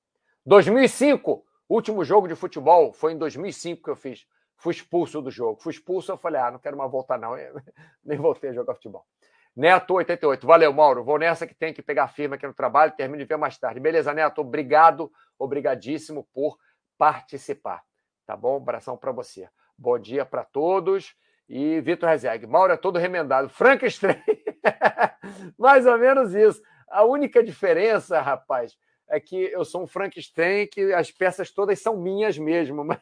2005, 0.46 1.44
último 1.68 2.04
jogo 2.04 2.28
de 2.28 2.34
futebol, 2.34 2.92
foi 2.92 3.12
em 3.12 3.18
2005 3.18 3.82
que 3.82 3.90
eu 3.90 3.96
fiz. 3.96 4.26
Fui 4.56 4.72
expulso 4.72 5.20
do 5.20 5.30
jogo. 5.30 5.60
Fui 5.60 5.72
expulso, 5.72 6.12
eu 6.12 6.16
falei, 6.16 6.40
ah, 6.40 6.50
não 6.50 6.58
quero 6.58 6.76
mais 6.76 6.90
voltar 6.90 7.18
não. 7.18 7.34
Nem 8.04 8.18
voltei 8.18 8.50
a 8.50 8.52
jogar 8.52 8.74
futebol. 8.74 9.04
Neto 9.54 9.94
88. 9.94 10.46
Valeu, 10.46 10.72
Mauro. 10.72 11.04
Vou 11.04 11.18
nessa 11.18 11.46
que 11.46 11.54
tem 11.54 11.72
que 11.72 11.82
pegar 11.82 12.08
firma 12.08 12.36
aqui 12.36 12.46
no 12.46 12.54
trabalho. 12.54 12.92
Termino 12.96 13.18
de 13.18 13.24
ver 13.24 13.36
mais 13.36 13.58
tarde. 13.58 13.80
Beleza, 13.80 14.14
Neto? 14.14 14.40
Obrigado, 14.40 15.10
obrigadíssimo 15.38 16.26
por 16.32 16.56
participar. 16.96 17.82
Tá 18.26 18.36
bom? 18.36 18.54
Um 18.54 18.62
abração 18.62 18.96
para 18.96 19.12
você. 19.12 19.48
Bom 19.76 19.98
dia 19.98 20.24
para 20.24 20.44
todos. 20.44 21.14
E 21.48 21.80
Vitor 21.80 22.08
Rezeg. 22.08 22.46
Mauro 22.46 22.72
é 22.72 22.76
todo 22.76 22.98
remendado. 22.98 23.48
Frankenstein. 23.48 24.22
mais 25.58 25.86
ou 25.86 25.98
menos 25.98 26.34
isso. 26.34 26.62
A 26.88 27.04
única 27.04 27.42
diferença, 27.42 28.20
rapaz, 28.20 28.76
é 29.08 29.18
que 29.18 29.36
eu 29.36 29.64
sou 29.64 29.82
um 29.82 29.86
Frankenstein, 29.86 30.66
que 30.66 30.92
as 30.92 31.10
peças 31.10 31.50
todas 31.50 31.80
são 31.80 31.96
minhas 31.96 32.38
mesmo, 32.38 32.84
mas, 32.84 33.00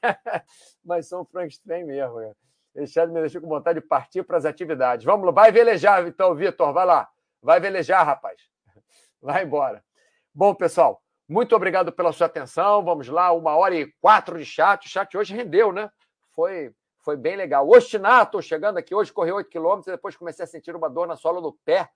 mas 0.84 1.09
são 1.09 1.24
Frankenstein 1.24 1.84
mesmo. 1.84 2.14
Cara. 2.16 2.36
Esse 2.79 3.05
me 3.07 3.20
deixou 3.20 3.41
com 3.41 3.49
vontade 3.49 3.81
de 3.81 3.87
partir 3.87 4.22
para 4.22 4.37
as 4.37 4.45
atividades. 4.45 5.05
Vamos 5.05 5.26
lá, 5.26 5.33
vai 5.33 5.51
velejar, 5.51 6.07
então, 6.07 6.35
Vitor, 6.35 6.72
vai 6.72 6.87
lá. 6.87 7.09
Vai 7.43 7.61
velejar, 7.61 8.05
rapaz. 8.05 8.41
Vai 9.20 9.45
embora. 9.45 9.85
Bom, 10.33 10.55
pessoal, 10.55 11.03
muito 11.29 11.55
obrigado 11.55 11.93
pela 11.93 12.12
sua 12.12 12.26
atenção. 12.26 12.85
Vamos 12.85 13.09
lá, 13.09 13.33
uma 13.33 13.57
hora 13.57 13.74
e 13.74 13.93
quatro 14.01 14.39
de 14.39 14.45
chat. 14.45 14.87
O 14.87 14.89
chat 14.89 15.16
hoje 15.16 15.35
rendeu, 15.35 15.72
né? 15.72 15.91
Foi, 16.33 16.72
foi 17.05 17.16
bem 17.16 17.37
legal. 17.37 17.68
Ostinato, 17.68 18.41
chegando 18.41 18.79
aqui 18.79 18.95
hoje, 18.95 19.12
correu 19.12 19.37
8 19.37 19.51
quilômetros 19.51 19.89
e 19.89 19.91
depois 19.91 20.16
comecei 20.16 20.45
a 20.45 20.49
sentir 20.49 20.74
uma 20.74 20.89
dor 20.89 21.07
na 21.07 21.16
sola 21.16 21.41
do 21.41 21.53
pé 21.64 21.89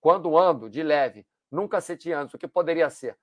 quando 0.00 0.36
ando, 0.36 0.68
de 0.68 0.82
leve. 0.82 1.26
Nunca 1.50 1.80
senti 1.80 2.12
antes. 2.12 2.34
O 2.34 2.38
que 2.38 2.48
poderia 2.48 2.88
ser? 2.90 3.16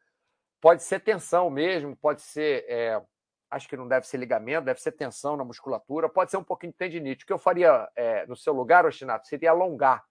Pode 0.61 0.83
ser 0.83 0.99
tensão 0.99 1.49
mesmo, 1.49 1.95
pode 1.95 2.21
ser. 2.21 2.65
É, 2.67 3.01
acho 3.49 3.67
que 3.67 3.77
não 3.77 3.87
deve 3.87 4.07
ser 4.07 4.17
ligamento, 4.17 4.65
deve 4.65 4.81
ser 4.81 4.91
tensão 4.91 5.37
na 5.37 5.43
musculatura, 5.43 6.09
pode 6.09 6.31
ser 6.31 6.37
um 6.37 6.43
pouquinho 6.43 6.71
de 6.71 6.77
tendinite. 6.77 7.23
O 7.23 7.27
que 7.27 7.33
eu 7.33 7.39
faria 7.39 7.89
é, 7.95 8.25
no 8.25 8.35
seu 8.35 8.53
lugar, 8.53 8.85
Ostinato, 8.85 9.27
seria 9.27 9.51
alongar 9.51 10.03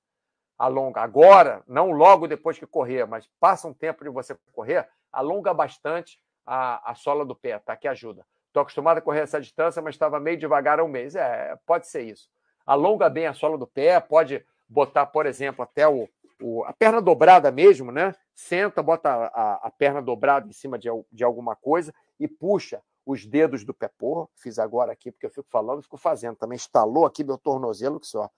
alonga 0.59 1.01
agora, 1.01 1.62
não 1.66 1.91
logo 1.91 2.26
depois 2.26 2.59
que 2.59 2.66
correr, 2.66 3.07
mas 3.07 3.28
passa 3.39 3.68
um 3.68 3.74
tempo 3.74 4.05
de 4.05 4.11
você 4.11 4.37
correr, 4.53 4.89
alonga 5.12 5.53
bastante 5.53 6.18
a, 6.45 6.91
a 6.91 6.95
sola 6.95 7.24
do 7.24 7.34
pé, 7.34 7.59
tá? 7.59 7.76
Que 7.76 7.89
ajuda. 7.89 8.24
Estou 8.47 8.62
acostumado 8.62 8.99
a 8.99 9.03
correr 9.03 9.20
essa 9.20 9.41
distância, 9.41 9.82
mas 9.82 9.95
estava 9.95 10.18
meio 10.18 10.39
devagar 10.39 10.80
há 10.80 10.84
um 10.84 10.89
mês. 10.89 11.14
É, 11.14 11.57
pode 11.66 11.87
ser 11.87 12.03
isso. 12.03 12.30
Alonga 12.64 13.09
bem 13.11 13.26
a 13.26 13.34
sola 13.34 13.59
do 13.59 13.66
pé, 13.66 14.01
pode 14.01 14.45
botar, 14.68 15.07
por 15.07 15.26
exemplo, 15.26 15.62
até 15.62 15.87
o, 15.87 16.09
o 16.41 16.64
a 16.64 16.72
perna 16.72 17.03
dobrada 17.03 17.51
mesmo, 17.51 17.93
né? 17.93 18.14
Senta, 18.34 18.82
bota 18.82 19.11
a, 19.11 19.66
a 19.66 19.70
perna 19.70 20.01
dobrada 20.01 20.49
em 20.49 20.53
cima 20.53 20.78
de, 20.78 20.89
de 21.12 21.22
alguma 21.22 21.55
coisa 21.55 21.95
e 22.18 22.26
puxa 22.26 22.82
os 23.07 23.24
dedos 23.24 23.64
do 23.64 23.72
pé. 23.72 23.88
Porra, 23.88 24.28
fiz 24.34 24.59
agora 24.59 24.92
aqui, 24.92 25.12
porque 25.12 25.24
eu 25.24 25.30
fico 25.30 25.48
falando, 25.48 25.82
fico 25.82 25.96
fazendo. 25.96 26.36
Também 26.36 26.57
instalou 26.57 27.07
aqui 27.07 27.22
meu 27.22 27.38
tornozelo, 27.38 28.00
que 28.00 28.09
só 28.09 28.28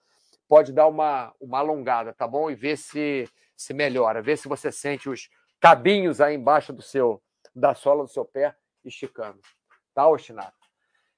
pode 0.47 0.71
dar 0.71 0.87
uma, 0.87 1.33
uma 1.41 1.57
alongada, 1.57 2.13
tá 2.13 2.27
bom? 2.27 2.49
E 2.49 2.55
ver 2.55 2.77
se, 2.77 3.27
se 3.57 3.73
melhora, 3.73 4.21
ver 4.21 4.37
se 4.37 4.47
você 4.47 4.71
sente 4.71 5.09
os 5.09 5.29
cabinhos 5.59 6.21
aí 6.21 6.35
embaixo 6.35 6.71
do 6.71 6.81
seu 6.81 7.21
da 7.53 7.73
sola 7.73 8.03
do 8.03 8.09
seu 8.09 8.23
pé 8.23 8.55
esticando. 8.85 9.39
Tá, 9.93 10.07
Ostinato? 10.07 10.53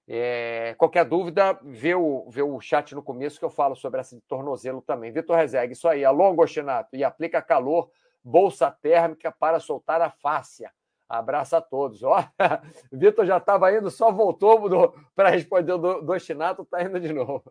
É, 0.08 0.74
qualquer 0.78 1.06
dúvida, 1.06 1.60
vê 1.62 1.94
o, 1.94 2.28
vê 2.30 2.42
o 2.42 2.60
chat 2.60 2.96
no 2.96 3.04
começo 3.04 3.38
que 3.38 3.46
eu 3.46 3.50
falo 3.50 3.76
sobre 3.76 4.00
essa 4.00 4.16
de 4.16 4.22
tornozelo 4.22 4.82
também. 4.82 5.12
Vitor 5.12 5.36
Rezegue, 5.36 5.74
isso 5.74 5.88
aí, 5.88 6.04
alonga, 6.04 6.42
Ostinato, 6.42 6.96
e 6.96 7.04
aplica 7.04 7.42
calor, 7.42 7.92
bolsa 8.24 8.72
térmica 8.72 9.32
para 9.32 9.60
soltar 9.60 10.02
a 10.02 10.10
fáscia. 10.10 10.72
Abraço 11.12 11.58
a 11.58 11.62
todos. 11.62 12.02
Ó, 12.04 12.24
Vitor 12.92 13.26
já 13.26 13.38
estava 13.38 13.72
indo, 13.76 13.92
só 13.92 14.12
voltou 14.12 14.96
para 15.14 15.30
responder 15.30 15.78
do, 15.78 16.02
do 16.02 16.14
Ostinato, 16.14 16.62
está 16.62 16.82
indo 16.82 17.00
de 17.00 17.12
novo. 17.12 17.44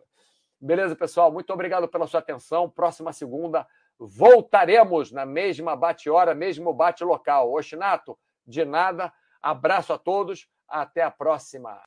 Beleza, 0.59 0.95
pessoal? 0.95 1.31
Muito 1.31 1.51
obrigado 1.53 1.87
pela 1.87 2.07
sua 2.07 2.19
atenção. 2.19 2.69
Próxima 2.69 3.13
segunda 3.13 3.67
voltaremos 3.99 5.11
na 5.11 5.27
mesma 5.27 5.75
bate-hora, 5.75 6.33
mesmo 6.33 6.73
bate-local. 6.73 7.53
Oxinato, 7.53 8.17
de 8.45 8.65
nada. 8.65 9.13
Abraço 9.39 9.93
a 9.93 9.97
todos. 9.97 10.47
Até 10.67 11.03
a 11.03 11.11
próxima. 11.11 11.79